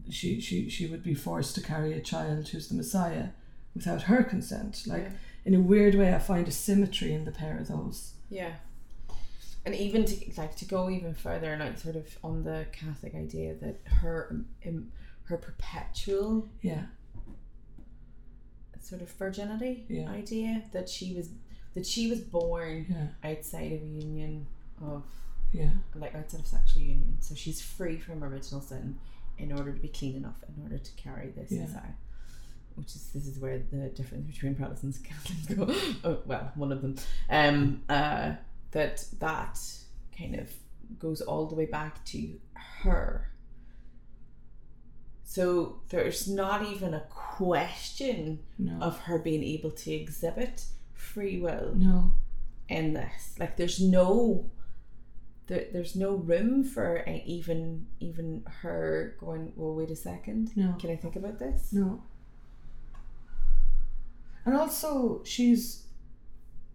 she, 0.09 0.39
she 0.41 0.69
she 0.69 0.85
would 0.87 1.01
be 1.01 1.13
forced 1.13 1.55
to 1.55 1.61
carry 1.61 1.93
a 1.93 2.01
child 2.01 2.49
who's 2.49 2.67
the 2.67 2.75
Messiah 2.75 3.29
without 3.73 4.03
her 4.03 4.23
consent. 4.23 4.83
Like 4.85 5.03
Yeah. 5.03 5.11
in 5.45 5.53
a 5.55 5.59
weird 5.61 5.95
way, 5.95 6.13
I 6.13 6.19
find 6.19 6.47
a 6.47 6.51
symmetry 6.51 7.13
in 7.13 7.23
the 7.25 7.31
pair 7.31 7.57
of 7.57 7.67
those. 7.69 8.13
Yeah. 8.29 8.55
And 9.65 9.75
even 9.75 10.05
to 10.05 10.15
like 10.37 10.55
to 10.57 10.65
go 10.65 10.89
even 10.89 11.13
further, 11.13 11.51
and 11.53 11.61
like 11.61 11.77
sort 11.77 11.95
of 11.95 12.07
on 12.23 12.43
the 12.43 12.65
Catholic 12.71 13.13
idea 13.15 13.53
that 13.61 13.79
her 14.01 14.43
um, 14.65 14.91
her 15.25 15.37
perpetual 15.37 16.49
Yeah, 16.61 16.85
sort 18.79 19.01
of 19.01 19.09
virginity 19.11 19.85
Yeah. 19.87 20.09
idea 20.09 20.63
that 20.73 20.89
she 20.89 21.13
was 21.13 21.29
that 21.73 21.85
she 21.85 22.09
was 22.09 22.19
born 22.19 22.85
yeah, 22.89 23.29
outside 23.31 23.71
of 23.71 23.81
a 23.81 23.85
union 23.85 24.47
of 24.81 25.03
yeah, 25.53 25.69
like 25.95 26.15
outside 26.15 26.39
of 26.41 26.47
sexual 26.47 26.81
union, 26.81 27.17
so 27.19 27.35
she's 27.35 27.61
free 27.61 27.97
from 27.99 28.23
original 28.23 28.61
sin 28.61 28.97
in 29.37 29.51
order 29.51 29.71
to 29.73 29.79
be 29.79 29.87
clean 29.89 30.15
enough 30.15 30.37
in 30.47 30.61
order 30.63 30.77
to 30.77 30.91
carry 30.93 31.29
this 31.29 31.51
Yeah. 31.51 31.67
Which 32.75 32.95
is 32.95 33.09
this 33.13 33.27
is 33.27 33.37
where 33.37 33.59
the 33.71 33.89
difference 33.89 34.25
between 34.33 34.55
Protestants 34.55 34.97
and 34.97 35.05
Catholics 35.05 35.45
go. 35.53 35.91
oh, 36.09 36.19
well, 36.25 36.51
one 36.55 36.71
of 36.71 36.81
them. 36.81 36.95
Um, 37.29 37.83
uh, 37.89 38.31
that 38.71 39.05
that 39.19 39.59
kind 40.17 40.35
of 40.35 40.49
goes 40.99 41.21
all 41.21 41.45
the 41.47 41.55
way 41.55 41.65
back 41.65 42.03
to 42.05 42.39
her. 42.53 43.31
So 45.23 45.81
there's 45.89 46.27
not 46.27 46.65
even 46.65 46.93
a 46.93 47.03
question 47.09 48.39
no, 48.57 48.77
of 48.81 48.99
her 48.99 49.17
being 49.17 49.43
able 49.43 49.71
to 49.71 49.91
exhibit 49.93 50.65
free 50.93 51.39
will 51.39 51.73
no, 51.75 52.11
in 52.67 52.93
this. 52.93 53.35
Like 53.39 53.55
there's 53.55 53.79
no 53.79 54.49
there, 55.47 55.65
there's 55.71 55.95
no 55.95 56.15
room 56.15 56.63
for 56.63 57.05
even 57.25 57.87
even 57.99 58.43
her 58.61 59.15
going, 59.19 59.53
well 59.55 59.73
wait 59.73 59.89
a 59.91 59.95
second. 59.95 60.51
no. 60.55 60.75
Can 60.79 60.89
I 60.89 60.95
think 60.95 61.15
about 61.15 61.39
this? 61.39 61.69
No. 61.71 62.03
And 64.43 64.55
also, 64.55 65.21
she's 65.23 65.85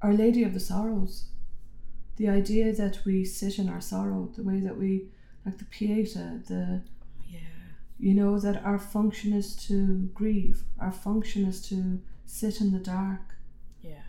Our 0.01 0.13
Lady 0.13 0.45
of 0.45 0.55
the 0.55 0.61
Sorrows. 0.61 1.25
The 2.17 2.29
idea 2.29 2.73
that 2.73 2.99
we 3.05 3.25
sit 3.25 3.59
in 3.59 3.69
our 3.69 3.81
sorrow, 3.81 4.31
the 4.35 4.43
way 4.43 4.61
that 4.61 4.77
we, 4.77 5.09
like 5.45 5.59
the 5.59 5.65
Pieta, 5.67 6.41
the 6.47 6.83
Yeah. 7.31 7.39
you 7.99 8.15
know 8.15 8.39
that 8.41 8.65
our 8.65 8.79
function 8.79 9.33
is 9.33 9.55
to 9.69 10.09
grieve. 10.15 10.65
Our 10.79 10.93
function 10.93 11.45
is 11.45 11.61
to 11.69 12.01
sit 12.25 12.61
in 12.61 12.73
the 12.73 12.79
dark. 12.79 13.37
Yeah. 13.83 14.03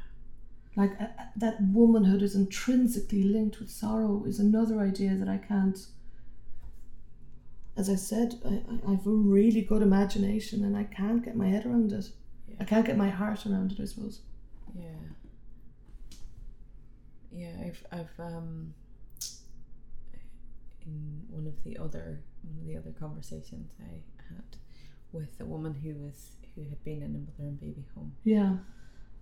Like 0.75 0.99
uh, 1.01 1.05
uh, 1.05 1.23
that 1.35 1.61
womanhood 1.61 2.21
is 2.21 2.35
intrinsically 2.35 3.23
linked 3.23 3.59
with 3.59 3.69
sorrow 3.69 4.23
is 4.25 4.39
another 4.39 4.79
idea 4.79 5.15
that 5.15 5.27
I 5.29 5.37
can't. 5.37 5.77
As 7.75 7.89
I 7.89 7.95
said, 7.95 8.35
I, 8.45 8.63
I 8.71 8.93
I've 8.93 9.05
a 9.05 9.11
really 9.11 9.61
good 9.61 9.81
imagination 9.81 10.63
and 10.63 10.75
I 10.75 10.83
can't 10.85 11.23
get 11.23 11.35
my 11.35 11.47
head 11.49 11.65
around 11.65 11.91
it. 11.91 12.09
I 12.59 12.63
can't 12.63 12.85
get 12.85 12.97
my 12.97 13.09
heart 13.09 13.45
around 13.45 13.73
it. 13.73 13.79
I 13.79 13.85
suppose. 13.85 14.21
Yeah. 14.75 14.85
Yeah, 17.37 17.53
I've 17.65 17.85
I've 17.91 18.19
um 18.19 18.73
in 20.85 21.21
one 21.29 21.47
of 21.47 21.63
the 21.63 21.77
other 21.77 22.21
one 22.43 22.59
of 22.61 22.65
the 22.67 22.77
other 22.77 22.91
conversations 22.97 23.71
I 23.79 24.01
had 24.33 24.43
with 25.11 25.39
a 25.39 25.45
woman 25.45 25.73
who 25.73 25.95
was 25.95 26.31
who 26.55 26.63
had 26.63 26.83
been 26.83 27.01
in 27.03 27.15
a 27.15 27.19
mother 27.19 27.49
and 27.49 27.59
baby 27.59 27.85
home 27.93 28.13
Yeah. 28.23 28.57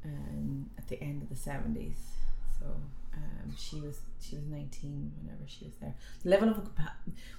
um 0.05 0.69
at 0.77 0.87
the 0.87 1.01
end 1.01 1.21
of 1.23 1.29
the 1.29 1.35
seventies. 1.35 1.97
So 2.59 2.65
um 3.15 3.55
she 3.57 3.79
was 3.81 3.99
she 4.21 4.35
was 4.35 4.45
nineteen 4.45 5.11
whenever 5.21 5.43
she 5.47 5.65
was 5.65 5.73
there. 5.81 5.95
The 6.23 6.29
level 6.29 6.49
of 6.49 6.57
compa- 6.57 6.93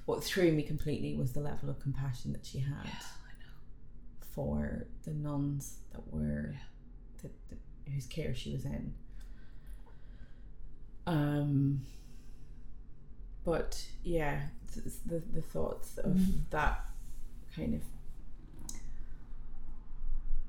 what 0.05 0.23
threw 0.25 0.53
me 0.53 0.63
completely 0.63 1.15
was 1.17 1.33
the 1.33 1.41
level 1.41 1.71
of 1.71 1.79
compassion 1.81 2.33
that 2.33 2.45
she 2.45 2.59
had 2.59 2.89
for 4.35 4.87
the 5.05 5.13
nuns 5.15 5.79
that 5.93 6.13
were 6.13 6.55
that, 7.23 7.33
that, 7.49 7.59
whose 7.93 8.07
care 8.07 8.35
she 8.35 8.53
was 8.53 8.65
in. 8.65 8.93
Um, 11.07 11.83
but 13.45 13.85
yeah, 14.03 14.43
th- 14.75 14.87
the 15.07 15.23
the 15.33 15.43
thoughts 15.43 15.99
of 15.99 16.13
Mm. 16.13 16.51
that 16.51 16.85
kind 17.55 17.75
of 17.75 17.83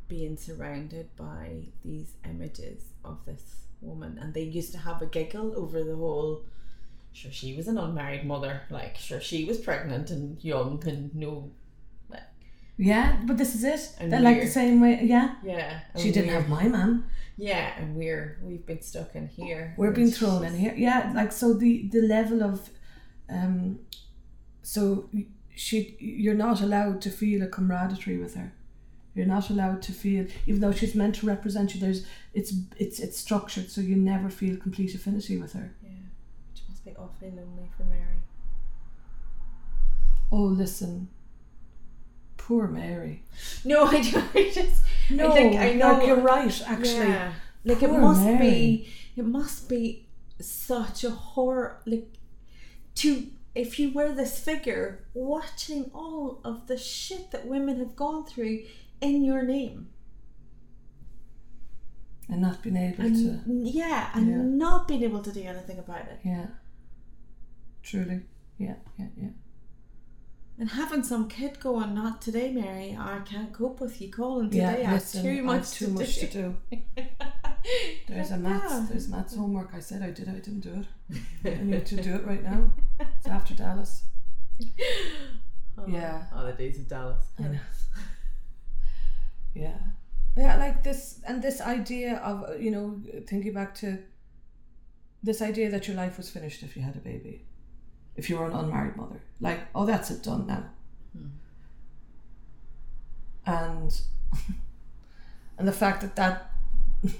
being 0.07 0.37
surrounded 0.37 1.13
by 1.15 1.65
these 1.83 2.13
images 2.25 2.83
of 3.03 3.17
this 3.25 3.43
woman, 3.81 4.17
and 4.21 4.33
they 4.33 4.41
used 4.43 4.71
to 4.71 4.77
have 4.79 5.01
a 5.01 5.05
giggle 5.05 5.53
over 5.57 5.83
the 5.83 5.95
whole. 5.95 6.43
Sure, 7.13 7.31
she 7.31 7.55
was 7.55 7.67
an 7.67 7.77
unmarried 7.77 8.25
mother. 8.25 8.61
Like, 8.69 8.95
sure, 8.97 9.19
she 9.19 9.43
was 9.45 9.57
pregnant 9.59 10.09
and 10.11 10.43
young 10.43 10.81
and 10.87 11.13
no, 11.15 11.51
Yeah, 12.77 13.17
but 13.25 13.37
this 13.37 13.55
is 13.55 13.63
it. 13.63 13.95
And 13.99 14.11
They're 14.11 14.21
like 14.21 14.41
the 14.41 14.47
same 14.47 14.79
way. 14.81 14.99
Yeah. 15.03 15.35
yeah. 15.43 15.79
She 15.97 16.11
didn't 16.11 16.29
have 16.29 16.47
my 16.47 16.67
man. 16.67 17.05
Yeah, 17.37 17.71
and 17.77 17.95
we're 17.95 18.39
we've 18.43 18.65
been 18.65 18.81
stuck 18.81 19.15
in 19.15 19.27
here. 19.27 19.73
We're 19.77 19.91
being 19.91 20.11
thrown 20.11 20.43
in 20.43 20.55
here. 20.55 20.73
Yeah, 20.75 21.11
like 21.15 21.31
so 21.31 21.53
the 21.53 21.87
the 21.89 22.01
level 22.01 22.43
of, 22.43 22.69
um, 23.29 23.79
so 24.63 25.09
she 25.55 25.95
you're 25.99 26.33
not 26.35 26.61
allowed 26.61 27.01
to 27.01 27.09
feel 27.11 27.43
a 27.43 27.47
camaraderie 27.47 28.17
with 28.17 28.35
her. 28.35 28.53
You're 29.13 29.27
not 29.27 29.49
allowed 29.49 29.81
to 29.83 29.91
feel, 29.91 30.27
even 30.45 30.61
though 30.61 30.71
she's 30.71 30.93
meant 30.93 31.15
to 31.15 31.25
represent 31.27 31.73
you. 31.73 31.81
There's 31.81 32.05
it's 32.33 32.53
it's 32.77 32.99
it's 32.99 33.17
structured 33.17 33.69
so 33.69 33.81
you 33.81 33.95
never 33.95 34.29
feel 34.29 34.57
complete 34.57 34.93
affinity 34.95 35.37
with 35.37 35.53
her. 35.53 35.75
Yeah, 35.83 35.89
which 36.51 36.63
must 36.69 36.85
be 36.85 36.91
awfully 36.95 37.31
lonely 37.31 37.69
for 37.75 37.83
Mary. 37.83 38.21
Oh, 40.31 40.43
listen. 40.43 41.09
Poor 42.47 42.67
Mary. 42.67 43.23
No, 43.65 43.83
I 43.95 44.01
don't. 44.01 44.35
I 44.35 44.49
just 44.51 44.81
No, 45.09 45.33
think 45.33 45.55
I 45.59 45.73
know- 45.73 45.93
Like 45.97 46.07
you're 46.07 46.21
right. 46.35 46.61
Actually, 46.65 47.09
yeah. 47.09 47.33
like 47.65 47.83
it 47.83 47.91
must 47.91 48.23
Mary. 48.23 48.39
be. 48.39 48.89
It 49.17 49.25
must 49.25 49.67
be 49.67 50.07
such 50.39 51.03
a 51.03 51.09
horror. 51.09 51.81
Like 51.85 52.07
to 52.95 53.27
if 53.53 53.79
you 53.79 53.91
were 53.91 54.11
this 54.13 54.39
figure 54.39 55.03
watching 55.13 55.89
all 55.93 56.39
of 56.45 56.67
the 56.67 56.77
shit 56.77 57.31
that 57.31 57.45
women 57.47 57.79
have 57.79 57.95
gone 57.95 58.23
through 58.25 58.63
in 59.01 59.23
your 59.25 59.41
name, 59.43 59.89
and 62.29 62.41
not 62.41 62.61
being 62.63 62.77
able 62.77 63.03
and 63.03 63.15
to. 63.15 63.69
yeah, 63.77 64.09
and 64.13 64.27
Yeah. 64.29 64.37
not 64.65 64.87
being 64.87 65.03
able 65.03 65.21
to 65.21 65.31
do 65.31 65.41
anything 65.43 65.79
about 65.79 66.05
it. 66.13 66.19
Yeah. 66.23 66.47
Truly. 67.83 68.21
Yeah. 68.57 68.75
Yeah. 68.99 69.07
Yeah. 69.21 69.29
And 70.59 70.69
having 70.71 71.03
some 71.03 71.27
kid 71.27 71.59
going, 71.59 71.93
not 71.93 72.19
today, 72.21 72.51
Mary. 72.51 72.97
I 72.99 73.19
can't 73.25 73.53
cope 73.53 73.79
with 73.79 74.01
you 74.01 74.11
calling 74.11 74.49
today. 74.49 74.79
Yeah. 74.81 74.89
I 74.89 74.93
have 74.93 75.11
too 75.11 75.19
I've 75.39 75.43
much 75.43 75.71
too 75.71 75.85
to 75.85 75.91
much 75.91 76.15
do. 76.15 76.27
to 76.27 76.27
do. 76.33 76.55
There's 78.07 78.31
a 78.31 78.37
Like, 78.37 78.41
maths. 78.41 78.71
yeah. 78.73 78.85
There's 78.89 79.07
maths 79.07 79.35
homework. 79.35 79.69
I 79.75 79.79
said 79.79 80.01
I 80.01 80.09
did. 80.09 80.27
I 80.27 80.39
didn't 80.39 80.61
do 80.61 80.83
it. 81.43 81.57
I 81.59 81.63
need 81.63 81.85
to 81.85 81.95
do 82.01 82.15
it 82.15 82.25
right 82.25 82.43
now. 82.43 82.71
It's 82.99 83.27
after 83.27 83.53
Dallas. 83.53 84.03
Oh, 85.77 85.85
Yeah. 85.87 86.23
Oh, 86.33 86.45
the 86.47 86.53
days 86.53 86.79
of 86.79 86.87
Dallas. 86.87 87.21
I 87.39 87.43
know. 87.43 87.59
Yeah. 89.53 89.77
Yeah, 90.35 90.57
like 90.57 90.83
this, 90.83 91.19
and 91.27 91.41
this 91.41 91.61
idea 91.61 92.17
of 92.17 92.43
uh, 92.47 92.53
you 92.57 92.69
know 92.69 93.01
thinking 93.27 93.53
back 93.53 93.73
to 93.75 93.97
this 95.23 95.41
idea 95.41 95.71
that 95.71 95.87
your 95.87 95.97
life 95.97 96.15
was 96.17 96.29
finished 96.29 96.61
if 96.61 96.75
you 96.75 96.83
had 96.83 96.95
a 96.95 96.99
baby, 96.99 97.47
if 98.17 98.29
you 98.29 98.37
were 98.37 98.47
an 98.47 98.53
unmarried 98.53 98.97
mother. 98.97 99.21
Like, 99.39 99.59
oh, 99.73 99.85
that's 99.85 100.09
it 100.11 100.23
done 100.23 100.47
now. 100.47 100.65
Hmm. 101.15 101.27
And 103.45 104.01
and 105.57 105.67
the 105.67 105.71
fact 105.71 106.01
that 106.01 106.15
that 106.15 106.51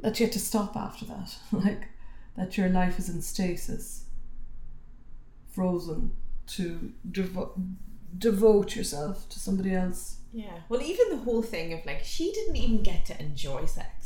that 0.00 0.18
you 0.18 0.26
had 0.26 0.32
to 0.32 0.38
stop 0.38 0.76
after 0.76 1.04
that, 1.06 1.36
like 1.52 1.88
that 2.36 2.56
your 2.56 2.68
life 2.68 2.98
is 2.98 3.08
in 3.08 3.20
stasis, 3.20 4.04
frozen 5.50 6.12
to 6.46 6.92
devo- 7.10 7.60
devote 8.16 8.76
yourself 8.76 9.28
to 9.28 9.38
somebody 9.38 9.74
else. 9.74 10.16
Yeah. 10.32 10.60
Well, 10.68 10.82
even 10.82 11.10
the 11.10 11.16
whole 11.16 11.42
thing 11.42 11.72
of 11.72 11.84
like, 11.84 12.04
she 12.04 12.32
didn't 12.32 12.56
even 12.56 12.82
get 12.82 13.04
to 13.06 13.20
enjoy 13.20 13.64
sex. 13.66 13.97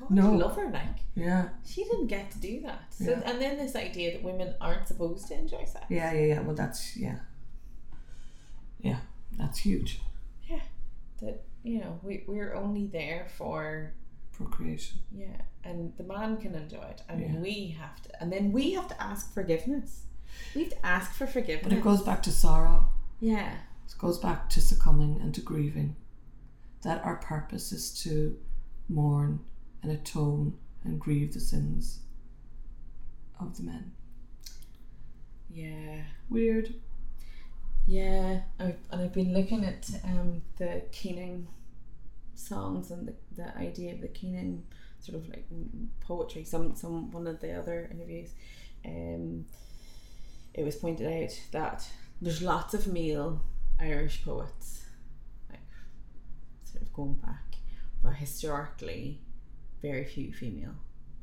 God 0.00 0.10
No. 0.10 0.32
love 0.32 0.56
her, 0.56 0.70
like 0.70 0.98
Yeah, 1.14 1.48
she 1.64 1.84
didn't 1.84 2.06
get 2.08 2.30
to 2.32 2.38
do 2.38 2.60
that. 2.62 2.92
So, 2.94 3.10
Yeah. 3.10 3.22
and 3.24 3.40
then 3.40 3.56
this 3.58 3.74
idea 3.76 4.12
that 4.12 4.22
women 4.22 4.54
aren't 4.60 4.86
supposed 4.88 5.26
to 5.28 5.34
enjoy 5.38 5.64
sex. 5.64 5.86
yeah, 5.88 6.12
yeah, 6.12 6.26
yeah. 6.26 6.40
Well, 6.40 6.54
that's 6.54 6.96
yeah, 6.96 7.18
yeah, 8.80 9.00
that's 9.36 9.58
huge. 9.58 10.00
Yeah. 10.48 10.60
That 11.20 11.44
you 11.62 11.80
know 11.80 11.98
we 12.02 12.24
we're 12.26 12.54
only 12.54 12.86
there 12.86 13.26
for 13.36 13.92
Procreation. 14.32 15.00
yeah, 15.12 15.40
and 15.64 15.92
the 15.96 16.04
man 16.04 16.36
can 16.36 16.54
enjoy 16.54 16.82
it, 16.84 17.02
and 17.08 17.20
Yeah. 17.20 17.36
we 17.40 17.68
have 17.78 18.00
to, 18.02 18.22
and 18.22 18.32
then 18.32 18.52
we 18.52 18.72
have 18.72 18.88
to 18.88 19.02
ask 19.02 19.32
forgiveness. 19.32 20.04
We 20.54 20.64
have 20.64 20.72
to 20.72 20.86
ask 20.86 21.12
for 21.12 21.26
forgiveness. 21.26 21.64
But 21.64 21.72
it 21.72 21.82
goes 21.82 22.02
back 22.02 22.22
to 22.24 22.30
sorrow. 22.30 22.90
Yeah. 23.20 23.52
It 23.86 23.94
goes 23.98 24.18
back 24.18 24.48
to 24.50 24.60
succumbing 24.60 25.20
and 25.20 25.34
to 25.34 25.40
grieving. 25.40 25.96
That 26.82 27.04
our 27.04 27.16
purpose 27.16 27.72
is 27.72 27.92
to 28.02 28.38
mourn 28.88 29.40
and 29.82 29.92
atone 29.92 30.56
and 30.84 31.00
grieve 31.00 31.34
the 31.34 31.40
sins 31.40 32.00
of 33.40 33.56
the 33.56 33.62
men. 33.62 33.92
Yeah. 35.50 36.02
Weird. 36.28 36.74
Yeah, 37.86 38.40
I've, 38.60 38.76
and 38.90 39.00
I've 39.00 39.14
been 39.14 39.32
looking 39.32 39.64
at 39.64 39.88
um, 40.04 40.42
the 40.58 40.82
Keenan 40.92 41.48
songs 42.34 42.90
and 42.90 43.08
the, 43.08 43.14
the 43.34 43.56
idea 43.56 43.94
of 43.94 44.02
the 44.02 44.08
Keenan 44.08 44.64
sort 45.00 45.16
of 45.16 45.28
like 45.28 45.46
poetry. 46.00 46.44
Some 46.44 46.74
some 46.74 47.10
one 47.10 47.26
of 47.26 47.40
the 47.40 47.58
other 47.58 47.88
interviews, 47.90 48.30
um, 48.84 49.46
it 50.52 50.64
was 50.64 50.76
pointed 50.76 51.06
out 51.06 51.40
that 51.52 51.88
there's 52.20 52.42
lots 52.42 52.74
of 52.74 52.86
male 52.86 53.40
Irish 53.80 54.22
poets, 54.22 54.84
like 55.50 55.60
sort 56.64 56.82
of 56.82 56.92
going 56.92 57.14
back, 57.14 57.56
but 58.02 58.14
historically, 58.14 59.20
very 59.82 60.04
few 60.04 60.32
female 60.32 60.74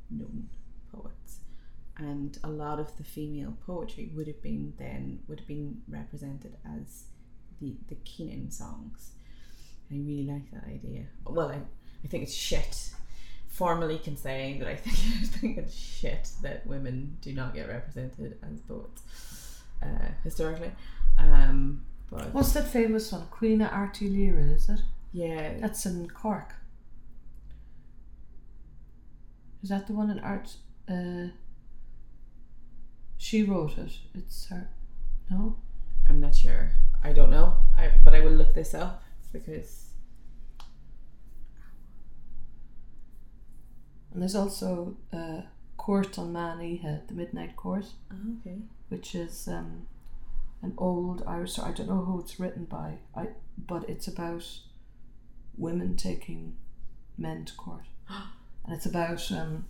known 0.09 0.47
poets 0.93 1.39
and 1.97 2.37
a 2.43 2.49
lot 2.49 2.79
of 2.79 2.95
the 2.97 3.03
female 3.03 3.57
poetry 3.65 4.11
would 4.15 4.27
have 4.27 4.41
been 4.41 4.73
then 4.77 5.19
would 5.27 5.39
have 5.39 5.47
been 5.47 5.81
represented 5.87 6.55
as 6.65 7.05
the 7.61 7.73
the 7.87 7.95
Keenan 8.03 8.51
songs. 8.51 9.11
I 9.91 9.95
really 9.95 10.25
like 10.25 10.51
that 10.51 10.65
idea. 10.67 11.05
Well, 11.25 11.49
I, 11.49 11.55
I 12.03 12.07
think 12.07 12.23
it's 12.23 12.33
shit. 12.33 12.91
Formally 13.47 13.97
can 13.99 14.17
say 14.17 14.57
that 14.59 14.67
I 14.67 14.75
think 14.83 14.97
I 14.97 15.37
think 15.37 15.57
it's 15.57 15.75
shit 15.75 16.29
that 16.41 16.65
women 16.67 17.17
do 17.21 17.33
not 17.33 17.53
get 17.53 17.69
represented 17.69 18.37
as 18.43 18.59
poets 18.61 19.61
uh, 19.81 20.09
historically. 20.23 20.71
Um, 21.17 21.83
but 22.11 22.33
What's 22.33 22.51
that 22.53 22.67
famous 22.67 23.11
one? 23.11 23.27
Queen 23.31 23.61
of 23.61 23.71
Artie 23.71 24.27
is 24.27 24.69
it? 24.69 24.81
yeah, 25.13 25.57
That's 25.59 25.85
in 25.85 26.09
Cork. 26.09 26.53
Is 29.65 29.69
that 29.69 29.87
the 29.87 29.93
one 29.93 30.11
in 30.11 30.19
Art? 30.19 30.57
Uh, 30.87 31.29
she 33.17 33.41
wrote 33.41 33.79
it. 33.79 33.93
It's 34.13 34.45
her. 34.49 34.69
No? 35.31 35.55
I'm 36.07 36.21
not 36.21 36.35
sure. 36.35 36.69
I 37.03 37.11
don't 37.13 37.31
know. 37.31 37.55
I 37.75 37.89
but 38.03 38.13
I 38.13 38.19
will 38.19 38.33
look 38.33 38.53
this 38.53 38.75
up 38.75 39.03
because 39.33 39.85
And 44.13 44.21
there's 44.21 44.35
also 44.35 44.97
uh, 45.11 45.41
Court 45.77 46.19
on 46.19 46.31
Man 46.31 46.59
Manihe, 46.59 47.07
the 47.07 47.15
Midnight 47.15 47.55
Court, 47.55 47.85
Oh, 48.13 48.37
okay. 48.39 48.59
which 48.89 49.15
is 49.15 49.47
um, 49.47 49.87
an 50.61 50.75
old 50.77 51.23
Irish 51.25 51.53
story. 51.53 51.71
I 51.71 51.73
don't 51.73 51.89
know 51.89 52.05
who 52.05 52.19
it's 52.19 52.39
written 52.39 52.65
by, 52.65 52.99
I 53.15 53.29
but 53.57 53.89
it's 53.89 54.07
about 54.07 54.45
women 55.57 55.97
taking 55.97 56.55
men 57.17 57.45
to 57.45 57.55
court, 57.55 57.85
and 58.65 58.75
it's 58.75 58.85
about 58.85 59.31
um, 59.31 59.65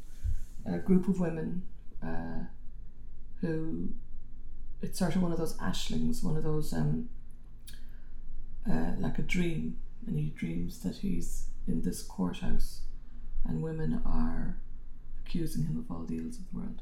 a 0.65 0.77
group 0.77 1.07
of 1.07 1.19
women 1.19 1.63
uh, 2.03 2.45
who 3.41 3.89
it's 4.81 4.99
sort 4.99 5.15
of 5.15 5.21
one 5.21 5.31
of 5.31 5.37
those 5.37 5.57
aislings, 5.57 6.23
one 6.23 6.37
of 6.37 6.43
those 6.43 6.73
um, 6.73 7.09
uh, 8.69 8.91
like 8.99 9.17
a 9.19 9.21
dream, 9.21 9.77
and 10.07 10.19
he 10.19 10.29
dreams 10.29 10.79
that 10.79 10.97
he's 10.97 11.47
in 11.67 11.81
this 11.81 12.03
courthouse, 12.03 12.81
and 13.45 13.61
women 13.61 14.01
are 14.05 14.57
accusing 15.25 15.65
him 15.65 15.77
of 15.77 15.95
all 15.95 16.03
the 16.03 16.17
ills 16.17 16.37
of 16.37 16.43
the 16.51 16.57
world. 16.57 16.81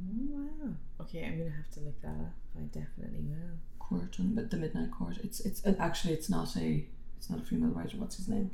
Oh, 0.00 0.14
wow. 0.28 0.74
Okay, 1.00 1.24
I'm 1.24 1.38
gonna 1.38 1.50
have 1.50 1.70
to 1.72 1.80
look 1.80 2.00
that 2.02 2.08
up. 2.08 2.34
I 2.56 2.62
definitely 2.62 3.20
will. 3.20 3.58
Court 3.78 4.18
and 4.18 4.36
the 4.36 4.56
Midnight 4.56 4.90
Court. 4.90 5.18
It's 5.22 5.40
it's 5.40 5.62
actually 5.78 6.14
it's 6.14 6.30
not 6.30 6.56
a 6.56 6.86
it's 7.16 7.30
not 7.30 7.40
a 7.40 7.42
female 7.44 7.70
writer. 7.70 7.96
What's 7.96 8.16
his 8.16 8.28
name? 8.28 8.50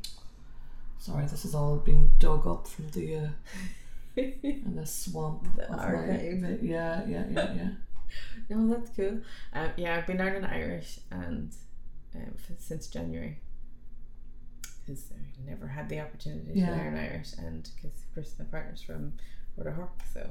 Sorry, 1.04 1.26
this 1.26 1.44
is 1.44 1.54
all 1.54 1.76
being 1.76 2.10
dug 2.18 2.46
up 2.46 2.66
from 2.66 2.88
the 2.90 3.16
uh, 3.16 3.28
in 4.16 4.72
the 4.74 4.86
swamp. 4.86 5.46
The 5.54 5.64
of 5.70 5.78
my- 5.78 6.58
yeah, 6.62 7.04
yeah, 7.06 7.24
yeah, 7.30 7.54
yeah. 7.54 7.68
No, 8.48 8.68
that's 8.74 8.90
cool. 8.96 9.20
Um, 9.52 9.68
yeah, 9.76 9.96
I've 9.96 10.06
been 10.06 10.16
learning 10.16 10.44
Irish 10.46 11.00
and 11.10 11.54
um, 12.14 12.34
f- 12.36 12.56
since 12.58 12.86
January 12.86 13.38
because 14.86 15.12
I 15.12 15.50
never 15.50 15.66
had 15.66 15.88
the 15.90 16.00
opportunity 16.00 16.52
Yeah. 16.54 16.70
to 16.70 16.72
learn 16.76 16.96
Irish, 16.96 17.32
and 17.38 17.68
because 17.76 17.98
Chris, 18.14 18.34
my 18.38 18.46
partner's 18.46 18.80
from 18.82 19.12
Gortahork, 19.58 19.90
so 20.12 20.26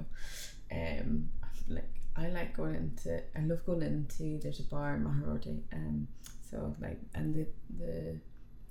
um, 0.72 1.30
like 1.68 1.90
I 2.16 2.30
like 2.30 2.58
going 2.58 2.74
into, 2.76 3.22
I 3.36 3.42
love 3.42 3.64
going 3.66 3.84
into. 3.84 4.40
There's 4.40 4.60
a 4.60 4.64
bar 4.64 4.96
in 4.96 5.04
Magheroarty, 5.04 5.60
um, 5.72 6.08
so 6.50 6.76
like, 6.82 6.98
and 7.14 7.36
the 7.36 7.46
the 7.78 8.18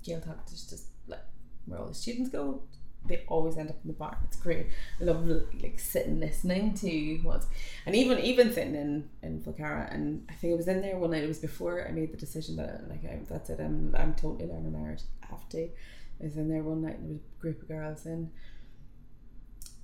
Gaeltacht 0.05 0.51
is 0.51 0.65
just 0.69 0.87
like 1.07 1.23
where 1.65 1.79
all 1.79 1.87
the 1.87 1.93
students 1.93 2.29
go. 2.29 2.61
They 3.05 3.25
always 3.27 3.57
end 3.57 3.69
up 3.69 3.75
in 3.83 3.89
the 3.89 3.93
bar. 3.93 4.17
It's 4.23 4.37
great. 4.37 4.67
I 5.01 5.03
love 5.03 5.27
like 5.61 5.77
sitting 5.77 6.21
listening 6.21 6.73
to 6.75 7.19
what's 7.23 7.47
and 7.85 7.95
even 7.95 8.19
even 8.19 8.53
sitting 8.53 8.75
in 8.75 9.09
in 9.21 9.41
Falcarragh 9.41 9.93
and 9.93 10.25
I 10.29 10.33
think 10.33 10.53
I 10.53 10.55
was 10.55 10.69
in 10.69 10.81
there 10.81 10.97
one 10.97 11.11
night. 11.11 11.23
It 11.23 11.27
was 11.27 11.39
before 11.39 11.85
I 11.85 11.91
made 11.91 12.13
the 12.13 12.17
decision 12.17 12.55
that 12.57 12.87
like 12.89 13.03
I, 13.03 13.19
that's 13.29 13.49
it. 13.49 13.59
I'm 13.59 13.93
I'm 13.97 14.13
totally 14.13 14.47
learning 14.49 14.81
Irish. 14.85 15.01
I 15.21 15.27
have 15.27 15.49
to. 15.49 15.69
I 16.21 16.23
was 16.23 16.37
in 16.37 16.47
there 16.47 16.63
one 16.63 16.81
night 16.81 16.99
and 16.99 17.09
there 17.09 17.13
was 17.13 17.21
a 17.21 17.41
group 17.41 17.61
of 17.61 17.67
girls 17.67 18.05
in, 18.05 18.31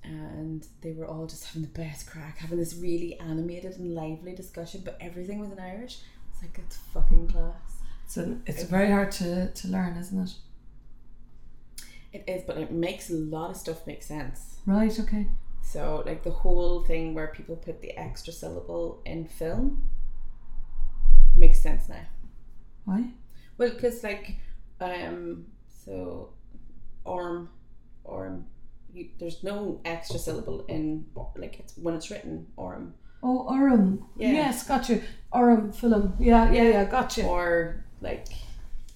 and 0.02 0.66
they 0.80 0.92
were 0.92 1.06
all 1.06 1.26
just 1.26 1.44
having 1.44 1.62
the 1.62 1.68
best 1.68 2.06
crack, 2.06 2.38
having 2.38 2.58
this 2.58 2.74
really 2.74 3.18
animated 3.20 3.76
and 3.78 3.94
lively 3.94 4.34
discussion, 4.34 4.80
but 4.84 4.96
everything 5.00 5.38
was 5.40 5.50
in 5.50 5.58
Irish. 5.58 5.98
It's 6.32 6.42
like 6.42 6.58
it's 6.58 6.76
fucking 6.94 7.28
class. 7.28 8.16
An, 8.16 8.42
it's 8.46 8.64
very 8.64 8.90
hard 8.90 9.12
to, 9.12 9.52
to 9.52 9.68
learn, 9.68 9.96
isn't 9.96 10.18
it? 10.18 10.32
It 12.12 12.24
is, 12.26 12.42
but 12.46 12.58
it 12.58 12.72
makes 12.72 13.10
a 13.10 13.14
lot 13.14 13.50
of 13.50 13.56
stuff 13.56 13.86
make 13.86 14.02
sense. 14.02 14.56
Right. 14.66 14.98
Okay. 14.98 15.28
So, 15.62 16.02
like 16.04 16.24
the 16.24 16.30
whole 16.30 16.82
thing 16.82 17.14
where 17.14 17.28
people 17.28 17.56
put 17.56 17.80
the 17.80 17.96
extra 17.96 18.32
syllable 18.32 19.02
in 19.04 19.26
film 19.26 19.88
makes 21.36 21.60
sense 21.60 21.88
now. 21.88 22.06
Why? 22.84 23.04
Well, 23.56 23.70
because 23.70 24.02
like, 24.02 24.36
um, 24.80 25.46
so, 25.68 26.30
orm, 27.04 27.50
orm, 28.02 28.46
you, 28.92 29.10
there's 29.20 29.44
no 29.44 29.80
extra 29.84 30.18
syllable 30.18 30.64
in 30.66 31.06
like 31.36 31.60
it's 31.60 31.76
when 31.76 31.94
it's 31.94 32.10
written 32.10 32.48
orm 32.56 32.94
Oh, 33.22 33.54
Urim. 33.54 34.04
Yeah. 34.16 34.32
Yes, 34.32 34.66
got 34.66 34.88
you. 34.88 35.02
Urim 35.34 35.72
film. 35.72 36.14
Yeah, 36.18 36.50
yeah, 36.50 36.62
yeah, 36.62 36.84
got 36.84 37.16
you. 37.16 37.24
or 37.24 37.84
like. 38.00 38.26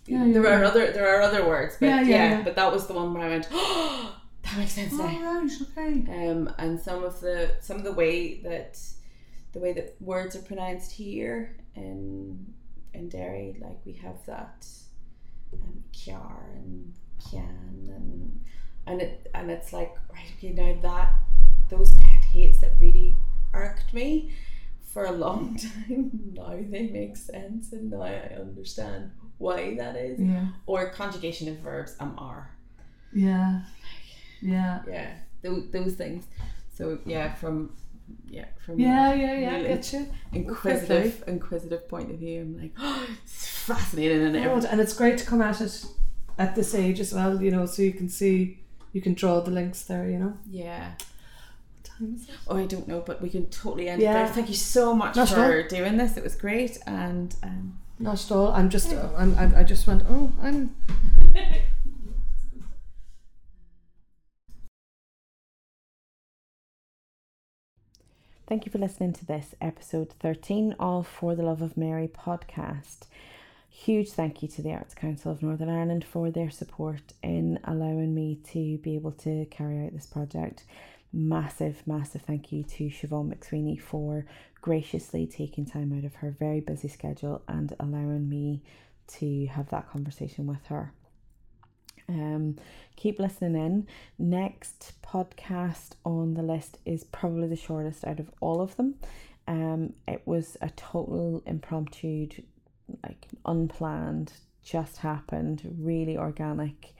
Yeah, 0.06 0.24
yeah, 0.24 0.32
there 0.32 0.46
are 0.46 0.62
yeah. 0.62 0.68
other 0.68 0.92
there 0.92 1.18
are 1.18 1.22
other 1.22 1.46
words, 1.46 1.76
but 1.80 1.86
Yeah, 1.86 2.00
yeah, 2.02 2.42
but 2.42 2.56
that 2.56 2.72
was 2.72 2.86
the 2.86 2.92
one 2.94 3.14
where 3.14 3.24
I 3.26 3.28
went, 3.30 3.48
oh, 3.50 4.14
that 4.42 4.58
makes 4.58 4.72
sense 4.72 4.92
All 4.92 5.08
now. 5.08 5.40
right. 5.40 5.50
Okay. 5.78 6.28
um, 6.30 6.52
and 6.58 6.78
some 6.80 7.04
of 7.04 7.20
the 7.20 7.52
some 7.60 7.78
of 7.78 7.84
the 7.84 7.92
way 7.92 8.40
that 8.42 8.78
the 9.52 9.60
way 9.60 9.72
that 9.72 9.96
words 10.00 10.36
are 10.36 10.42
pronounced 10.42 10.92
here 10.92 11.56
in 11.74 12.52
in 12.92 13.08
Derry, 13.08 13.56
like 13.60 13.78
we 13.84 13.92
have 13.94 14.24
that 14.26 14.66
um, 15.52 15.84
kiar 15.92 16.52
and 16.54 16.92
pian 17.20 17.88
and 17.88 18.40
and 18.86 19.00
it 19.00 19.30
and 19.34 19.50
it's 19.50 19.72
like 19.72 19.94
right 20.12 20.26
okay 20.36 20.50
now 20.50 20.76
that 20.82 21.14
those 21.70 21.94
pet 21.94 22.22
hates 22.32 22.58
that 22.58 22.72
really 22.78 23.14
irked 23.54 23.94
me 23.94 24.30
for 24.82 25.06
a 25.06 25.12
long 25.12 25.56
time 25.86 26.10
now 26.34 26.50
they 26.70 26.82
make 26.88 27.16
sense 27.16 27.72
and 27.72 27.90
now 27.90 28.02
I 28.02 28.34
understand 28.38 29.10
why 29.38 29.74
that 29.76 29.96
is 29.96 30.20
Yeah. 30.20 30.46
or 30.66 30.90
conjugation 30.90 31.48
of 31.48 31.58
verbs 31.58 31.96
am 32.00 32.14
are 32.18 32.50
Yeah. 33.12 33.62
Yeah. 34.40 34.82
yeah 34.88 35.10
those, 35.42 35.70
those 35.70 35.94
things 35.94 36.26
so 36.76 36.98
yeah 37.06 37.34
from 37.34 37.74
yeah 38.28 38.46
from 38.64 38.78
Yeah, 38.78 39.12
yeah, 39.14 39.34
yeah. 39.38 39.50
really 39.56 39.68
Get 39.68 39.92
you. 39.92 40.06
inquisitive 40.32 41.24
inquisitive 41.26 41.88
point 41.88 42.10
of 42.10 42.18
view 42.18 42.42
i'm 42.42 42.58
like 42.60 42.72
oh, 42.78 43.06
it's 43.24 43.46
fascinating 43.48 44.22
and 44.22 44.36
everything 44.36 44.70
And 44.70 44.80
it's 44.80 44.94
great 44.94 45.18
to 45.18 45.26
come 45.26 45.40
at 45.42 45.60
it 45.60 45.84
at 46.36 46.54
this 46.56 46.74
age 46.74 46.98
as 46.98 47.14
well, 47.14 47.40
you 47.40 47.52
know, 47.52 47.64
so 47.64 47.80
you 47.80 47.92
can 47.92 48.08
see, 48.08 48.58
you 48.92 49.00
can 49.00 49.14
draw 49.14 49.38
the 49.38 49.52
links 49.52 49.82
there, 49.84 50.08
you 50.10 50.18
know. 50.18 50.36
yeah 50.50 50.90
What 50.96 51.84
time 51.84 52.14
is 52.16 52.28
it? 52.28 52.34
oh 52.48 52.56
i 52.56 52.66
don't 52.66 52.88
know 52.88 53.00
but 53.00 53.22
we 53.22 53.28
can 53.30 53.46
totally 53.46 53.88
end 53.88 54.02
it 54.02 54.04
Yeah. 54.04 54.14
there 54.14 54.28
thank 54.28 54.48
you 54.48 54.54
so 54.56 54.94
much 54.94 55.14
Not 55.16 55.28
for 55.28 55.62
doing 55.68 55.96
this 55.96 56.16
it 56.16 56.24
was 56.24 56.34
great 56.34 56.78
and 56.86 57.34
um 57.42 57.78
Not 57.98 58.24
at 58.24 58.32
all. 58.32 58.48
I'm 58.48 58.70
just, 58.70 58.92
I'm, 58.92 59.36
I'm, 59.38 59.54
I 59.54 59.62
just 59.62 59.86
went, 59.86 60.02
oh, 60.08 60.32
I'm. 60.42 60.74
Thank 68.46 68.66
you 68.66 68.72
for 68.72 68.76
listening 68.76 69.14
to 69.14 69.24
this 69.24 69.54
episode 69.62 70.12
13 70.20 70.76
of 70.78 71.08
For 71.08 71.34
the 71.34 71.42
Love 71.42 71.62
of 71.62 71.78
Mary 71.78 72.08
podcast. 72.08 73.06
Huge 73.70 74.10
thank 74.12 74.42
you 74.42 74.48
to 74.48 74.60
the 74.62 74.72
Arts 74.72 74.94
Council 74.94 75.32
of 75.32 75.42
Northern 75.42 75.70
Ireland 75.70 76.04
for 76.04 76.30
their 76.30 76.50
support 76.50 77.14
in 77.22 77.58
allowing 77.64 78.14
me 78.14 78.38
to 78.52 78.76
be 78.78 78.96
able 78.96 79.12
to 79.12 79.46
carry 79.46 79.84
out 79.84 79.94
this 79.94 80.06
project. 80.06 80.64
Massive, 81.16 81.80
massive 81.86 82.22
thank 82.22 82.50
you 82.50 82.64
to 82.64 82.90
Siobhan 82.90 83.32
McSweeney 83.32 83.80
for 83.80 84.26
graciously 84.60 85.28
taking 85.28 85.64
time 85.64 85.96
out 85.96 86.04
of 86.04 86.16
her 86.16 86.34
very 86.36 86.58
busy 86.58 86.88
schedule 86.88 87.40
and 87.46 87.72
allowing 87.78 88.28
me 88.28 88.60
to 89.06 89.46
have 89.46 89.68
that 89.68 89.88
conversation 89.88 90.48
with 90.48 90.66
her. 90.66 90.92
Um, 92.08 92.56
keep 92.96 93.20
listening 93.20 93.54
in. 93.54 93.86
Next 94.18 94.94
podcast 95.04 95.92
on 96.04 96.34
the 96.34 96.42
list 96.42 96.78
is 96.84 97.04
probably 97.04 97.46
the 97.46 97.54
shortest 97.54 98.04
out 98.04 98.18
of 98.18 98.28
all 98.40 98.60
of 98.60 98.74
them. 98.76 98.96
Um, 99.46 99.92
it 100.08 100.22
was 100.24 100.56
a 100.60 100.70
total 100.70 101.44
impromptu, 101.46 102.26
like 103.04 103.28
unplanned, 103.46 104.32
just 104.64 104.96
happened, 104.96 105.76
really 105.78 106.16
organic, 106.16 106.92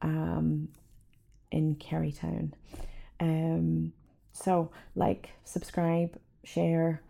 um, 0.00 0.66
in 1.52 1.76
Kerrytown. 1.76 2.54
Um, 3.22 3.92
so 4.32 4.70
like, 4.94 5.30
subscribe, 5.44 6.18
share, 6.44 7.02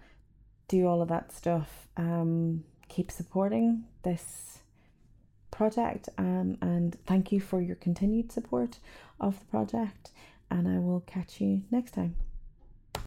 do 0.68 0.86
all 0.86 1.02
of 1.02 1.08
that 1.08 1.32
stuff. 1.32 1.88
Um, 1.96 2.64
keep 2.88 3.10
supporting 3.10 3.84
this 4.02 4.58
project 5.50 6.08
um, 6.18 6.58
and 6.60 6.96
thank 7.06 7.32
you 7.32 7.40
for 7.40 7.60
your 7.60 7.76
continued 7.76 8.32
support 8.32 8.78
of 9.20 9.38
the 9.38 9.44
project 9.46 10.10
and 10.50 10.68
I 10.68 10.78
will 10.78 11.00
catch 11.00 11.40
you 11.40 11.62
next 11.70 11.92
time. 11.92 12.16